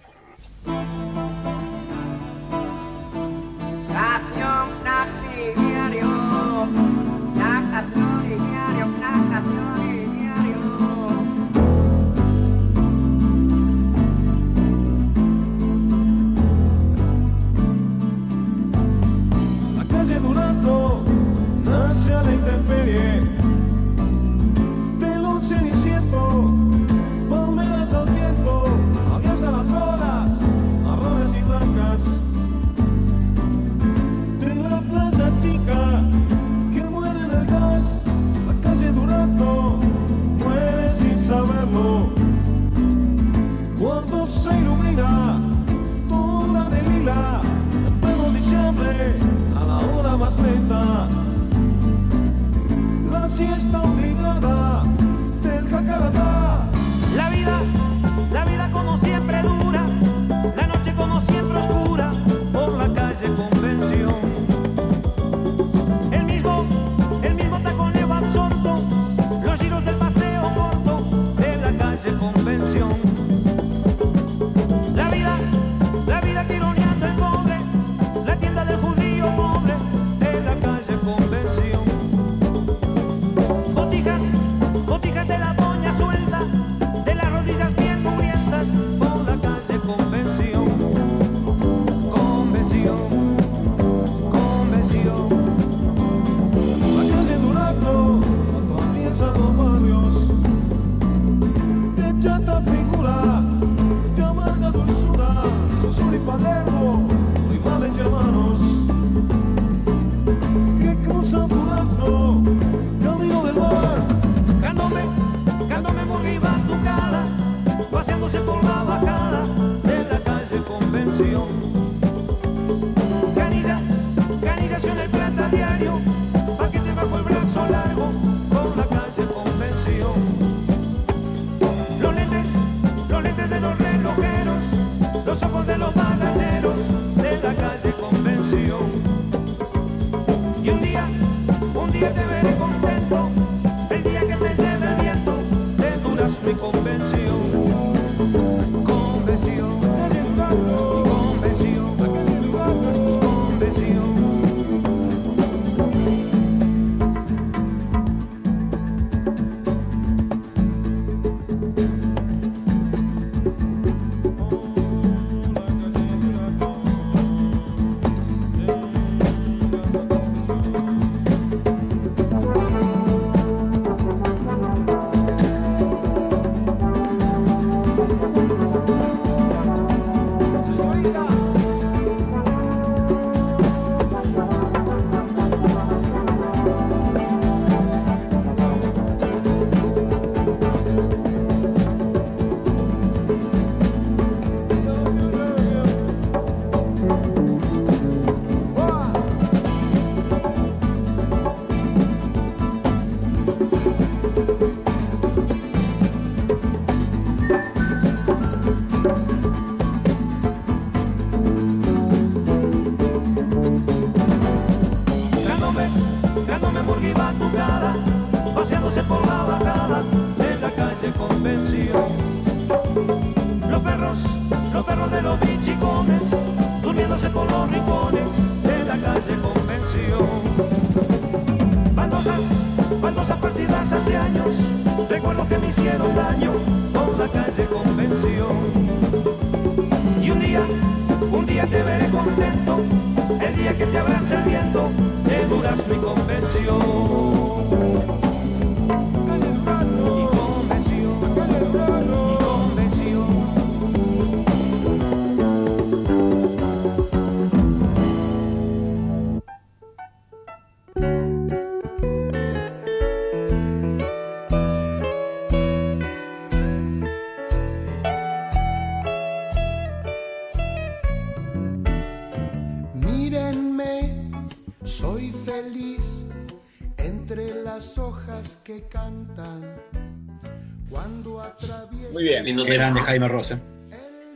Muy 282.24 282.42
bien. 282.42 282.66
Qué 282.66 282.74
grande 282.74 283.00
Jaime 283.00 283.28
Rosa. 283.28 283.60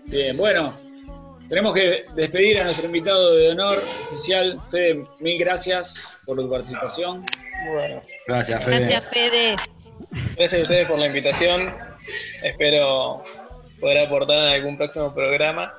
Bien, 0.07 0.37
bueno, 0.37 0.79
tenemos 1.49 1.75
que 1.75 2.05
despedir 2.15 2.61
a 2.61 2.65
nuestro 2.65 2.85
invitado 2.87 3.35
de 3.35 3.51
honor 3.51 3.83
especial. 4.11 4.61
Fede, 4.71 5.05
mil 5.21 5.39
gracias 5.39 6.15
por 6.27 6.37
tu 6.37 6.51
participación. 6.51 7.25
Bueno, 7.73 8.03
Gracias, 8.27 8.63
Fede. 8.65 8.81
Gracias, 8.81 9.09
Fede. 9.11 9.57
gracias 10.37 10.61
a 10.61 10.63
ustedes 10.65 10.87
por 10.89 10.99
la 10.99 11.07
invitación. 11.07 11.75
Espero 12.43 13.23
poder 13.81 14.07
aportar 14.07 14.37
en 14.37 14.53
algún 14.55 14.77
próximo 14.77 15.15
programa. 15.15 15.73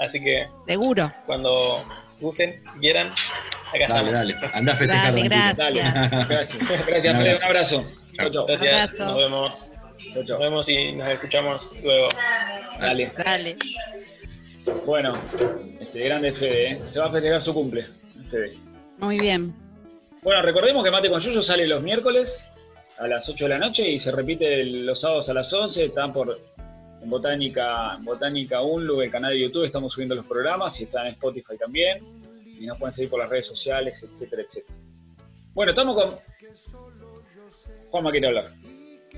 Así 0.00 0.22
que 0.22 0.46
Seguro. 0.68 1.12
cuando 1.26 1.84
gusten, 2.20 2.62
quieran, 2.80 3.08
acá 3.08 3.88
Dale, 3.88 4.10
estamos. 4.10 4.12
dale. 4.12 4.36
Andá 4.54 4.72
a 4.72 4.76
festejar. 4.76 5.12
Dale, 5.12 5.22
gracias. 5.28 5.56
Dale, 5.56 5.80
gracias. 6.28 6.58
Gracias, 6.86 7.14
Un 7.14 7.20
Fede, 7.20 7.30
abrazo. 7.30 7.44
un 7.44 7.50
abrazo. 7.50 7.86
Chau, 8.16 8.30
chau. 8.32 8.46
Gracias, 8.46 8.90
Abrazo. 8.90 9.04
nos 9.06 9.16
vemos. 9.16 9.70
Nos 10.14 10.38
vemos 10.38 10.68
y 10.68 10.92
nos 10.92 11.08
escuchamos 11.08 11.74
luego. 11.82 12.08
Dale. 12.80 13.12
Dale. 13.16 13.56
Bueno, 14.84 15.14
este 15.80 16.00
grande 16.00 16.32
Fede, 16.32 16.72
¿eh? 16.72 16.80
se 16.88 16.98
va 16.98 17.06
a 17.06 17.12
festejar 17.12 17.40
su 17.42 17.54
cumple. 17.54 17.86
Fede. 18.30 18.56
Muy 18.98 19.18
bien. 19.18 19.54
Bueno, 20.22 20.42
recordemos 20.42 20.82
que 20.84 20.90
Mate 20.90 21.08
con 21.08 21.20
Yuyo 21.20 21.42
sale 21.42 21.66
los 21.66 21.82
miércoles 21.82 22.42
a 22.98 23.06
las 23.06 23.28
8 23.28 23.44
de 23.44 23.48
la 23.48 23.58
noche 23.58 23.88
y 23.88 23.98
se 23.98 24.10
repite 24.10 24.64
los 24.64 25.00
sábados 25.00 25.28
a 25.28 25.34
las 25.34 25.52
11. 25.52 25.84
Están 25.84 26.12
por 26.12 26.38
en 27.02 27.10
Botánica, 27.10 27.98
Botánica 28.00 28.62
Unlu, 28.62 29.02
el 29.02 29.10
canal 29.10 29.32
de 29.32 29.40
YouTube, 29.40 29.64
estamos 29.64 29.92
subiendo 29.92 30.14
los 30.14 30.26
programas 30.26 30.80
y 30.80 30.84
están 30.84 31.06
en 31.06 31.12
Spotify 31.12 31.56
también. 31.58 32.02
Y 32.58 32.66
nos 32.66 32.78
pueden 32.78 32.92
seguir 32.92 33.10
por 33.10 33.20
las 33.20 33.28
redes 33.28 33.46
sociales, 33.46 34.02
etcétera, 34.02 34.42
etcétera. 34.42 34.78
Bueno, 35.54 35.72
estamos 35.72 35.96
con. 35.96 36.16
Juanma 37.90 38.10
quiere 38.10 38.28
hablar. 38.28 38.52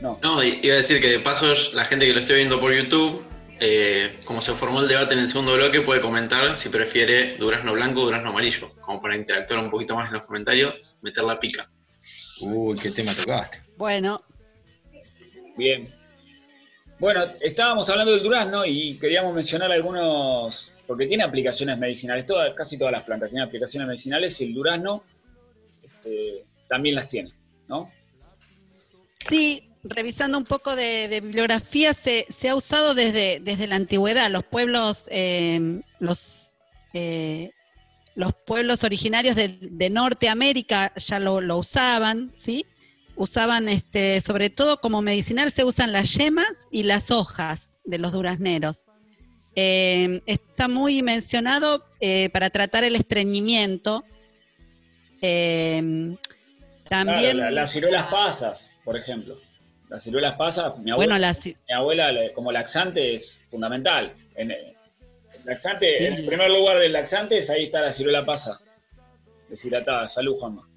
No. 0.00 0.18
No, 0.22 0.42
iba 0.42 0.74
a 0.74 0.76
decir 0.76 1.00
que 1.00 1.08
de 1.08 1.20
paso 1.20 1.46
la 1.74 1.84
gente 1.84 2.06
que 2.06 2.12
lo 2.12 2.20
esté 2.20 2.34
viendo 2.34 2.60
por 2.60 2.72
YouTube 2.72 3.24
eh, 3.60 4.20
como 4.24 4.40
se 4.40 4.52
formó 4.52 4.80
el 4.80 4.86
debate 4.86 5.14
en 5.14 5.20
el 5.20 5.26
segundo 5.26 5.54
bloque, 5.54 5.80
puede 5.80 6.00
comentar 6.00 6.54
si 6.56 6.68
prefiere 6.68 7.36
durazno 7.38 7.72
blanco 7.72 8.02
o 8.02 8.04
durazno 8.04 8.30
amarillo, 8.30 8.72
como 8.80 9.02
para 9.02 9.16
interactuar 9.16 9.58
un 9.58 9.70
poquito 9.70 9.96
más 9.96 10.08
en 10.08 10.14
los 10.14 10.26
comentarios, 10.26 10.98
meter 11.02 11.24
la 11.24 11.40
pica. 11.40 11.68
Uy, 12.40 12.78
qué 12.78 12.92
tema 12.92 13.12
tocaste. 13.14 13.60
Bueno, 13.76 14.22
Bien. 15.58 15.92
Bueno, 17.00 17.24
estábamos 17.40 17.90
hablando 17.90 18.12
del 18.12 18.22
durazno 18.22 18.64
y 18.64 18.96
queríamos 18.96 19.34
mencionar 19.34 19.72
algunos, 19.72 20.72
porque 20.86 21.08
tiene 21.08 21.24
aplicaciones 21.24 21.76
medicinales, 21.78 22.26
todas, 22.26 22.54
casi 22.54 22.78
todas 22.78 22.92
las 22.92 23.02
plantas 23.02 23.30
tienen 23.30 23.48
aplicaciones 23.48 23.88
medicinales 23.88 24.40
y 24.40 24.44
el 24.44 24.54
durazno 24.54 25.02
este, 25.82 26.44
también 26.68 26.94
las 26.94 27.08
tiene, 27.08 27.32
¿no? 27.66 27.90
Sí, 29.28 29.67
revisando 29.84 30.38
un 30.38 30.44
poco 30.44 30.74
de, 30.76 31.08
de 31.08 31.20
bibliografía, 31.20 31.94
se, 31.94 32.26
se 32.30 32.48
ha 32.48 32.56
usado 32.56 32.94
desde, 32.94 33.40
desde 33.42 33.66
la 33.66 33.76
antigüedad. 33.76 34.30
Los 34.30 34.44
pueblos, 34.44 35.02
eh, 35.08 35.80
los, 36.00 36.54
eh, 36.94 37.50
los 38.14 38.32
pueblos 38.34 38.84
originarios 38.84 39.36
de, 39.36 39.58
de 39.60 39.90
Norteamérica 39.90 40.92
ya 40.96 41.18
lo, 41.20 41.40
lo 41.40 41.58
usaban, 41.58 42.30
¿sí? 42.34 42.66
Usaban, 43.16 43.68
este, 43.68 44.20
sobre 44.20 44.50
todo 44.50 44.80
como 44.80 45.02
medicinal, 45.02 45.50
se 45.52 45.64
usan 45.64 45.92
las 45.92 46.14
yemas 46.14 46.46
y 46.70 46.84
las 46.84 47.10
hojas 47.10 47.72
de 47.84 47.98
los 47.98 48.12
durazneros. 48.12 48.84
Eh, 49.56 50.20
está 50.26 50.68
muy 50.68 51.02
mencionado 51.02 51.84
eh, 52.00 52.28
para 52.30 52.50
tratar 52.50 52.84
el 52.84 52.94
estreñimiento. 52.94 54.04
Eh, 55.20 56.16
también. 56.88 57.20
Claro, 57.32 57.38
la- 57.38 57.50
las 57.50 57.72
ciruelas 57.72 58.06
pasas, 58.06 58.70
por 58.84 58.96
ejemplo. 58.96 59.38
Las 59.88 60.02
ciruelas 60.02 60.36
pasas, 60.36 60.76
mi 60.78 60.90
abuela, 60.90 61.14
Bueno, 61.14 61.18
las- 61.18 61.44
mi 61.46 61.54
abuela 61.74 62.10
como 62.34 62.52
laxante 62.52 63.14
es 63.14 63.38
fundamental. 63.50 64.12
En, 64.34 64.50
el 64.50 64.74
laxante, 65.44 65.98
Sí. 65.98 66.04
en 66.04 66.12
el 66.14 66.26
primer 66.26 66.50
lugar 66.50 66.78
del 66.78 66.92
laxante 66.92 67.38
es 67.38 67.48
ahí 67.48 67.64
está 67.64 67.80
la 67.80 67.92
ciruela 67.92 68.24
pasa. 68.24 68.60
Deshidratada. 69.48 70.08
Salud, 70.08 70.36
Juanma. 70.38 70.68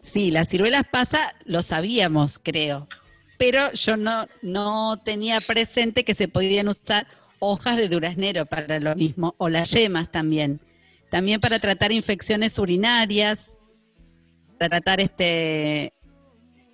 Sí, 0.00 0.30
las 0.30 0.48
ciruelas 0.48 0.82
pasa, 0.90 1.34
lo 1.44 1.62
sabíamos, 1.62 2.38
creo. 2.38 2.88
Pero 3.36 3.72
yo 3.72 3.96
no, 3.96 4.26
no 4.42 4.96
tenía 5.04 5.40
presente 5.40 6.04
que 6.04 6.14
se 6.14 6.28
podían 6.28 6.68
usar 6.68 7.06
hojas 7.38 7.76
de 7.76 7.88
duraznero 7.88 8.46
para 8.46 8.78
lo 8.80 8.94
mismo, 8.94 9.34
o 9.38 9.48
las 9.48 9.70
yemas 9.72 10.10
también. 10.12 10.60
También 11.10 11.40
para 11.40 11.58
tratar 11.58 11.90
infecciones 11.90 12.58
urinarias, 12.58 13.58
para 14.58 14.68
tratar 14.80 15.00
este 15.00 15.92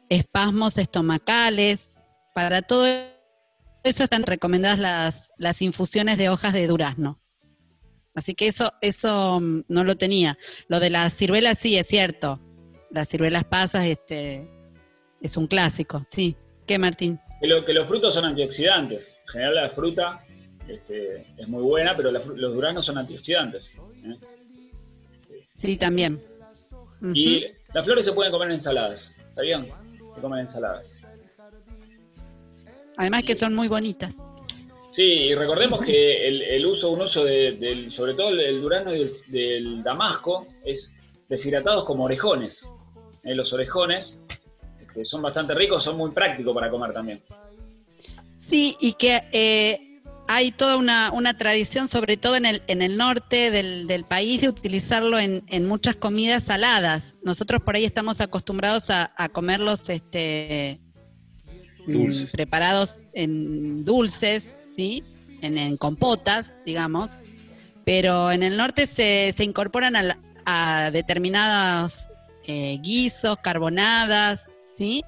espasmos 0.09 0.79
estomacales, 0.79 1.91
para 2.35 2.63
todo 2.63 2.87
eso 3.85 4.05
están 4.05 4.23
recomendadas 4.25 4.79
las, 4.79 5.31
las 5.39 5.63
infusiones 5.63 6.19
de 6.19 6.29
hojas 6.29 6.53
de 6.53 6.67
durazno. 6.67 7.21
Así 8.15 8.35
que 8.35 8.49
eso, 8.49 8.73
eso 8.81 9.41
mm, 9.41 9.65
no 9.69 9.85
lo 9.85 9.97
tenía. 9.97 10.39
Lo 10.69 10.81
de 10.81 10.91
las 10.91 11.15
ciruelas 11.17 11.59
sí 11.59 11.77
es 11.77 11.87
cierto. 11.87 12.41
Las 12.91 13.09
ciruelas 13.09 13.45
pasas, 13.45 13.85
este, 13.85 14.49
es 15.21 15.37
un 15.37 15.47
clásico, 15.47 16.05
sí. 16.09 16.37
¿Qué, 16.67 16.79
Martín? 16.79 17.21
Que, 17.41 17.47
lo- 17.47 17.65
que 17.65 17.73
los 17.75 17.87
frutos 17.87 18.15
son 18.15 18.25
antioxidantes. 18.25 19.15
En 19.27 19.33
general 19.33 19.55
la 19.57 19.71
fruta 19.71 20.25
este, 20.67 21.27
es 21.37 21.47
muy 21.49 21.63
buena, 21.63 21.97
pero 21.97 22.11
la 22.11 22.21
los 22.21 22.55
duraznos 22.55 22.85
son 22.87 22.99
antioxidantes. 22.99 23.67
¿eh? 24.05 24.17
Sí, 25.55 25.77
también. 25.77 26.21
Y 27.13 27.45
las 27.75 27.85
flores 27.85 28.05
se 28.05 28.13
pueden 28.13 28.33
comer 28.33 28.49
en 28.49 28.55
ensaladas. 28.55 29.15
¿Sabían? 29.35 29.67
Se 30.17 30.21
comen 30.21 30.41
en 30.41 30.47
ensaladas. 30.47 30.97
Además 32.97 33.23
que 33.23 33.37
son 33.37 33.55
muy 33.55 33.69
bonitas. 33.69 34.15
Sí, 34.91 35.03
y 35.03 35.35
recordemos 35.35 35.85
que 35.85 36.27
el, 36.27 36.41
el 36.43 36.65
uso, 36.67 36.91
un 36.91 37.03
uso 37.03 37.23
de- 37.23 37.53
del, 37.53 37.93
sobre 37.93 38.15
todo 38.15 38.31
el, 38.31 38.61
durazno 38.63 38.95
y 38.95 39.01
del, 39.01 39.13
del 39.29 39.83
damasco, 39.83 40.47
es 40.65 40.91
deshidratados 41.29 41.85
como 41.85 42.05
orejones. 42.05 42.67
Eh, 43.23 43.35
los 43.35 43.53
orejones 43.53 44.19
este, 44.81 45.05
son 45.05 45.21
bastante 45.21 45.55
ricos, 45.55 45.85
son 45.85 45.99
muy 45.99 46.11
prácticos 46.13 46.55
para 46.55 46.71
comer 46.71 46.95
también. 46.95 47.23
Sí, 48.39 48.75
y 48.81 48.95
que 48.95 49.23
eh, 49.33 49.86
hay 50.29 50.51
toda 50.53 50.77
una, 50.77 51.11
una 51.13 51.37
tradición, 51.39 51.89
sobre 51.89 52.17
todo 52.17 52.37
en 52.37 52.47
el, 52.47 52.63
en 52.67 52.83
el 52.83 52.97
norte 52.97 53.51
del, 53.51 53.87
del 53.87 54.05
país, 54.05 54.41
de 54.41 54.49
utilizarlo 54.49 55.19
en, 55.19 55.45
en 55.49 55.67
muchas 55.67 55.97
comidas 55.97 56.45
saladas. 56.45 57.15
Nosotros 57.23 57.63
por 57.63 57.77
ahí 57.77 57.85
estamos 57.85 58.21
acostumbrados 58.21 58.91
a, 58.91 59.13
a 59.17 59.29
comerlos 59.29 59.89
este, 59.89 60.81
Dulces. 61.87 62.31
preparados 62.31 63.01
en 63.13 63.85
dulces, 63.85 64.55
¿sí? 64.75 65.05
En, 65.43 65.57
en 65.59 65.77
compotas, 65.77 66.53
digamos. 66.65 67.11
Pero 67.85 68.33
en 68.33 68.43
el 68.43 68.57
norte 68.57 68.87
se, 68.89 69.33
se 69.37 69.45
incorporan 69.45 69.95
a, 69.95 70.03
la- 70.03 70.19
a 70.45 70.91
determinados 70.91 72.09
eh, 72.45 72.79
guisos, 72.83 73.37
carbonadas, 73.43 74.45
¿sí? 74.77 75.03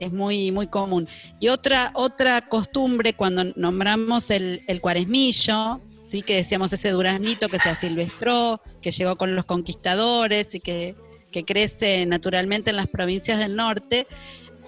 Es 0.00 0.12
muy, 0.12 0.50
muy 0.50 0.66
común. 0.66 1.06
Y 1.38 1.48
otra, 1.48 1.92
otra 1.94 2.40
costumbre 2.40 3.12
cuando 3.12 3.44
nombramos 3.56 4.30
el, 4.30 4.64
el 4.66 4.80
cuaresmillo, 4.80 5.80
¿sí? 6.06 6.22
que 6.22 6.36
decíamos 6.36 6.72
ese 6.72 6.90
duraznito 6.90 7.48
que 7.48 7.58
se 7.58 7.68
asilvestró, 7.68 8.60
que 8.82 8.90
llegó 8.90 9.16
con 9.16 9.36
los 9.36 9.44
conquistadores 9.44 10.54
y 10.54 10.60
que, 10.60 10.96
que 11.30 11.44
crece 11.44 12.04
naturalmente 12.06 12.70
en 12.70 12.76
las 12.76 12.88
provincias 12.88 13.38
del 13.38 13.54
norte. 13.54 14.06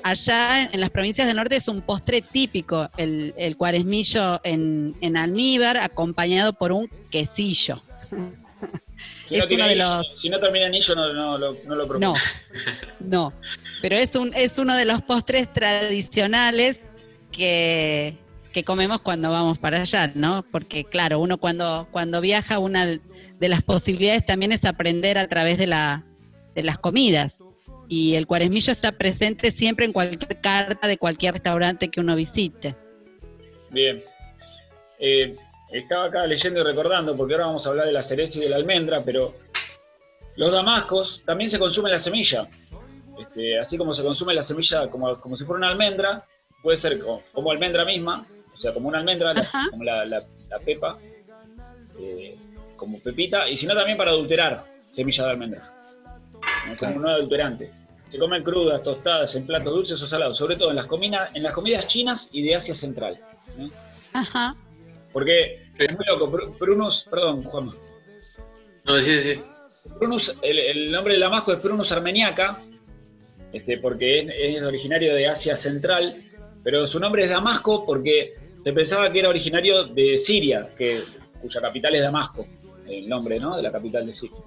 Allá 0.04 0.64
en, 0.70 0.80
las 0.80 0.90
provincias 0.90 1.26
del 1.26 1.36
norte 1.36 1.56
es 1.56 1.68
un 1.68 1.80
postre 1.80 2.22
típico, 2.22 2.90
el, 2.96 3.34
el 3.36 3.56
cuaresmillo 3.56 4.40
en, 4.44 4.96
en 5.00 5.16
almíbar, 5.16 5.78
acompañado 5.78 6.52
por 6.52 6.72
un 6.72 6.88
quesillo. 7.10 7.82
Si 9.28 9.36
no, 9.36 9.42
Es 9.42 9.48
tiene 9.48 9.62
uno 9.64 9.66
de 9.66 9.72
anillo- 9.72 9.96
los- 9.98 10.20
si 10.20 10.28
no 10.30 10.38
termina 10.40 10.66
anillo, 10.66 10.94
no, 10.94 11.12
no, 11.12 11.38
lo- 11.38 11.56
no 11.64 11.74
lo 11.74 11.88
propongo. 11.88 12.14
No, 12.14 12.20
no. 13.00 13.32
Pero 13.80 13.96
es 13.96 14.14
un, 14.14 14.32
es 14.34 14.58
uno 14.58 14.76
de 14.76 14.84
los 14.84 15.02
postres 15.02 15.52
tradicionales 15.52 16.78
que, 17.32 18.16
que 18.52 18.62
comemos 18.64 19.00
cuando 19.00 19.30
vamos 19.30 19.58
para 19.58 19.80
allá, 19.80 20.12
¿no? 20.14 20.44
Porque 20.50 20.84
claro, 20.84 21.18
uno 21.18 21.38
cuando, 21.38 21.88
cuando 21.90 22.20
viaja, 22.20 22.58
una 22.58 22.86
de 22.86 23.48
las 23.48 23.62
posibilidades 23.62 24.24
también 24.24 24.52
es 24.52 24.64
aprender 24.64 25.18
a 25.18 25.26
través 25.26 25.58
de, 25.58 25.66
la, 25.66 26.04
de 26.54 26.62
las 26.62 26.78
comidas. 26.78 27.38
Y 27.88 28.14
el 28.14 28.26
cuaresmillo 28.26 28.72
está 28.72 28.92
presente 28.92 29.50
siempre 29.50 29.84
en 29.84 29.92
cualquier 29.92 30.40
carta 30.40 30.86
de 30.88 30.96
cualquier 30.96 31.34
restaurante 31.34 31.88
que 31.88 32.00
uno 32.00 32.14
visite. 32.16 32.76
Bien. 33.70 34.02
Eh, 34.98 35.34
estaba 35.72 36.04
acá 36.06 36.26
leyendo 36.26 36.60
y 36.60 36.62
recordando, 36.64 37.16
porque 37.16 37.34
ahora 37.34 37.46
vamos 37.46 37.66
a 37.66 37.70
hablar 37.70 37.86
de 37.86 37.92
la 37.92 38.02
cereza 38.02 38.38
y 38.38 38.42
de 38.42 38.48
la 38.50 38.56
almendra, 38.56 39.02
pero 39.04 39.34
los 40.36 40.52
damascos 40.52 41.22
también 41.24 41.50
se 41.50 41.58
consumen 41.58 41.92
la 41.92 41.98
semilla. 41.98 42.48
Este, 43.18 43.58
así 43.58 43.76
como 43.78 43.94
se 43.94 44.02
consume 44.02 44.34
la 44.34 44.42
semilla 44.42 44.88
como, 44.88 45.16
como 45.20 45.36
si 45.36 45.44
fuera 45.44 45.58
una 45.58 45.68
almendra, 45.68 46.24
puede 46.62 46.76
ser 46.78 46.98
co- 46.98 47.22
como, 47.32 47.50
almendra 47.50 47.84
misma, 47.84 48.24
o 48.52 48.56
sea, 48.56 48.72
como 48.72 48.88
una 48.88 48.98
almendra, 48.98 49.34
la- 49.34 49.48
como 49.70 49.84
la, 49.84 50.04
la- 50.04 50.24
la 50.48 50.58
pepa, 50.58 50.98
eh, 51.98 52.36
como 52.76 52.98
pepita, 53.00 53.48
y 53.48 53.56
sino 53.56 53.74
también 53.74 53.96
para 53.98 54.10
adulterar 54.10 54.64
semilla 54.90 55.24
de 55.24 55.30
almendra, 55.30 55.72
¿no? 56.66 56.76
como 56.76 56.96
un 56.96 57.06
adulterante. 57.08 57.70
Se 58.08 58.18
comen 58.18 58.42
crudas, 58.42 58.82
tostadas, 58.82 59.34
en 59.36 59.46
platos 59.46 59.72
dulces 59.74 60.02
o 60.02 60.06
salados, 60.06 60.36
sobre 60.36 60.56
todo 60.56 60.70
en 60.70 60.76
las, 60.76 60.86
comina- 60.86 61.30
en 61.32 61.42
las 61.42 61.54
comidas 61.54 61.86
chinas 61.86 62.28
y 62.32 62.42
de 62.42 62.56
Asia 62.56 62.74
Central. 62.74 63.18
¿no? 63.56 63.70
Ajá. 64.12 64.54
Porque 65.12 65.66
es 65.78 65.94
muy 65.94 66.04
loco. 66.06 66.30
Pr- 66.30 66.58
Prunus, 66.58 67.06
perdón, 67.10 67.42
Juanma. 67.44 67.74
No, 68.84 68.98
sí, 68.98 69.20
sí. 69.20 69.40
Prunus, 69.98 70.34
el, 70.42 70.58
el 70.58 70.90
nombre 70.92 71.14
del 71.14 71.20
damasco 71.20 71.52
es 71.52 71.58
Prunus 71.58 71.92
armeniaca, 71.92 72.60
este, 73.52 73.78
porque 73.78 74.20
es, 74.20 74.30
es 74.56 74.62
originario 74.62 75.14
de 75.14 75.26
Asia 75.26 75.56
Central, 75.56 76.22
pero 76.64 76.86
su 76.86 76.98
nombre 77.00 77.24
es 77.24 77.30
Damasco 77.30 77.84
porque 77.84 78.34
se 78.64 78.72
pensaba 78.72 79.12
que 79.12 79.18
era 79.18 79.28
originario 79.28 79.84
de 79.84 80.16
Siria, 80.16 80.70
que, 80.78 81.00
cuya 81.40 81.60
capital 81.60 81.94
es 81.96 82.02
Damasco, 82.02 82.46
el 82.88 83.08
nombre 83.08 83.38
¿no? 83.40 83.56
de 83.56 83.62
la 83.62 83.72
capital 83.72 84.06
de 84.06 84.14
Siria. 84.14 84.38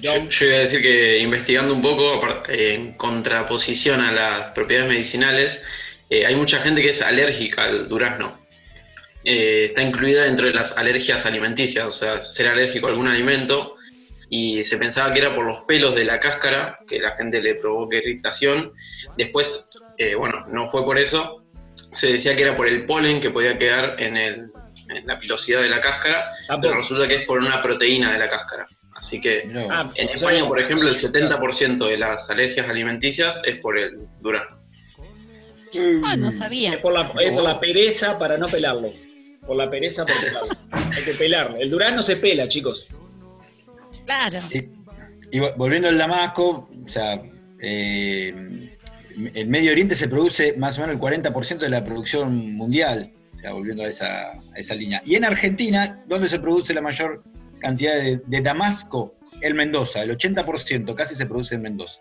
Yo, 0.00 0.12
yo 0.28 0.46
iba 0.46 0.56
a 0.56 0.58
decir 0.58 0.82
que 0.82 1.20
investigando 1.20 1.72
un 1.72 1.80
poco, 1.80 2.20
eh, 2.48 2.74
en 2.74 2.94
contraposición 2.94 4.00
a 4.00 4.10
las 4.12 4.50
propiedades 4.50 4.90
medicinales, 4.90 5.62
eh, 6.14 6.26
hay 6.26 6.34
mucha 6.36 6.58
gente 6.60 6.82
que 6.82 6.90
es 6.90 7.02
alérgica 7.02 7.64
al 7.64 7.88
durazno. 7.88 8.38
Eh, 9.24 9.66
está 9.66 9.82
incluida 9.82 10.24
dentro 10.24 10.46
de 10.46 10.52
las 10.52 10.76
alergias 10.76 11.24
alimenticias, 11.24 11.86
o 11.86 11.90
sea, 11.90 12.22
ser 12.22 12.48
alérgico 12.48 12.86
a 12.86 12.90
algún 12.90 13.08
alimento, 13.08 13.76
y 14.28 14.62
se 14.64 14.76
pensaba 14.76 15.12
que 15.12 15.20
era 15.20 15.34
por 15.34 15.46
los 15.46 15.62
pelos 15.62 15.94
de 15.94 16.04
la 16.04 16.18
cáscara 16.20 16.78
que 16.86 16.98
la 16.98 17.12
gente 17.12 17.42
le 17.42 17.54
provoque 17.54 17.98
irritación. 17.98 18.72
Después, 19.16 19.68
eh, 19.98 20.14
bueno, 20.14 20.44
no 20.50 20.68
fue 20.68 20.84
por 20.84 20.98
eso, 20.98 21.42
se 21.92 22.08
decía 22.08 22.34
que 22.36 22.42
era 22.42 22.56
por 22.56 22.66
el 22.68 22.84
polen 22.86 23.20
que 23.20 23.30
podía 23.30 23.58
quedar 23.58 23.96
en, 23.98 24.16
el- 24.16 24.50
en 24.88 25.06
la 25.06 25.18
pilosidad 25.18 25.62
de 25.62 25.68
la 25.70 25.80
cáscara, 25.80 26.30
pero 26.60 26.74
resulta 26.78 27.06
que 27.08 27.14
es 27.16 27.24
por 27.26 27.38
una 27.38 27.62
proteína 27.62 28.12
de 28.12 28.18
la 28.18 28.28
cáscara. 28.28 28.66
Así 28.96 29.20
que 29.20 29.44
Ah, 29.70 29.90
en 29.94 30.08
España, 30.16 30.44
por 30.48 30.58
ejemplo, 30.60 30.88
el 30.88 30.96
70% 30.96 31.86
de 31.88 31.96
las 31.98 32.28
alergias 32.30 32.68
alimenticias 32.68 33.40
es 33.44 33.56
por 33.58 33.78
el 33.78 33.92
durazno. 34.20 34.62
Ah, 36.04 36.16
no 36.16 36.28
Es 36.28 36.38
sabía. 36.38 36.80
por, 36.80 36.92
la, 36.92 37.00
es 37.22 37.32
por 37.32 37.42
la 37.42 37.58
pereza 37.60 38.18
para 38.18 38.36
no 38.38 38.48
pelarlo. 38.48 38.90
Por 39.46 39.56
la 39.56 39.68
pereza 39.70 40.04
por 40.06 40.14
pelarlo. 40.20 40.48
Hay 40.96 41.02
que 41.04 41.12
pelarlo. 41.14 41.56
El 41.58 41.70
durazno 41.70 42.02
se 42.02 42.16
pela, 42.16 42.48
chicos. 42.48 42.88
Claro. 44.06 44.38
Y 45.30 45.38
vo- 45.38 45.54
volviendo 45.56 45.88
al 45.88 45.98
Damasco, 45.98 46.68
o 46.84 46.88
sea, 46.88 47.20
eh, 47.60 48.28
en 49.16 49.50
Medio 49.50 49.72
Oriente 49.72 49.94
se 49.94 50.08
produce 50.08 50.54
más 50.56 50.78
o 50.78 50.82
menos 50.82 50.96
el 50.96 51.00
40% 51.00 51.58
de 51.58 51.68
la 51.68 51.84
producción 51.84 52.54
mundial, 52.54 53.12
o 53.34 53.38
sea, 53.38 53.52
volviendo 53.52 53.82
a 53.84 53.88
esa, 53.88 54.32
a 54.32 54.38
esa 54.56 54.74
línea. 54.74 55.02
Y 55.04 55.14
en 55.16 55.24
Argentina, 55.24 56.02
¿dónde 56.06 56.28
se 56.28 56.38
produce 56.38 56.74
la 56.74 56.80
mayor 56.82 57.22
cantidad 57.60 57.94
de, 57.96 58.20
de 58.26 58.40
Damasco? 58.40 59.14
El 59.40 59.54
Mendoza, 59.54 60.02
el 60.02 60.16
80% 60.16 60.94
casi 60.94 61.14
se 61.16 61.26
produce 61.26 61.54
en 61.56 61.62
Mendoza. 61.62 62.00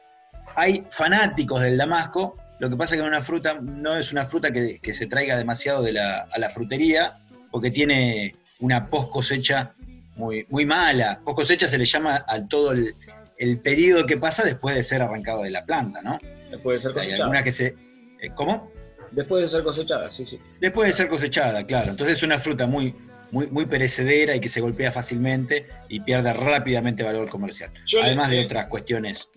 Hay 0.56 0.84
fanáticos 0.92 1.62
del 1.62 1.78
Damasco, 1.78 2.38
lo 2.64 2.70
que 2.70 2.78
pasa 2.78 2.96
es 2.96 3.02
que 3.02 3.08
una 3.08 3.22
fruta 3.22 3.56
no 3.62 3.98
es 3.98 4.12
una 4.14 4.26
fruta 4.26 4.52
que, 4.52 4.80
que 4.80 4.94
se 4.94 5.06
traiga 5.08 5.38
demasiado 5.38 5.84
de 5.84 5.92
la, 5.92 6.28
a 6.32 6.40
la 6.40 6.50
frutería, 6.50 7.20
porque 7.52 7.70
tiene 7.72 8.32
una 8.60 8.90
post 8.90 9.10
cosecha 9.12 9.74
muy, 10.16 10.46
muy 10.50 10.66
mala. 10.66 11.20
Post 11.26 11.36
cosecha 11.38 11.68
se 11.68 11.78
le 11.78 11.86
llama 11.86 12.24
al 12.28 12.48
todo 12.48 12.72
el, 12.72 12.94
el 13.38 13.60
periodo 13.60 14.06
que 14.06 14.16
pasa 14.18 14.44
después 14.44 14.76
de 14.76 14.84
ser 14.84 15.02
arrancado 15.02 15.44
de 15.44 15.52
la 15.52 15.66
planta, 15.66 16.02
¿no? 16.02 16.18
Después 16.50 16.82
de 16.82 16.84
ser 16.84 16.94
sea, 16.94 17.02
hay 17.02 17.08
cosechada. 17.10 17.24
algunas 17.26 17.44
que 17.44 17.52
se. 17.52 17.76
eh, 18.22 18.30
¿Cómo? 18.34 18.72
Después 19.12 19.44
de 19.44 19.50
ser 19.50 19.64
cosechada, 19.64 20.10
sí, 20.10 20.26
sí. 20.26 20.40
Después 20.62 20.88
de 20.88 20.94
ser 20.94 21.08
cosechada, 21.10 21.66
claro. 21.66 21.92
Entonces 21.92 22.18
es 22.18 22.24
una 22.24 22.40
fruta 22.40 22.66
muy, 22.66 22.96
muy, 23.32 23.48
muy 23.48 23.66
perecedera 23.66 24.36
y 24.36 24.40
que 24.40 24.50
se 24.50 24.62
golpea 24.62 24.92
fácilmente 24.92 25.68
y 25.90 26.00
pierde 26.00 26.32
rápidamente 26.34 27.04
valor 27.04 27.28
comercial. 27.30 27.72
Yo 27.88 28.00
le- 28.00 28.06
Además 28.06 28.30
de 28.30 28.46
otras 28.46 28.68
cuestiones 28.68 29.30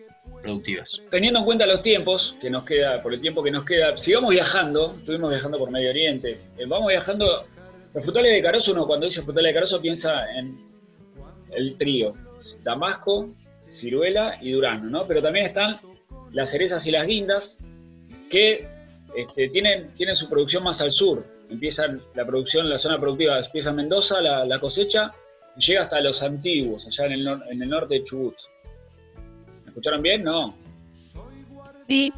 productivas. 0.43 1.03
Teniendo 1.11 1.41
en 1.41 1.45
cuenta 1.45 1.67
los 1.67 1.83
tiempos 1.83 2.37
que 2.41 2.51
nos 2.51 2.65
queda, 2.65 3.03
por 3.03 3.15
el 3.15 3.21
tiempo 3.21 3.43
que 3.43 3.51
nos 3.51 3.65
queda, 3.65 3.97
sigamos 3.99 4.31
viajando, 4.31 4.95
estuvimos 4.99 5.31
viajando 5.31 5.59
por 5.59 5.71
Medio 5.71 5.91
Oriente, 5.91 6.41
eh, 6.57 6.67
vamos 6.67 6.89
viajando, 6.89 7.47
los 7.95 8.05
frutales 8.05 8.33
de 8.33 8.43
Carozo, 8.43 8.73
uno 8.73 8.87
cuando 8.87 9.07
dice 9.07 9.23
frutales 9.23 9.51
de 9.51 9.55
Carozo 9.55 9.81
piensa 9.81 10.31
en 10.37 10.59
el 11.51 11.77
trío, 11.77 12.15
Damasco, 12.63 13.31
ciruela 13.71 14.39
y 14.41 14.53
durazno, 14.53 14.91
¿no? 14.91 15.07
Pero 15.07 15.23
también 15.23 15.47
están 15.47 15.81
las 16.33 16.51
cerezas 16.51 16.87
y 16.87 16.91
las 16.91 17.07
guindas, 17.07 17.59
que 18.31 18.69
este, 19.17 19.49
tienen, 19.49 19.93
tienen 19.95 20.17
su 20.17 20.29
producción 20.29 20.63
más 20.63 20.81
al 20.81 20.93
sur, 20.93 21.25
empiezan 21.51 22.03
la 22.15 22.27
producción, 22.27 22.69
la 22.69 22.79
zona 22.79 23.01
productiva 23.01 23.39
empieza 23.39 23.71
en 23.71 23.77
Mendoza, 23.77 24.21
la, 24.21 24.59
cosecha, 24.61 25.13
y 25.57 25.65
llega 25.65 25.85
hasta 25.85 26.01
los 26.01 26.23
antiguos, 26.23 26.87
allá 26.87 27.07
en 27.07 27.13
el, 27.13 27.29
en 27.51 27.63
el 27.63 27.69
norte 27.69 27.95
de 27.95 28.05
Chubut. 28.05 28.37
¿Me 29.77 29.81
escucharon 29.81 30.03
bien? 30.03 30.25
No. 30.25 30.55
Sí, 31.87 32.11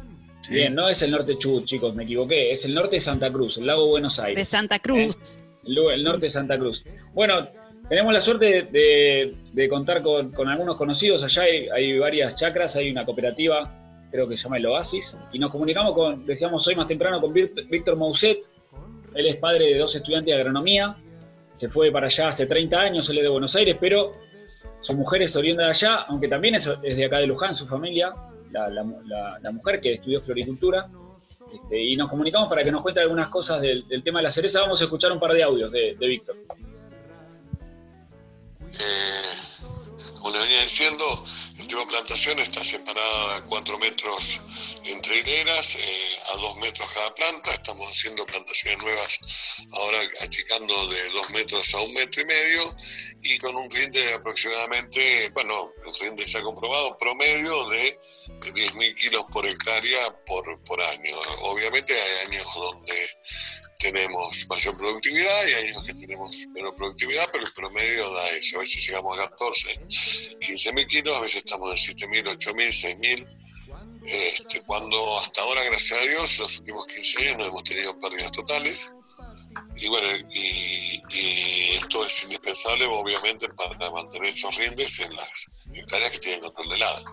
Bien, 0.49 0.73
no 0.73 0.87
es 0.87 1.01
el 1.01 1.11
norte 1.11 1.33
de 1.33 1.37
Chubut, 1.37 1.65
chicos, 1.65 1.93
me 1.93 2.05
equivoqué. 2.05 2.53
Es 2.53 2.63
el 2.63 2.73
norte 2.73 2.95
de 2.95 3.01
Santa 3.01 3.29
Cruz, 3.29 3.57
el 3.57 3.67
lago 3.67 3.85
Buenos 3.87 4.15
de 4.15 4.23
Aires. 4.23 4.47
Santa 4.47 4.79
Cruz. 4.79 5.17
El, 5.65 5.75
lu- 5.75 5.89
el 5.89 6.03
norte 6.05 6.21
de 6.21 6.29
Santa 6.29 6.57
Cruz. 6.57 6.85
Bueno, 7.13 7.49
tenemos 7.89 8.13
la 8.13 8.21
suerte 8.21 8.45
de, 8.45 8.61
de- 8.63 9.35
de 9.51 9.67
contar 9.69 10.01
con, 10.01 10.31
con 10.31 10.47
algunos 10.47 10.77
conocidos. 10.77 11.21
Allá 11.25 11.41
hay, 11.43 11.67
hay 11.67 11.99
varias 11.99 12.33
chacras, 12.35 12.77
hay 12.77 12.89
una 12.89 13.03
cooperativa, 13.05 14.07
creo 14.09 14.25
que 14.27 14.37
se 14.37 14.43
llama 14.43 14.55
El 14.57 14.67
Oasis. 14.67 15.17
Y 15.33 15.37
nos 15.39 15.51
comunicamos 15.51 15.93
con, 15.93 16.25
decíamos 16.25 16.65
hoy 16.65 16.75
más 16.75 16.87
temprano, 16.87 17.19
con 17.19 17.33
Víct- 17.33 17.67
Víctor 17.69 17.97
Mousset. 17.97 18.39
Él 19.13 19.27
es 19.27 19.35
padre 19.35 19.65
de 19.73 19.77
dos 19.77 19.93
estudiantes 19.95 20.33
de 20.33 20.39
agronomía. 20.39 20.95
Se 21.57 21.67
fue 21.67 21.91
para 21.91 22.07
allá 22.07 22.29
hace 22.29 22.45
30 22.45 22.79
años, 22.79 23.09
él 23.09 23.17
es 23.17 23.23
de 23.23 23.29
Buenos 23.29 23.53
Aires, 23.57 23.75
pero 23.81 24.13
su 24.81 24.93
mujer 24.93 25.21
es 25.23 25.33
de 25.33 25.63
allá, 25.63 26.05
aunque 26.07 26.27
también 26.27 26.55
es, 26.55 26.65
de 26.65 27.05
acá 27.05 27.17
de 27.17 27.27
Luján, 27.27 27.53
su 27.53 27.67
familia, 27.67 28.13
la, 28.51 29.51
mujer 29.51 29.79
que 29.79 29.93
estudió 29.93 30.21
floricultura. 30.21 30.87
Este, 31.53 31.83
y 31.83 31.95
nos 31.95 32.09
comunicamos 32.09 32.47
para 32.47 32.63
que 32.63 32.71
nos 32.71 32.81
cuente 32.81 32.99
algunas 32.99 33.27
cosas 33.29 33.61
del, 33.61 33.85
tema 34.03 34.19
de 34.19 34.23
la 34.23 34.31
cereza. 34.31 34.61
Vamos 34.61 34.81
a 34.81 34.85
escuchar 34.85 35.11
un 35.11 35.19
par 35.19 35.33
de 35.33 35.43
audios 35.43 35.71
de, 35.71 35.95
de 35.99 36.07
Víctor. 36.07 36.35
Eh, 38.67 39.48
como 40.29 40.37
le 40.37 40.43
venía 40.43 40.61
diciendo, 40.61 41.25
tema 41.67 41.87
plantación 41.87 42.37
está 42.39 42.63
separada 42.63 43.35
a 43.37 43.45
4 43.45 43.77
metros 43.79 44.39
entre 44.85 45.17
hileras, 45.17 45.75
eh, 45.75 46.17
a 46.33 46.37
2 46.37 46.57
metros 46.57 46.87
cada 46.93 47.15
planta. 47.15 47.51
Estamos 47.51 47.89
haciendo 47.89 48.25
plantaciones 48.25 48.79
nuevas 48.79 49.19
ahora 49.73 49.97
achicando 50.21 50.87
de 50.87 51.09
2 51.09 51.29
metros 51.31 51.73
a 51.73 51.81
un 51.81 51.93
metro 51.93 52.21
y 52.21 52.25
medio 52.25 52.75
y 53.23 53.37
con 53.39 53.55
un 53.55 53.71
rinde 53.71 54.05
de 54.05 54.13
aproximadamente, 54.13 55.29
bueno, 55.33 55.71
el 55.87 55.95
rinde 55.99 56.27
se 56.27 56.37
ha 56.37 56.41
comprobado, 56.41 56.97
promedio 56.99 57.67
de 57.69 57.99
10.000 58.39 58.95
kilos 58.95 59.23
por 59.31 59.47
hectárea 59.47 59.99
por, 60.27 60.63
por 60.63 60.79
año. 60.81 61.17
Obviamente 61.41 61.93
hay 61.93 62.27
años 62.27 62.47
donde 62.53 63.18
tenemos 63.79 64.45
mayor 64.49 64.77
productividad 64.77 65.47
y 65.47 65.53
años 65.65 65.83
que 65.85 65.93
tenemos 65.93 66.47
menos 66.53 66.73
productividad, 66.75 67.27
pero 67.31 67.45
el 67.45 67.53
promedio 67.53 68.13
da 68.13 68.29
eso. 68.31 68.57
A 68.57 68.59
veces 68.59 68.85
llegamos 68.85 69.17
a 69.17 69.29
14, 69.29 69.81
15 70.41 70.73
mil 70.73 70.85
kilos, 70.85 71.15
a 71.17 71.21
veces 71.21 71.37
estamos 71.37 71.71
en 71.71 71.77
7 71.77 72.07
mil, 72.09 72.27
8 72.27 72.53
mil, 72.55 72.73
6 72.73 72.97
mil. 72.97 73.27
Este, 74.03 74.61
cuando 74.63 75.19
hasta 75.19 75.41
ahora, 75.41 75.63
gracias 75.63 75.99
a 75.99 76.03
Dios, 76.03 76.39
los 76.39 76.59
últimos 76.59 76.85
15 76.87 77.21
años 77.21 77.37
no 77.37 77.45
hemos 77.45 77.63
tenido 77.63 77.99
pérdidas 77.99 78.31
totales. 78.33 78.91
Y 79.77 79.87
bueno, 79.87 80.07
y, 80.33 81.01
y 81.11 81.69
esto 81.75 82.05
es 82.05 82.23
indispensable, 82.23 82.85
obviamente, 82.85 83.47
para 83.49 83.91
mantener 83.91 84.29
esos 84.29 84.55
rindes 84.57 84.99
en 84.99 85.15
las 85.15 85.49
hectáreas 85.73 86.11
que 86.11 86.19
tienen 86.19 86.41
control 86.41 86.69
de 86.69 86.75
helada. 86.75 87.03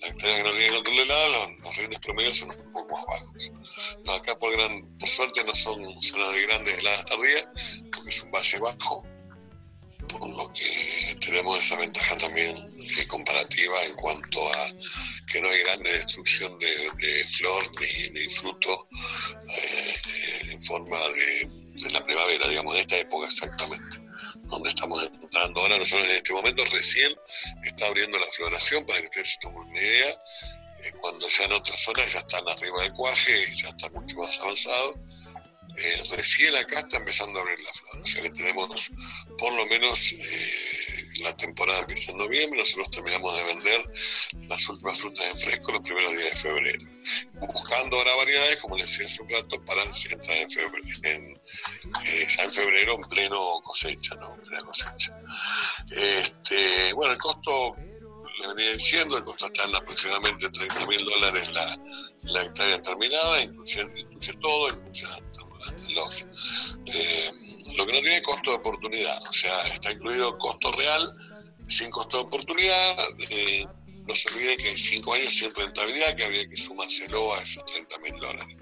Las 0.00 0.10
hectáreas 0.10 0.38
que 0.38 0.44
no 0.44 0.52
tienen 0.52 0.74
control 0.74 0.96
de 0.96 1.02
helada, 1.02 1.28
los, 1.28 1.64
los 1.64 1.76
rindes 1.76 1.98
promedios 1.98 2.36
son 2.38 2.50
un 2.50 2.72
poco 2.72 2.94
más 2.94 3.06
bajos. 3.06 3.52
Acá 4.08 4.34
por, 4.38 4.52
gran, 4.52 4.98
por 4.98 5.08
suerte 5.08 5.44
no 5.44 5.54
son 5.54 6.02
zonas 6.02 6.32
de 6.32 6.46
grandes 6.46 6.78
heladas 6.78 7.04
tardías, 7.04 7.48
porque 7.92 8.10
es 8.10 8.20
un 8.22 8.30
valle 8.30 8.58
bajo, 8.60 9.02
por 10.08 10.28
lo 10.28 10.52
que 10.52 11.16
tenemos 11.20 11.58
esa 11.58 11.76
ventaja 11.78 12.16
también 12.18 12.56
comparativa 13.08 13.84
en 13.84 13.94
cuanto 13.94 14.52
a 14.52 14.68
que 15.32 15.40
no 15.40 15.48
hay 15.48 15.58
grande 15.62 15.92
destrucción 15.92 16.58
de, 16.58 16.66
de 16.66 17.24
flor 17.24 17.70
ni, 17.80 18.10
ni 18.10 18.26
fruto 18.26 18.86
eh, 18.92 20.52
en 20.52 20.62
forma 20.62 20.98
de, 20.98 21.48
de 21.82 21.90
la 21.90 22.04
primavera, 22.04 22.48
digamos, 22.48 22.74
de 22.74 22.80
esta 22.80 22.98
época 22.98 23.26
exactamente 23.26 24.04
donde 24.48 24.68
estamos 24.68 25.02
entrando. 25.22 25.60
Ahora, 25.60 25.78
nosotros 25.78 26.08
en 26.08 26.16
este 26.16 26.32
momento 26.32 26.64
recién 26.66 27.12
está 27.62 27.86
abriendo 27.86 28.18
la 28.18 28.26
floración 28.26 28.84
para 28.86 29.00
que 29.00 29.06
ustedes 29.06 29.30
se 29.30 29.38
tomen 29.40 29.68
una 29.68 29.80
idea, 29.80 30.22
eh, 30.78 30.92
cuando 31.00 31.28
ya 31.28 31.44
en 31.44 31.52
otras 31.52 31.80
zonas 31.80 32.12
ya 32.12 32.18
están 32.20 32.48
arriba 32.48 32.82
del 32.82 32.92
cuaje 32.92 33.54
ya 33.56 33.68
está 33.68 33.90
mucho 33.90 34.16
más 34.18 34.38
avanzado. 34.40 35.00
Eh, 35.76 36.04
recién 36.16 36.54
acá 36.54 36.78
está 36.80 36.98
empezando 36.98 37.36
a 37.36 37.42
abrir 37.42 37.58
la 37.58 37.72
flor, 37.72 38.02
o 38.04 38.06
sea 38.06 38.22
que 38.22 38.30
tenemos 38.30 38.90
por 39.36 39.52
lo 39.54 39.66
menos 39.66 40.12
eh, 40.12 41.04
la 41.22 41.36
temporada 41.36 41.80
empieza 41.80 42.12
en 42.12 42.18
noviembre, 42.18 42.60
nosotros 42.60 42.90
terminamos 42.90 43.36
de 43.36 43.44
vender 43.44 43.90
las 44.48 44.68
últimas 44.68 45.00
frutas 45.00 45.26
en 45.26 45.36
fresco 45.36 45.72
los 45.72 45.80
primeros 45.80 46.10
días 46.10 46.30
de 46.30 46.36
febrero, 46.36 46.84
buscando 47.52 47.96
ahora 47.96 48.16
variedades, 48.16 48.60
como 48.60 48.76
les 48.76 48.86
decía 48.86 49.06
hace 49.06 49.22
un 49.22 49.30
rato, 49.30 49.62
para 49.64 49.82
entrar 49.82 50.36
en 50.36 50.50
febrero, 50.50 50.84
en, 51.02 51.30
eh, 51.30 52.26
ya 52.36 52.44
en 52.44 52.52
febrero 52.52 52.94
en 52.94 53.08
pleno 53.08 53.60
cosecha, 53.64 54.14
¿no? 54.16 54.34
En 54.34 54.40
plena 54.42 54.62
cosecha. 54.62 55.18
Este, 55.90 56.92
bueno, 56.94 57.12
el 57.12 57.18
costo, 57.18 57.76
le 58.38 58.48
venía 58.48 58.72
diciendo, 58.72 59.16
el 59.16 59.24
costo 59.24 59.46
aproximadamente 59.46 60.50
30 60.50 60.86
mil 60.86 61.04
dólares 61.04 61.50
la, 61.52 61.78
la 62.22 62.42
hectárea 62.42 62.82
terminada, 62.82 63.42
incluye, 63.42 63.82
incluye 63.82 64.32
todo, 64.40 64.68
incluye 64.68 65.06
los, 65.94 66.26
eh, 66.86 67.30
lo 67.76 67.86
que 67.86 67.92
no 67.92 68.00
tiene 68.00 68.22
costo 68.22 68.50
de 68.50 68.56
oportunidad, 68.56 69.18
o 69.28 69.32
sea, 69.32 69.56
está 69.66 69.92
incluido 69.92 70.36
costo 70.38 70.72
real, 70.72 71.12
sin 71.66 71.90
costo 71.90 72.18
de 72.18 72.22
oportunidad. 72.24 72.96
eh, 73.30 73.66
no 74.06 74.14
se 74.14 74.28
olviden 74.34 74.58
que 74.58 74.68
hay 74.68 74.76
cinco 74.76 75.14
años 75.14 75.32
sin 75.32 75.54
rentabilidad, 75.54 76.14
que 76.14 76.24
habría 76.24 76.46
que 76.46 76.56
sumárselo 76.56 77.34
a 77.34 77.42
esos 77.42 77.64
30 77.64 77.98
mil 78.00 78.20
dólares, 78.20 78.56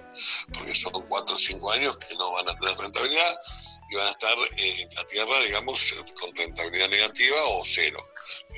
porque 0.52 0.72
son 0.72 0.92
cuatro 1.08 1.34
o 1.34 1.38
cinco 1.38 1.72
años 1.72 1.96
que 1.96 2.14
no 2.14 2.30
van 2.32 2.48
a 2.48 2.54
tener 2.60 2.78
rentabilidad 2.78 3.40
van 3.96 4.06
a 4.06 4.10
estar 4.10 4.32
en 4.32 4.88
la 4.94 5.04
tierra, 5.04 5.42
digamos, 5.46 5.92
con 6.20 6.34
rentabilidad 6.36 6.88
negativa 6.88 7.36
o 7.44 7.62
cero, 7.64 8.00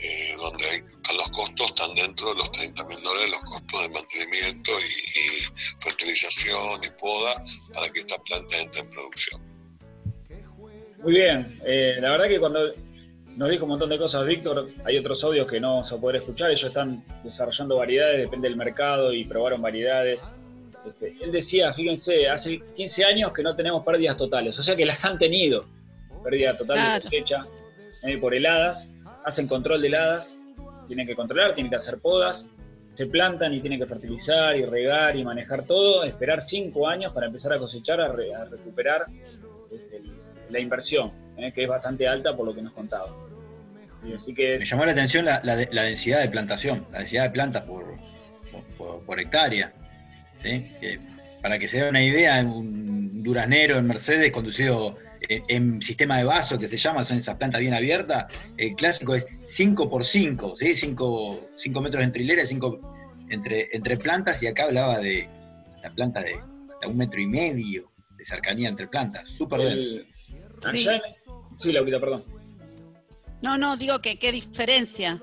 eh, 0.02 0.36
donde 0.38 0.64
hay, 0.64 0.80
los 0.80 1.30
costos 1.30 1.66
están 1.68 1.94
dentro 1.94 2.30
de 2.30 2.36
los 2.36 2.52
30 2.52 2.86
mil 2.86 3.02
dólares, 3.02 3.30
los 3.30 3.40
costos 3.40 3.82
de 3.82 3.88
mantenimiento 3.88 4.72
y, 4.72 5.82
fertilización 5.82 6.80
y 6.82 7.00
poda 7.00 7.44
para 7.72 7.88
que 7.90 8.00
esta 8.00 8.16
planta 8.22 8.60
entre 8.60 8.80
en 8.80 8.90
producción. 8.90 9.40
Muy 11.02 11.12
bien, 11.12 11.60
eh, 11.66 11.96
la 12.00 12.12
verdad 12.12 12.28
que 12.28 12.40
cuando 12.40 12.60
nos 13.36 13.50
dijo 13.50 13.64
un 13.64 13.70
montón 13.70 13.90
de 13.90 13.98
cosas 13.98 14.26
Víctor, 14.26 14.70
hay 14.84 14.96
otros 14.96 15.22
audios 15.24 15.50
que 15.50 15.60
no 15.60 15.84
se 15.84 15.92
va 15.92 15.98
a 15.98 16.00
poder 16.00 16.16
escuchar, 16.16 16.50
ellos 16.50 16.64
están 16.64 17.04
desarrollando 17.22 17.76
variedades, 17.76 18.20
depende 18.20 18.48
del 18.48 18.56
mercado 18.56 19.12
y 19.12 19.24
probaron 19.24 19.60
variedades. 19.60 20.20
Este, 20.86 21.16
él 21.22 21.32
decía, 21.32 21.72
fíjense, 21.72 22.28
hace 22.28 22.60
15 22.76 23.04
años 23.04 23.32
que 23.32 23.42
no 23.42 23.54
tenemos 23.56 23.84
pérdidas 23.84 24.16
totales, 24.16 24.58
o 24.58 24.62
sea 24.62 24.76
que 24.76 24.84
las 24.84 25.04
han 25.04 25.18
tenido, 25.18 25.64
pérdida 26.22 26.56
total 26.56 26.76
de 26.76 26.82
cosecha 27.02 27.46
eh, 28.02 28.18
por 28.18 28.34
heladas, 28.34 28.86
hacen 29.24 29.46
control 29.48 29.80
de 29.80 29.88
heladas, 29.88 30.36
tienen 30.86 31.06
que 31.06 31.14
controlar, 31.14 31.54
tienen 31.54 31.70
que 31.70 31.76
hacer 31.76 31.98
podas, 31.98 32.46
se 32.94 33.06
plantan 33.06 33.52
y 33.54 33.60
tienen 33.60 33.78
que 33.80 33.86
fertilizar 33.86 34.56
y 34.56 34.64
regar 34.66 35.16
y 35.16 35.24
manejar 35.24 35.64
todo, 35.64 36.04
esperar 36.04 36.42
cinco 36.42 36.86
años 36.86 37.12
para 37.12 37.26
empezar 37.26 37.52
a 37.54 37.58
cosechar, 37.58 38.00
a, 38.00 38.08
re- 38.12 38.34
a 38.34 38.44
recuperar 38.44 39.06
este, 39.72 40.02
la 40.50 40.60
inversión, 40.60 41.10
¿eh? 41.38 41.50
que 41.52 41.62
es 41.64 41.68
bastante 41.68 42.06
alta 42.06 42.36
por 42.36 42.46
lo 42.46 42.54
que 42.54 42.62
nos 42.62 42.72
contaba. 42.72 43.08
Y 44.06 44.12
así 44.12 44.34
que 44.34 44.58
Me 44.58 44.64
llamó 44.66 44.84
la 44.84 44.92
atención 44.92 45.24
la, 45.24 45.40
la 45.44 45.56
de- 45.56 45.68
la 45.72 45.84
densidad 45.84 46.20
de 46.20 46.28
plantación, 46.28 46.86
la 46.92 46.98
densidad 46.98 47.22
de 47.24 47.30
plantas 47.30 47.62
por, 47.64 47.84
por, 48.52 48.62
por- 48.76 49.00
por 49.04 49.18
hectárea. 49.20 49.72
¿Sí? 50.44 50.70
Que, 50.80 51.00
para 51.42 51.58
que 51.58 51.66
se 51.66 51.82
dé 51.82 51.88
una 51.88 52.02
idea, 52.02 52.40
un 52.42 53.22
duraznero 53.22 53.76
en 53.76 53.86
Mercedes 53.86 54.30
conducido 54.30 54.96
en, 55.20 55.42
en 55.48 55.82
sistema 55.82 56.18
de 56.18 56.24
vaso, 56.24 56.58
que 56.58 56.68
se 56.68 56.76
llama, 56.76 57.04
son 57.04 57.18
esas 57.18 57.36
plantas 57.36 57.60
bien 57.60 57.74
abiertas, 57.74 58.26
el 58.56 58.74
clásico 58.74 59.14
es 59.14 59.26
5 59.44 59.90
por 59.90 60.04
5, 60.04 60.56
¿sí? 60.56 60.74
5, 60.76 61.48
metros 61.82 62.04
entre 62.04 62.22
hileras, 62.22 62.48
5 62.48 63.26
entre, 63.30 63.68
entre 63.72 63.96
plantas, 63.96 64.42
y 64.42 64.46
acá 64.46 64.64
hablaba 64.64 64.98
de 64.98 65.28
la 65.82 65.90
planta 65.90 66.22
de 66.22 66.38
hasta 66.72 66.88
un 66.88 66.96
metro 66.96 67.20
y 67.20 67.26
medio 67.26 67.90
de 68.16 68.24
cercanía 68.24 68.68
entre 68.68 68.86
plantas, 68.86 69.28
súper 69.30 69.60
denso. 69.62 69.96
Sí. 70.72 70.86
sí, 71.58 71.72
Laurita, 71.72 72.00
perdón. 72.00 72.24
No, 73.42 73.58
no, 73.58 73.76
digo 73.76 73.98
que 74.00 74.18
qué 74.18 74.32
diferencia. 74.32 75.20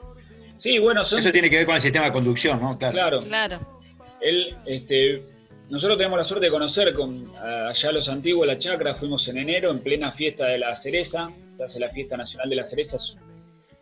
Sí, 0.59 0.77
bueno, 0.77 1.03
son 1.03 1.19
Eso 1.19 1.31
tiene 1.31 1.49
que 1.49 1.57
ver 1.57 1.65
con 1.65 1.75
el 1.75 1.81
sistema 1.81 2.05
de 2.05 2.11
conducción, 2.11 2.61
¿no? 2.61 2.77
Claro. 2.77 2.93
Claro. 2.93 3.19
Claro. 3.21 3.80
Él, 4.21 4.55
este, 4.65 5.23
nosotros 5.69 5.97
tenemos 5.97 6.17
la 6.17 6.23
suerte 6.23 6.45
de 6.45 6.51
conocer 6.51 6.93
con 6.93 7.31
allá 7.37 7.91
los 7.91 8.07
antiguos 8.09 8.45
la 8.45 8.57
chacra, 8.57 8.93
fuimos 8.93 9.27
en 9.27 9.37
enero 9.37 9.71
en 9.71 9.79
plena 9.79 10.11
fiesta 10.11 10.47
de 10.47 10.59
la 10.59 10.75
cereza, 10.75 11.31
se 11.57 11.63
hace 11.63 11.79
la 11.79 11.89
fiesta 11.89 12.17
nacional 12.17 12.49
de 12.49 12.55
las 12.55 12.69
cerezas, 12.69 13.17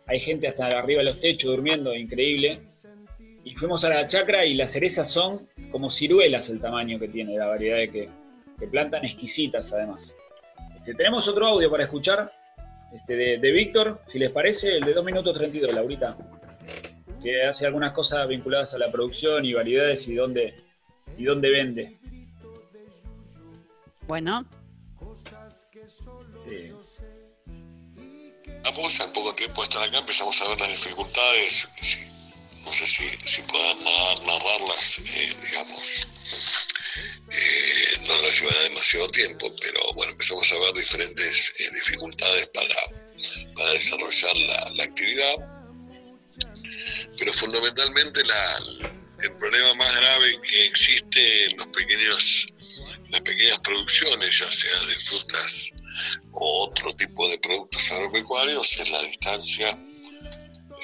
hay 0.06 0.18
gente 0.18 0.48
hasta 0.48 0.66
arriba 0.66 1.00
de 1.00 1.04
los 1.04 1.20
techos 1.20 1.50
durmiendo, 1.50 1.94
increíble. 1.94 2.58
Y 3.44 3.54
fuimos 3.54 3.84
a 3.84 3.88
la 3.88 4.06
chacra 4.06 4.44
y 4.44 4.54
las 4.54 4.72
cerezas 4.72 5.08
son 5.08 5.38
como 5.70 5.88
ciruelas 5.88 6.48
el 6.48 6.60
tamaño 6.60 6.98
que 6.98 7.08
tiene, 7.08 7.38
la 7.38 7.46
variedad 7.46 7.76
de 7.76 7.90
que, 7.90 8.08
que 8.58 8.66
plantan, 8.66 9.04
exquisitas 9.04 9.72
además. 9.72 10.14
Este, 10.78 10.94
tenemos 10.94 11.28
otro 11.28 11.46
audio 11.46 11.70
para 11.70 11.84
escuchar 11.84 12.32
este, 12.92 13.14
de, 13.14 13.38
de 13.38 13.50
Víctor, 13.52 14.00
si 14.08 14.18
les 14.18 14.30
parece, 14.30 14.76
el 14.76 14.84
de 14.84 14.94
2 14.94 15.04
minutos 15.04 15.32
32, 15.32 15.72
Laurita 15.72 16.16
que 17.22 17.44
hace 17.44 17.66
algunas 17.66 17.92
cosas 17.92 18.26
vinculadas 18.28 18.74
a 18.74 18.78
la 18.78 18.90
producción 18.90 19.44
y 19.44 19.52
variedades 19.54 20.06
y 20.08 20.14
dónde, 20.14 20.54
y 21.18 21.24
dónde 21.24 21.50
vende. 21.50 21.98
Bueno, 24.06 24.46
Eh, 26.50 26.72
Vamos, 28.64 29.00
al 29.00 29.12
poco 29.12 29.34
tiempo 29.34 29.62
de 29.62 29.68
estar 29.68 29.82
acá 29.88 29.98
empezamos 29.98 30.40
a 30.42 30.48
ver 30.48 30.60
las 30.60 30.70
dificultades, 30.70 31.68
si- 31.74 32.04
no 32.64 32.72
sé 32.72 32.86
si, 32.86 33.04
si 33.04 33.42
puedan 33.42 33.78
narrar- 33.84 34.22
narrarlas, 34.26 34.98
eh, 34.98 35.34
digamos, 35.42 36.06
eh, 37.30 38.00
no 38.06 38.22
nos 38.22 38.40
llevará 38.40 38.60
demasiado 38.62 39.08
tiempo, 39.10 39.46
pero 39.60 39.80
bueno, 39.94 40.12
empezamos 40.12 40.50
a 40.52 40.58
ver 40.58 40.74
diferentes 40.74 41.60
eh, 41.60 41.70
dificultades 41.74 42.46
para, 42.48 42.76
para 43.54 43.70
desarrollar 43.72 44.36
la, 44.38 44.70
la 44.74 44.84
actividad, 44.84 45.34
pero 47.20 47.32
fundamentalmente 47.34 48.24
la, 48.24 48.58
el 49.22 49.36
problema 49.38 49.74
más 49.74 49.96
grave 49.96 50.40
que 50.40 50.66
existe 50.66 51.44
en 51.44 51.58
los 51.58 51.66
pequeños, 51.66 52.46
las 53.10 53.20
pequeñas 53.20 53.58
producciones, 53.60 54.38
ya 54.38 54.50
sea 54.50 54.80
de 54.88 54.94
frutas 54.94 55.72
o 56.32 56.64
otro 56.64 56.96
tipo 56.96 57.28
de 57.28 57.38
productos 57.38 57.90
agropecuarios 57.92 58.72
es 58.78 58.88
la 58.88 59.02
distancia 59.02 59.68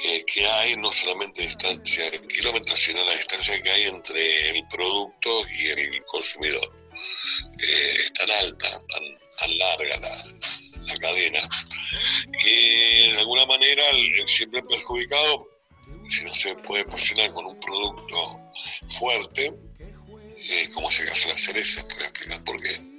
eh, 0.04 0.24
que 0.26 0.46
hay, 0.46 0.76
no 0.76 0.92
solamente 0.92 1.40
distancia 1.40 2.06
en 2.08 2.28
kilómetros, 2.28 2.78
sino 2.78 3.02
la 3.02 3.12
distancia 3.12 3.62
que 3.62 3.70
hay 3.70 3.82
entre 3.84 4.50
el 4.50 4.68
producto 4.68 5.30
y 5.58 5.66
el 5.68 6.04
consumidor. 6.04 6.76
Eh, 7.62 7.96
es 7.98 8.12
tan 8.12 8.30
alta, 8.30 8.68
tan, 8.68 9.02
tan 9.38 9.58
larga 9.58 9.96
la, 10.00 10.98
cadena, 11.00 11.40
que 12.42 13.10
de 13.12 13.18
alguna 13.20 13.46
manera 13.46 13.84
siempre 14.26 14.62
perjudicado, 14.64 15.55
si 16.10 16.24
no 16.24 16.34
se 16.34 16.54
puede 16.56 16.84
posicionar 16.84 17.32
con 17.32 17.46
un 17.46 17.60
producto 17.60 18.40
fuerte, 18.88 19.46
eh, 19.46 20.70
como 20.74 20.90
es 20.90 21.00
el 21.00 21.08
caso 21.08 21.28
de 21.28 21.34
las 21.34 21.42
cerezas, 21.42 21.84
puedo 21.84 22.00
explicar 22.00 22.44
por 22.44 22.60
qué. 22.60 22.96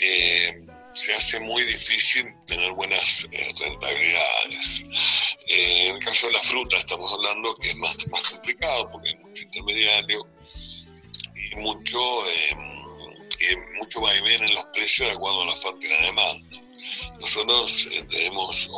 Eh, 0.00 0.66
se 0.94 1.12
hace 1.14 1.40
muy 1.40 1.62
difícil 1.62 2.34
tener 2.46 2.72
buenas 2.72 3.28
eh, 3.32 3.54
rentabilidades. 3.58 4.84
Eh, 5.48 5.88
en 5.88 5.96
el 5.96 6.04
caso 6.04 6.26
de 6.28 6.32
la 6.34 6.42
fruta 6.42 6.76
estamos 6.76 7.12
hablando 7.12 7.54
que 7.56 7.70
es 7.70 7.76
más, 7.76 7.96
más 8.12 8.22
complicado 8.30 8.90
porque 8.92 9.10
hay 9.10 9.16
mucho 9.16 9.42
intermediario 9.42 10.28
y 11.52 11.56
mucho, 11.56 11.98
y 13.40 13.56
mucho 13.78 14.00
vaivén 14.00 14.44
en 14.44 14.54
los 14.54 14.64
precios 14.66 15.08
de 15.08 15.14
acuerdo 15.14 15.42
a 15.42 15.46
la 15.46 15.52
oferta 15.52 15.86
y 15.86 15.88
la 15.88 16.06
demanda. 16.06 16.58
Nosotros 17.20 17.86
tenemos 18.08 18.68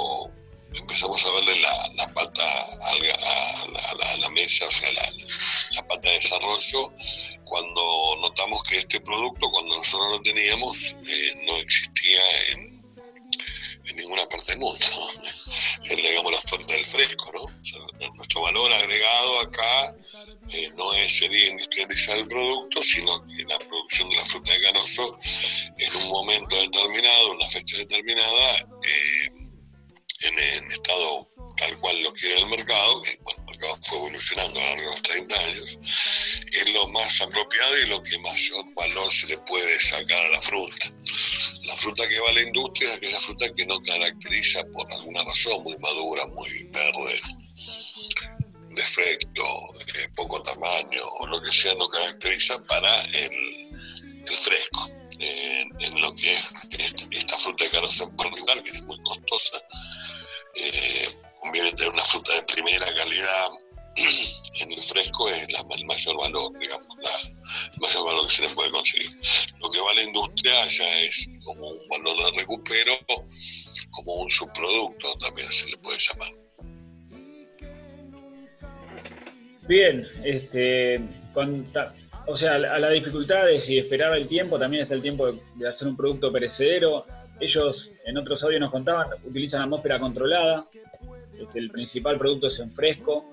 empezamos 0.75 1.25
a 1.27 1.31
verle 1.33 1.61
la, 1.61 1.91
la 1.97 2.15
pata 2.15 2.43
a 2.43 2.95
la, 2.97 3.15
a 3.15 4.17
la- 4.19 4.31
mesa, 4.31 4.65
o 4.67 4.71
sea, 4.71 4.93
la, 4.93 5.03
la 5.73 5.87
pata 5.89 6.09
de 6.09 6.15
desarrollo 6.15 6.95
cuando 7.45 8.17
notamos 8.21 8.63
que 8.63 8.79
este 8.79 9.01
producto, 9.01 9.51
cuando 9.51 9.77
nosotros 9.77 10.11
lo 10.13 10.23
teníamos, 10.23 10.97
eh, 11.05 11.35
no 11.47 11.57
existía 11.57 12.21
en, 12.53 12.61
en 13.87 13.97
ninguna 13.97 14.25
parte 14.29 14.53
del 14.53 14.61
mundo. 14.61 14.87
Es, 15.83 15.97
digamos, 15.97 16.31
la 16.31 16.39
oferta 16.39 16.75
del 16.75 16.87
fresco, 16.87 17.33
¿no? 17.35 17.43
O 17.43 17.65
sea, 17.65 18.09
nuestro 18.15 18.41
valor 18.43 18.73
agregado 18.73 19.41
acá 19.41 19.97
eh, 20.53 20.71
no 20.77 20.93
es 20.95 21.19
sería 21.19 21.49
industrializar 21.49 22.19
el 22.19 22.29
producto, 22.29 22.83
sino 22.83 23.13
que 23.27 23.43
la 23.49 23.59
producción 23.59 24.11
de 24.11 24.17
la 24.17 24.25
fruta 24.27 24.53
de 24.53 24.61
carozo 24.63 25.19
en 25.77 25.97
un 25.97 26.09
momento 26.09 26.57
determinado, 26.57 27.33
una 27.33 27.49
fecha 27.49 27.79
determinada, 27.79 28.59
eh, 28.85 29.40
en, 30.21 30.39
en 30.39 30.65
estado 30.71 31.29
tal 31.57 31.79
cual 31.81 32.03
lo 32.03 32.13
quiere 32.15 32.39
el 32.39 32.47
mercado, 32.47 33.03
que 33.03 33.19
bueno, 33.23 33.41
el 33.41 33.47
mercado 33.47 33.79
fue 33.83 33.99
evolucionando 33.99 34.59
a 34.61 34.63
lo 34.63 34.69
largo 34.69 34.83
de 34.83 34.87
los 34.91 35.03
30 35.03 35.35
años, 35.41 35.79
es 36.53 36.71
lo 36.73 36.89
más 36.89 37.21
apropiado 37.21 37.79
y 37.79 37.87
lo 37.89 38.03
que 38.03 38.19
mayor 38.19 38.65
valor 38.75 39.13
se 39.13 39.27
le 39.27 39.39
puede 39.39 39.81
sacar 39.81 40.25
a 40.27 40.29
la 40.31 40.41
fruta. 40.43 40.93
La 41.65 41.77
fruta 41.77 42.09
que 42.09 42.21
va 42.21 42.31
a 42.31 42.33
la 42.33 42.43
industria 42.43 42.89
es 42.91 42.97
aquella 42.97 43.21
fruta 43.21 43.55
que 43.55 43.67
no 43.67 43.81
caracteriza 43.83 44.65
por 44.73 44.91
alguna 44.93 45.23
razón, 45.25 45.63
muy 45.63 45.79
madura, 45.79 46.27
muy 46.29 46.49
verde, 46.71 47.21
defecto, 48.71 49.45
eh, 49.45 50.09
poco 50.17 50.43
tamaño 50.43 51.03
o 51.21 51.27
lo 51.27 51.41
que 51.41 51.53
sea, 51.53 51.75
no 51.75 51.89
caracteriza 51.89 52.57
para 52.67 53.03
el, 53.03 53.69
el 54.29 54.39
fresco. 54.39 54.89
Eh, 55.23 55.65
en 55.81 56.01
lo 56.01 56.15
que 56.15 56.33
es 56.33 56.53
este- 56.71 57.19
esta 57.19 57.37
fruta 57.37 57.65
de 57.65 57.71
carozo 57.71 58.05
en 58.05 58.17
particular, 58.17 58.63
que 58.63 58.71
es 58.71 58.83
muy 58.85 58.99
costosa, 59.03 59.61
eh, 60.57 61.09
conviene 61.41 61.73
tener 61.73 61.93
una 61.93 62.03
fruta 62.03 62.35
de 62.35 62.43
primera 62.43 62.87
calidad 62.95 63.49
en 64.61 64.73
el 64.73 64.83
fresco 64.83 65.29
es 65.29 65.53
la- 65.53 65.65
el 65.77 65.85
mayor 65.87 66.17
valor, 66.19 66.59
digamos, 66.59 66.97
la- 67.03 67.71
el 67.73 67.81
mayor 67.81 68.05
valor 68.07 68.27
que 68.27 68.35
se 68.35 68.43
le 68.43 68.49
puede 68.51 68.71
conseguir. 68.71 69.11
Lo 69.61 69.71
que 69.71 69.81
va 69.81 69.91
a 69.91 69.95
la 69.95 70.03
industria 70.03 70.53
ya 70.69 70.99
es 71.01 71.29
como 71.45 71.69
un 71.69 71.89
valor 71.89 72.17
de 72.17 72.41
recupero, 72.41 72.93
como 73.91 74.15
un 74.15 74.31
subproducto 74.31 75.13
también 75.19 75.51
se 75.51 75.69
le 75.71 75.77
puede 75.79 75.99
llamar. 75.99 76.33
Bien, 79.69 80.07
este, 80.25 81.01
con 81.33 81.71
o 82.27 82.37
sea, 82.37 82.55
a 82.55 82.59
la- 82.59 82.75
a 82.75 82.79
las 82.79 82.93
dificultades 82.93 83.69
y 83.69 83.79
esperar 83.79 84.15
el 84.17 84.29
tiempo, 84.29 84.59
también 84.59 84.83
está 84.83 84.95
el 84.95 85.03
tiempo 85.03 85.31
de, 85.31 85.41
de 85.57 85.69
hacer 85.69 85.89
un 85.89 85.97
producto 85.97 86.31
perecedero. 86.33 87.07
Ellos 87.41 87.91
en 88.05 88.17
otros 88.19 88.43
audios 88.45 88.61
nos 88.61 88.71
contaban, 88.71 89.09
utilizan 89.25 89.63
atmósfera 89.63 89.99
controlada. 89.99 90.67
Este, 91.39 91.59
el 91.59 91.71
principal 91.71 92.19
producto 92.19 92.47
es 92.49 92.59
en 92.59 92.71
fresco. 92.73 93.25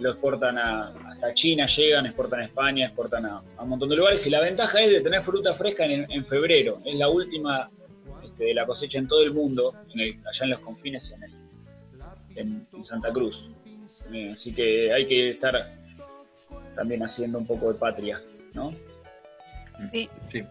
Lo 0.00 0.10
exportan 0.10 0.58
a- 0.58 0.88
hasta 1.08 1.32
China, 1.34 1.66
llegan, 1.66 2.04
exportan 2.06 2.40
a 2.40 2.44
España, 2.46 2.86
exportan 2.86 3.26
a, 3.26 3.42
a 3.56 3.62
un 3.62 3.68
montón 3.68 3.88
de 3.88 3.96
lugares. 3.96 4.26
Y 4.26 4.30
la 4.30 4.40
ventaja 4.40 4.80
es 4.82 4.90
de 4.90 5.00
tener 5.02 5.22
fruta 5.22 5.54
fresca 5.54 5.84
en, 5.84 6.10
en 6.10 6.24
febrero. 6.24 6.80
Es 6.84 6.96
la 6.96 7.08
última 7.08 7.70
este, 8.24 8.44
de 8.46 8.54
la 8.54 8.66
cosecha 8.66 8.98
en 8.98 9.06
todo 9.06 9.22
el 9.22 9.32
mundo, 9.32 9.72
en 9.94 10.00
el- 10.00 10.16
allá 10.26 10.44
en 10.44 10.50
los 10.50 10.60
confines, 10.60 11.12
en, 11.12 11.22
el- 11.22 11.34
en- 12.36 12.66
en 12.72 12.84
Santa 12.84 13.12
Cruz. 13.12 13.48
Eh, 14.12 14.30
así 14.32 14.52
que 14.52 14.92
hay 14.92 15.06
que 15.06 15.30
estar 15.30 15.72
también 16.74 17.04
haciendo 17.04 17.38
un 17.38 17.46
poco 17.46 17.72
de 17.72 17.78
patria, 17.78 18.20
¿no? 18.52 18.74
sí. 19.92 20.08
Sí. 20.32 20.42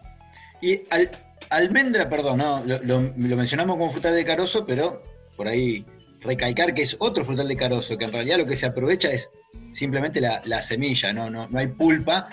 Y 0.62 0.80
al- 0.90 1.10
almendra, 1.50 2.08
perdón, 2.08 2.38
no, 2.38 2.62
lo, 2.64 2.78
lo- 2.82 3.12
lo 3.16 3.36
mencionamos 3.36 3.76
como 3.76 3.90
frutal 3.90 4.14
de 4.14 4.24
carozo, 4.24 4.64
pero 4.66 5.02
por 5.36 5.48
ahí 5.48 5.84
recalcar 6.20 6.74
que 6.74 6.82
es 6.82 6.96
otro 7.00 7.24
frutal 7.24 7.48
de 7.48 7.56
carozo, 7.56 7.98
que 7.98 8.04
en 8.04 8.12
realidad 8.12 8.38
lo 8.38 8.46
que 8.46 8.56
se 8.56 8.66
aprovecha 8.66 9.10
es 9.10 9.30
simplemente 9.72 10.20
la, 10.20 10.40
la 10.44 10.62
semilla, 10.62 11.12
¿no? 11.12 11.28
No, 11.30 11.48
no 11.48 11.58
hay 11.58 11.66
pulpa, 11.68 12.28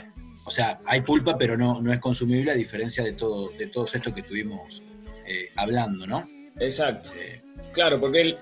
o 0.46 0.52
sea, 0.52 0.80
hay 0.86 1.02
pulpa, 1.02 1.38
pero 1.38 1.58
no, 1.58 1.82
no 1.82 1.92
es 1.94 2.00
consumible 2.00 2.52
a 2.52 2.56
diferencia 2.56 3.04
de, 3.04 3.14
todo, 3.14 3.50
de 3.58 3.68
todos 3.68 3.94
estos 3.96 4.14
que 4.14 4.22
estuvimos 4.22 4.82
eh, 5.28 5.50
hablando, 5.56 6.06
¿no? 6.08 6.28
Exacto. 6.60 7.10
Eh, 7.18 7.42
Claro, 7.74 8.00
porque 8.02 8.22
el 8.22 8.38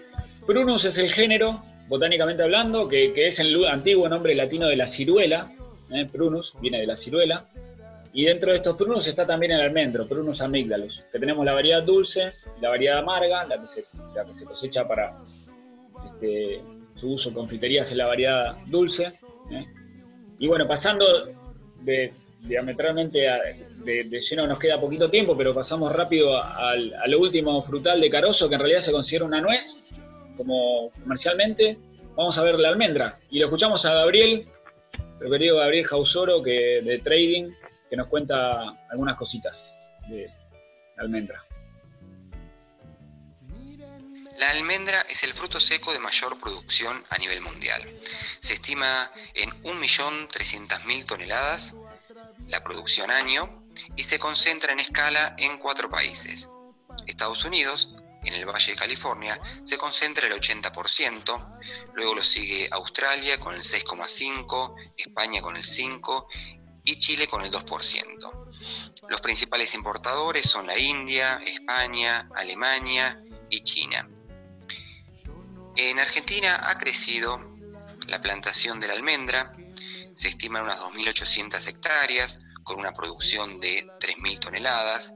Prunus 0.48 0.86
es 0.86 0.98
el 0.98 1.12
género 1.12 1.62
botánicamente 1.88 2.42
hablando, 2.42 2.88
que, 2.88 3.14
que 3.14 3.28
es 3.28 3.40
el 3.40 3.64
antiguo 3.66 4.10
nombre 4.10 4.34
latino 4.34 4.68
de 4.68 4.76
la 4.76 4.88
ciruela, 4.88 5.52
¿eh? 5.92 6.08
prunus, 6.12 6.54
viene 6.62 6.80
de 6.80 6.88
la 6.88 6.98
ciruela. 6.98 7.46
Y 8.14 8.26
dentro 8.26 8.52
de 8.52 8.58
estos 8.58 8.76
prunus 8.76 9.08
está 9.08 9.26
también 9.26 9.52
el 9.52 9.62
almendro, 9.62 10.08
prunus 10.08 10.42
amygdalus, 10.42 11.04
que 11.12 11.20
tenemos 11.20 11.46
la 11.46 11.54
variedad 11.54 11.84
dulce 11.84 12.32
la 12.60 12.70
variedad 12.70 12.98
amarga, 13.00 13.46
la 13.46 13.62
que 13.62 13.68
se, 13.68 13.84
la 14.16 14.26
que 14.26 14.34
se 14.34 14.46
cosecha 14.46 14.88
para 14.88 15.18
este, 16.06 16.62
su 16.96 17.12
uso 17.14 17.30
en 17.30 17.36
confiterías 17.36 17.90
es 17.92 17.96
la 17.98 18.08
variedad 18.08 18.56
dulce. 18.66 19.06
¿eh? 19.52 19.66
Y 20.40 20.48
bueno, 20.48 20.68
pasando 20.68 21.06
diametralmente 22.42 23.28
a- 23.30 23.40
de, 23.84 24.04
lleno 24.20 24.46
nos 24.48 24.60
queda 24.60 24.80
poquito 24.80 25.10
tiempo, 25.10 25.38
pero 25.38 25.54
pasamos 25.54 25.92
rápido 25.94 26.36
a 26.38 26.76
lo 27.08 27.20
último 27.20 27.62
frutal 27.62 28.02
de 28.02 28.10
carozo, 28.10 28.50
que 28.50 28.56
en 28.56 28.62
realidad 28.62 28.82
se 28.82 28.92
considera 28.92 29.26
una 29.26 29.40
nuez, 29.42 29.84
como 30.36 30.92
comercialmente. 31.02 31.78
Vamos 32.16 32.38
a 32.38 32.44
ver 32.44 32.60
la 32.60 32.70
almendra. 32.70 33.18
Y 33.30 33.40
lo 33.40 33.46
escuchamos 33.46 33.86
a 33.86 33.94
Gabriel, 33.94 34.46
nuestro 34.98 35.30
querido 35.30 35.58
Gabriel 35.58 35.86
Jausoro, 35.86 36.44
que, 36.44 36.82
de 36.84 37.00
Trading, 37.00 37.52
que 37.90 37.98
nos 37.98 38.08
cuenta 38.08 38.86
algunas 38.90 39.18
cositas 39.18 39.76
de 40.08 40.28
la 40.96 41.04
almendra. 41.04 41.44
La 44.38 44.52
almendra 44.52 45.02
es 45.10 45.24
el 45.24 45.34
fruto 45.34 45.60
seco 45.60 45.92
de 45.92 46.00
mayor 46.00 46.40
producción 46.40 47.04
a 47.10 47.18
nivel 47.18 47.42
mundial. 47.42 47.82
Se 48.40 48.54
estima 48.54 49.12
en 49.34 49.50
1.300.000 49.64 51.06
toneladas 51.06 51.76
la 52.48 52.64
producción 52.64 53.12
año 53.12 53.64
y 53.98 54.04
se 54.04 54.18
concentra 54.18 54.72
en 54.72 54.80
escala 54.80 55.36
en 55.38 55.58
cuatro 55.58 55.90
países. 55.90 56.50
Estados 57.06 57.44
Unidos, 57.44 57.94
en 58.24 58.34
el 58.34 58.46
Valle 58.46 58.72
de 58.72 58.78
California, 58.78 59.40
se 59.64 59.78
concentra 59.78 60.28
el 60.28 60.34
80%, 60.34 61.60
luego 61.94 62.16
lo 62.16 62.24
sigue 62.24 62.70
Australia 62.72 63.38
con 63.40 63.56
el 63.56 63.62
6,5%, 63.62 64.76
España 64.96 65.42
con 65.42 65.58
el 65.58 65.64
5% 65.64 66.28
y 66.84 66.98
Chile 66.98 67.28
con 67.28 67.42
el 67.44 67.52
2%. 67.52 68.50
Los 69.08 69.22
principales 69.22 69.74
importadores 69.74 70.50
son 70.50 70.68
la 70.68 70.78
India, 70.78 71.42
España, 71.46 72.30
Alemania 72.36 73.24
y 73.50 73.62
China. 73.62 74.08
En 75.76 76.00
Argentina 76.00 76.70
ha 76.70 76.78
crecido 76.78 77.58
la 78.08 78.22
plantación 78.22 78.80
de 78.80 78.88
la 78.88 78.94
almendra, 78.94 79.54
se 80.14 80.30
estima 80.30 80.60
en 80.60 80.66
unas 80.66 80.80
2.800 80.80 81.68
hectáreas, 81.68 82.46
con 82.64 82.80
una 82.80 82.92
producción 82.92 83.60
de 83.60 83.88
3.000 84.00 84.40
toneladas, 84.40 85.14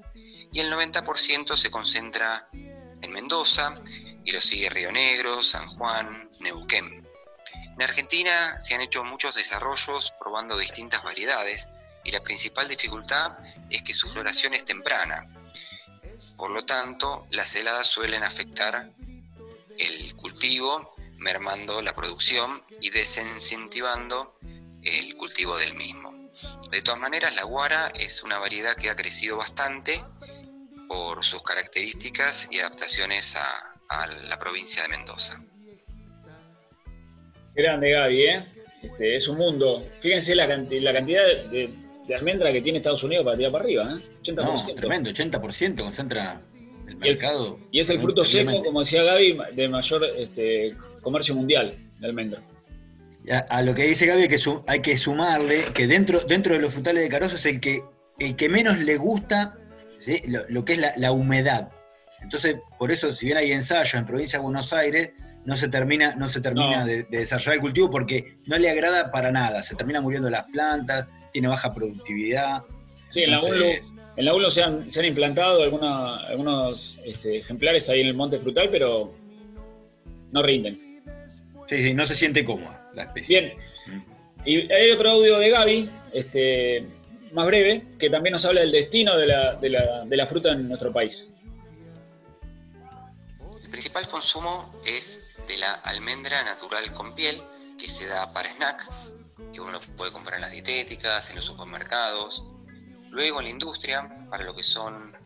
y 0.52 0.60
el 0.60 0.72
90% 0.72 1.58
se 1.58 1.70
concentra 1.70 2.48
en 2.54 3.12
Mendoza, 3.12 3.74
y 4.24 4.32
lo 4.32 4.40
sigue 4.40 4.70
Río 4.70 4.92
Negro, 4.92 5.44
San 5.44 5.68
Juan, 5.68 6.30
Neuquén. 6.40 7.03
En 7.76 7.82
Argentina 7.82 8.60
se 8.62 8.76
han 8.76 8.82
hecho 8.82 9.04
muchos 9.04 9.36
desarrollos 9.36 10.14
probando 10.20 10.58
distintas 10.58 11.04
variedades, 11.04 11.70
y 12.04 12.12
la 12.12 12.22
principal 12.22 12.68
dificultad 12.68 13.38
es 13.70 13.82
que 13.82 13.94
su 13.94 14.10
floración 14.10 14.54
es 14.54 14.66
temprana. 14.66 15.28
Por 16.38 16.52
lo 16.52 16.66
tanto, 16.66 17.28
las 17.32 17.56
heladas 17.56 17.88
suelen 17.88 18.24
afectar 18.24 18.92
el 19.78 20.16
cultivo, 20.16 20.94
mermando 21.18 21.82
la 21.82 21.96
producción 21.96 22.64
y 22.82 22.90
desincentivando 22.90 24.38
el 24.84 25.16
cultivo 25.16 25.58
del 25.58 25.74
mismo. 25.74 26.12
De 26.70 26.82
todas 26.82 27.00
maneras, 27.00 27.36
la 27.36 27.44
guara 27.44 27.92
es 27.96 28.24
una 28.24 28.40
variedad 28.40 28.76
que 28.76 28.90
ha 28.90 28.96
crecido 28.96 29.38
bastante 29.38 30.04
por 30.88 31.24
sus 31.24 31.42
características 31.42 32.50
y 32.52 32.60
adaptaciones 32.60 33.36
a, 33.36 33.76
a 33.90 34.08
la 34.08 34.38
provincia 34.38 34.82
de 34.84 34.90
Mendoza. 34.90 35.40
Grande 37.56 37.92
Gaby, 37.92 38.22
¿eh? 38.24 38.46
Este, 38.82 39.16
es 39.16 39.28
un 39.28 39.38
mundo. 39.38 39.86
Fíjense 40.02 40.36
la, 40.36 40.48
canti- 40.48 40.80
la 40.80 40.92
cantidad 40.94 41.24
de, 41.52 41.70
almendra 42.16 42.52
que 42.52 42.62
tiene 42.62 42.80
Estados 42.80 43.04
Unidos 43.04 43.24
para 43.26 43.38
tirar 43.38 43.52
para 43.52 43.64
arriba, 43.64 43.98
¿eh? 44.00 44.04
80%. 44.24 44.36
No, 44.68 44.76
tremendo, 44.76 45.10
80% 45.12 45.82
concentra 45.82 46.42
el 46.88 46.90
Y 46.90 46.92
el- 46.92 46.98
mercado. 47.16 47.60
Y 47.72 47.80
es 47.80 47.90
el 47.90 48.00
fruto 48.02 48.26
seco, 48.26 48.62
como 48.64 48.82
decía 48.82 49.04
Gaby, 49.04 49.38
de 49.54 49.68
mayor 49.70 50.04
este, 50.18 50.74
comercio 51.02 51.34
mundial 51.36 51.76
de 52.00 52.08
almendra. 52.08 52.42
A, 53.32 53.38
a 53.38 53.62
lo 53.62 53.74
que 53.74 53.84
dice 53.84 54.06
Gaby 54.06 54.28
que, 54.28 54.38
su- 54.38 54.64
hay 54.68 54.82
que 54.82 54.98
sumarle 54.98 55.62
que 55.74 55.88
dentro, 55.88 56.20
dentro 56.22 56.54
de 56.56 56.60
los 56.62 56.74
frutales 56.74 57.04
de 57.04 57.10
Carozo 57.10 57.36
es 57.38 57.46
el 57.46 57.62
que, 57.62 57.82
el 58.20 58.36
que 58.36 58.50
menos 58.50 58.78
le 58.80 58.98
gusta 58.98 59.58
¿sí? 59.98 60.22
lo, 60.28 60.42
lo 60.50 60.66
que 60.66 60.74
es 60.74 60.80
la, 60.80 60.94
la 60.98 61.14
humedad. 61.14 61.70
Entonces, 62.22 62.58
por 62.78 62.92
eso, 62.92 63.14
si 63.14 63.28
bien 63.28 63.38
hay 63.38 63.52
ensayos 63.54 63.94
en 63.96 64.06
provincia 64.06 64.40
de 64.40 64.44
Buenos 64.44 64.74
Aires, 64.74 65.12
no 65.46 65.56
se 65.56 65.68
termina, 65.70 66.16
no 66.16 66.28
se 66.28 66.40
termina 66.42 66.82
No. 66.82 66.86
de, 66.86 67.04
de 67.04 67.18
desarrollar 67.20 67.56
el 67.56 67.62
cultivo 67.62 67.90
porque 67.92 68.38
no 68.46 68.58
le 68.58 68.70
agrada 68.70 69.12
para 69.12 69.32
nada. 69.32 69.62
Se 69.64 69.76
termina 69.76 70.00
muriendo 70.02 70.30
las 70.30 70.44
plantas, 70.46 71.08
tiene 71.32 71.48
baja 71.48 71.74
productividad. 71.74 72.64
Sí, 73.10 73.22
en 73.24 73.32
la 73.32 73.38
en 74.16 74.30
UNLU 74.30 74.50
se, 74.52 74.62
han, 74.62 74.92
se 74.92 75.00
han 75.00 75.06
implantado 75.08 75.64
alguna- 75.64 76.18
algunos 76.28 76.98
este, 77.04 77.38
ejemplares 77.40 77.90
ahí 77.90 78.02
en 78.02 78.08
el 78.08 78.14
monte 78.14 78.38
frutal, 78.40 78.70
pero 78.72 79.12
no 80.32 80.42
rinden. 80.44 81.02
Sí, 81.68 81.78
sí, 81.84 81.94
no 81.94 82.06
se 82.06 82.16
siente 82.16 82.46
cómoda 82.46 82.90
la 82.94 83.04
especie. 83.04 83.40
Bien. 83.40 83.54
Y 84.46 84.72
hay 84.72 84.92
otro 84.92 85.12
audio 85.12 85.40
de 85.40 85.50
Gaby, 85.50 85.90
este, 86.14 86.86
más 87.32 87.46
breve, 87.48 87.84
que 87.98 88.10
también 88.10 88.34
nos 88.34 88.46
habla 88.46 88.62
del 88.62 88.72
destino 88.72 89.18
de 89.18 89.28
la, 89.28 89.56
de 89.56 89.70
la- 89.70 90.06
de 90.06 90.18
la 90.18 90.28
fruta 90.28 90.52
en 90.52 90.68
nuestro 90.68 90.92
país. 90.92 91.30
Principal 93.74 94.08
consumo 94.08 94.72
es 94.86 95.34
de 95.48 95.58
la 95.58 95.74
almendra 95.74 96.44
natural 96.44 96.94
con 96.94 97.16
piel, 97.16 97.42
que 97.80 97.90
se 97.90 98.06
da 98.06 98.32
para 98.32 98.54
snack, 98.54 98.88
que 99.52 99.62
uno 99.62 99.82
puede 99.98 100.12
comprar 100.12 100.36
en 100.36 100.42
las 100.42 100.52
dietéticas, 100.52 101.32
en 101.32 101.38
los 101.38 101.46
supermercados. 101.46 102.46
Luego 103.10 103.40
en 103.40 103.46
la 103.46 103.50
industria, 103.50 104.28
para 104.30 104.44
lo 104.44 104.56
que 104.56 104.62
son 104.62 105.18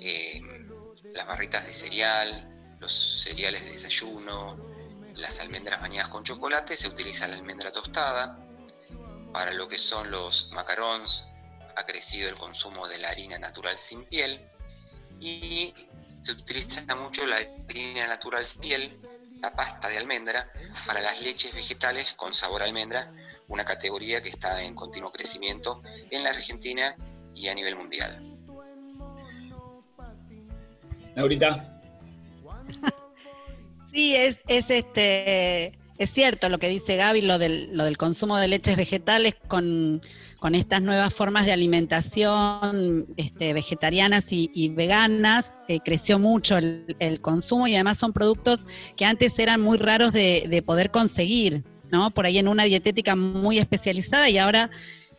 eh, 0.00 0.42
las 1.12 1.28
barritas 1.28 1.64
de 1.64 1.72
cereal, 1.72 2.76
los 2.80 3.22
cereales 3.22 3.64
de 3.64 3.70
desayuno, 3.70 4.58
las 5.14 5.38
almendras 5.38 5.80
bañadas 5.80 6.08
con 6.08 6.24
chocolate, 6.24 6.76
se 6.76 6.88
utiliza 6.88 7.28
la 7.28 7.36
almendra 7.36 7.70
tostada. 7.70 8.44
Para 9.32 9.52
lo 9.52 9.68
que 9.68 9.78
son 9.78 10.10
los 10.10 10.50
macarons, 10.50 11.32
ha 11.76 11.86
crecido 11.86 12.30
el 12.30 12.34
consumo 12.34 12.88
de 12.88 12.98
la 12.98 13.10
harina 13.10 13.38
natural 13.38 13.78
sin 13.78 14.06
piel. 14.06 14.49
Y 15.20 15.74
se 16.06 16.32
utiliza 16.32 16.82
mucho 16.96 17.26
la 17.26 17.36
harina 17.68 18.06
natural 18.06 18.44
piel, 18.60 18.90
la 19.40 19.52
pasta 19.52 19.88
de 19.88 19.98
almendra, 19.98 20.50
para 20.86 21.00
las 21.00 21.20
leches 21.20 21.54
vegetales 21.54 22.12
con 22.14 22.34
sabor 22.34 22.62
a 22.62 22.64
almendra, 22.64 23.12
una 23.48 23.64
categoría 23.64 24.22
que 24.22 24.30
está 24.30 24.62
en 24.62 24.74
continuo 24.74 25.12
crecimiento 25.12 25.82
en 26.10 26.22
la 26.24 26.30
Argentina 26.30 26.96
y 27.34 27.48
a 27.48 27.54
nivel 27.54 27.76
mundial. 27.76 28.26
Ahorita, 31.16 31.80
Sí, 33.92 34.14
es, 34.14 34.38
es 34.46 34.70
este 34.70 35.79
es 36.00 36.10
cierto 36.10 36.48
lo 36.48 36.58
que 36.58 36.70
dice 36.70 36.96
Gaby, 36.96 37.20
lo 37.20 37.38
del, 37.38 37.76
lo 37.76 37.84
del 37.84 37.98
consumo 37.98 38.38
de 38.38 38.48
leches 38.48 38.74
vegetales 38.74 39.34
con, 39.48 40.00
estas 40.54 40.80
nuevas 40.80 41.12
formas 41.12 41.44
de 41.44 41.52
alimentación 41.52 43.06
este, 43.18 43.52
vegetarianas 43.52 44.24
y, 44.30 44.70
veganas, 44.70 45.60
eh, 45.68 45.80
creció 45.84 46.18
mucho 46.18 46.56
el, 46.56 46.96
el 47.00 47.20
consumo 47.20 47.68
y 47.68 47.74
además 47.74 47.98
son 47.98 48.14
productos 48.14 48.66
que 48.96 49.04
antes 49.04 49.38
eran 49.38 49.60
muy 49.60 49.76
raros 49.76 50.12
de, 50.12 50.46
de 50.48 50.62
poder 50.62 50.90
conseguir, 50.90 51.64
¿no? 51.92 52.10
Por 52.12 52.24
ahí 52.24 52.38
en 52.38 52.48
una 52.48 52.64
dietética 52.64 53.14
muy 53.14 53.58
especializada 53.58 54.30
y 54.30 54.38
ahora 54.38 54.70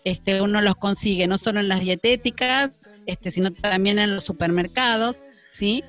este, 0.04 0.42
uno 0.42 0.62
los 0.62 0.74
consigue 0.74 1.28
no 1.28 1.38
solo 1.38 1.60
en 1.60 1.68
las 1.68 1.82
dietéticas, 1.82 2.72
este, 3.06 3.30
sino 3.30 3.54
también 3.54 4.00
en 4.00 4.16
los 4.16 4.24
supermercados, 4.24 5.20
¿sí? 5.52 5.84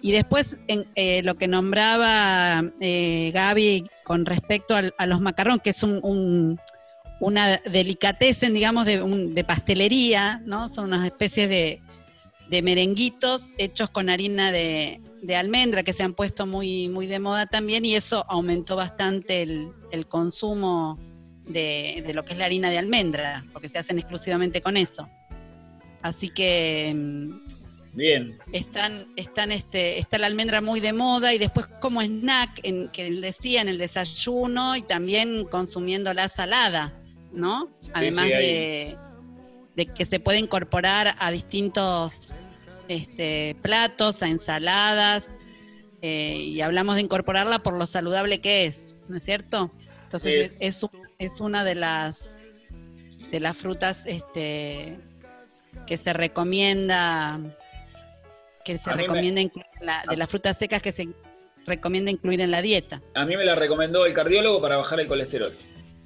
Y 0.00 0.12
después, 0.12 0.56
en, 0.68 0.84
eh, 0.94 1.22
lo 1.22 1.34
que 1.36 1.48
nombraba 1.48 2.62
eh, 2.80 3.30
Gaby 3.34 3.88
con 4.04 4.26
respecto 4.26 4.74
a, 4.76 5.06
los 5.06 5.20
macarrón, 5.20 5.58
que 5.58 5.70
es 5.70 5.82
un, 5.82 5.98
un- 6.02 6.60
una 7.20 7.56
delicatessen, 7.58 8.54
digamos, 8.54 8.86
de, 8.86 9.44
pastelería, 9.44 10.40
¿no? 10.44 10.68
Son 10.68 10.84
unas 10.84 11.04
especies 11.04 11.48
de, 11.48 11.82
de 12.48 12.62
merenguitos 12.62 13.52
hechos 13.58 13.90
con 13.90 14.08
harina 14.08 14.52
de, 14.52 15.00
de 15.20 15.34
almendra 15.34 15.82
que 15.82 15.92
se 15.92 16.04
han 16.04 16.14
puesto 16.14 16.46
muy, 16.46 16.88
muy 16.88 17.08
de 17.08 17.18
moda 17.18 17.46
también 17.46 17.84
y 17.84 17.96
eso 17.96 18.24
aumentó 18.28 18.76
bastante 18.76 19.42
el, 19.42 19.72
el 19.90 20.06
consumo 20.06 20.96
de, 21.44 22.04
de 22.06 22.14
lo 22.14 22.24
que 22.24 22.34
es 22.34 22.38
la 22.38 22.44
harina 22.44 22.70
de 22.70 22.78
almendra, 22.78 23.44
porque 23.52 23.66
se 23.68 23.78
hacen 23.78 23.98
exclusivamente 23.98 24.60
con 24.62 24.76
eso. 24.76 25.08
Así 26.02 26.28
que 26.28 26.94
mm, 26.94 27.57
bien. 27.98 28.38
están, 28.52 29.06
están 29.16 29.52
este, 29.52 29.98
está 29.98 30.16
la 30.18 30.26
almendra 30.26 30.60
muy 30.60 30.80
de 30.80 30.92
moda 30.92 31.34
y 31.34 31.38
después 31.38 31.66
como 31.80 32.00
snack, 32.00 32.60
en, 32.62 32.88
que 32.88 33.06
él 33.06 33.20
decía 33.20 33.60
en 33.60 33.68
el 33.68 33.76
desayuno 33.78 34.74
y 34.76 34.82
también 34.82 35.44
consumiendo 35.44 36.14
la 36.14 36.28
salada, 36.28 36.94
¿no? 37.32 37.70
Además 37.92 38.26
sí, 38.26 38.32
de, 38.32 38.96
de 39.76 39.86
que 39.86 40.04
se 40.06 40.18
puede 40.20 40.38
incorporar 40.38 41.14
a 41.18 41.30
distintos 41.30 42.32
este, 42.88 43.56
platos, 43.62 44.22
a 44.22 44.28
ensaladas. 44.28 45.28
eh, 46.00 46.36
y 46.38 46.60
hablamos 46.60 46.94
de 46.94 47.00
incorporarla 47.02 47.58
por 47.58 47.74
lo 47.76 47.84
saludable 47.84 48.40
que 48.40 48.64
es, 48.66 48.94
¿no 49.08 49.16
es 49.16 49.24
cierto? 49.24 49.72
Entonces 50.04 50.50
Sí. 50.50 50.56
es, 50.60 50.76
es, 50.76 50.82
un- 50.84 50.90
es 51.18 51.40
una 51.40 51.64
de 51.64 51.74
las 51.74 52.38
de 53.32 53.40
las 53.40 53.56
frutas 53.58 54.00
este, 54.06 54.98
que 55.86 55.96
se 55.98 56.12
recomienda 56.14 57.38
que 58.72 58.78
se 58.78 58.90
me- 58.90 58.96
recomienda 59.02 59.40
incluir 59.40 59.66
en 59.80 59.86
la- 59.86 60.02
de 60.08 60.16
las 60.16 60.30
frutas 60.30 60.56
secas 60.58 60.82
que 60.82 60.92
se 60.92 61.08
recomienda 61.66 62.10
incluir 62.10 62.40
en 62.40 62.50
la 62.50 62.60
dieta. 62.62 63.00
A 63.14 63.24
mí 63.24 63.36
me 63.36 63.44
la 63.44 63.54
recomendó 63.54 64.04
el 64.06 64.12
cardiólogo 64.14 64.60
para 64.60 64.76
bajar 64.76 65.00
el 65.00 65.06
colesterol. 65.08 65.56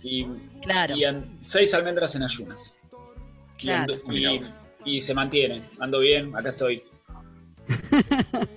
Y, 0.03 0.27
Claro. 0.63 0.97
y 0.97 1.05
an- 1.05 1.39
seis 1.43 1.75
almendras 1.75 2.15
en 2.15 2.23
ayunas. 2.25 2.75
Y 3.59 3.63
Claro. 3.67 3.95
ando- 3.95 4.53
Y, 4.85 4.97
y 4.97 5.03
se 5.03 5.15
mantiene. 5.15 5.63
Ando 5.79 5.99
bien, 6.01 6.35
acá 6.37 6.51
estoy. 6.51 6.83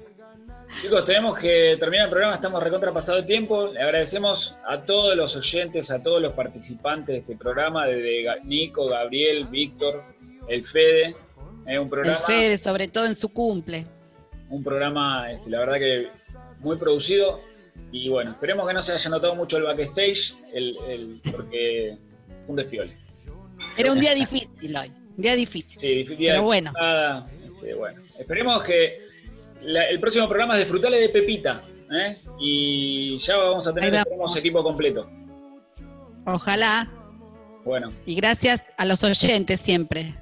Chicos, 0.82 1.06
tenemos 1.06 1.38
que 1.40 1.78
terminar 1.80 2.06
el 2.06 2.10
programa, 2.12 2.36
estamos 2.36 2.62
recontra 2.62 2.92
pasado 2.94 3.20
el 3.20 3.26
tiempo. 3.26 3.68
Le 3.68 3.80
agradecemos 3.82 4.56
a 4.68 4.82
todos 4.82 5.16
los 5.16 5.36
oyentes, 5.36 5.90
a 5.90 6.02
todos 6.04 6.22
los 6.22 6.34
participantes 6.34 7.08
de 7.14 7.20
este 7.20 7.36
programa, 7.38 7.86
desde 7.88 8.26
Nico, 8.44 8.88
Gabriel, 8.88 9.46
Víctor, 9.46 10.04
el 10.50 10.66
Fede. 10.68 11.16
Es 11.66 11.78
un 11.78 11.84
El 11.86 11.90
programa, 11.90 12.18
Fede, 12.18 12.58
sobre 12.58 12.88
todo 12.88 13.06
en 13.06 13.16
su 13.16 13.30
cumple. 13.30 13.86
Un 14.50 14.64
programa, 14.64 15.32
este, 15.32 15.50
la 15.50 15.60
verdad 15.60 15.76
que 15.76 16.08
muy 16.60 16.78
producido. 16.78 17.42
Y 17.92 18.10
bueno, 18.10 18.32
esperemos 18.32 18.68
que 18.68 18.74
no 18.74 18.82
se 18.82 18.94
haya 18.94 19.10
notado 19.10 19.36
mucho 19.36 19.58
el 19.58 19.64
backstage, 19.64 20.34
el, 20.54 20.78
el- 20.88 21.22
porque 21.32 21.98
fue 22.28 22.38
un 22.48 22.56
despiole. 22.56 22.98
Era 23.78 23.92
un 23.92 24.00
día 24.00 24.14
difícil 24.14 24.76
hoy, 24.76 24.92
un 25.18 25.22
día 25.22 25.36
difícil. 25.36 25.80
Sí, 25.80 26.04
día 26.16 26.32
Pero 26.32 26.34
de 26.34 26.40
bueno. 26.46 26.74
este, 27.56 27.74
bueno. 27.74 28.02
Esperemos 28.20 28.64
que 28.64 29.00
la- 29.62 29.90
el 29.90 30.00
próximo 30.00 30.28
programa 30.28 30.54
es 30.56 30.60
de 30.62 30.66
Frutales 30.66 31.00
de 31.02 31.10
Pepita. 31.10 31.62
¿eh? 31.92 32.18
Y 32.40 33.18
ya 33.20 33.38
vamos 33.38 33.68
a 33.68 33.74
tener 33.74 33.94
esperemos, 33.94 34.36
equipo 34.38 34.64
completo. 34.64 35.10
Ojalá. 36.26 36.92
Bueno, 37.64 37.92
Y 38.06 38.16
gracias 38.16 38.64
a 38.78 38.86
los 38.86 39.04
oyentes 39.04 39.60
siempre. 39.62 40.14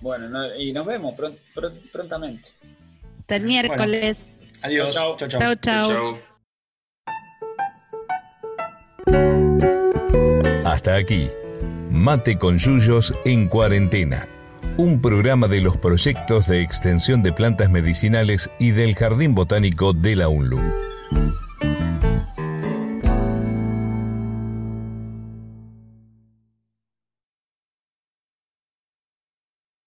bueno, 0.00 0.28
no- 0.28 0.54
y 0.56 0.72
nos 0.72 0.84
vemos 0.86 1.14
pron- 1.14 1.38
pron- 1.54 1.80
prontamente. 1.92 2.48
Hasta 3.26 3.36
el 3.38 3.42
miércoles. 3.42 4.18
Adiós. 4.62 4.94
Chau, 4.94 5.16
Chau, 5.16 5.28
Chau, 5.28 5.54
chau. 5.56 6.18
Hasta 10.64 10.94
aquí, 10.94 11.28
Mate 11.90 12.38
con 12.38 12.56
Yuyos 12.56 13.12
en 13.24 13.48
cuarentena, 13.48 14.28
un 14.76 15.02
programa 15.02 15.48
de 15.48 15.60
los 15.60 15.76
proyectos 15.76 16.46
de 16.46 16.62
extensión 16.62 17.24
de 17.24 17.32
plantas 17.32 17.68
medicinales 17.68 18.48
y 18.60 18.70
del 18.70 18.94
Jardín 18.94 19.34
Botánico 19.34 19.92
de 19.92 20.14
la 20.14 20.28
UNLU. 20.28 20.60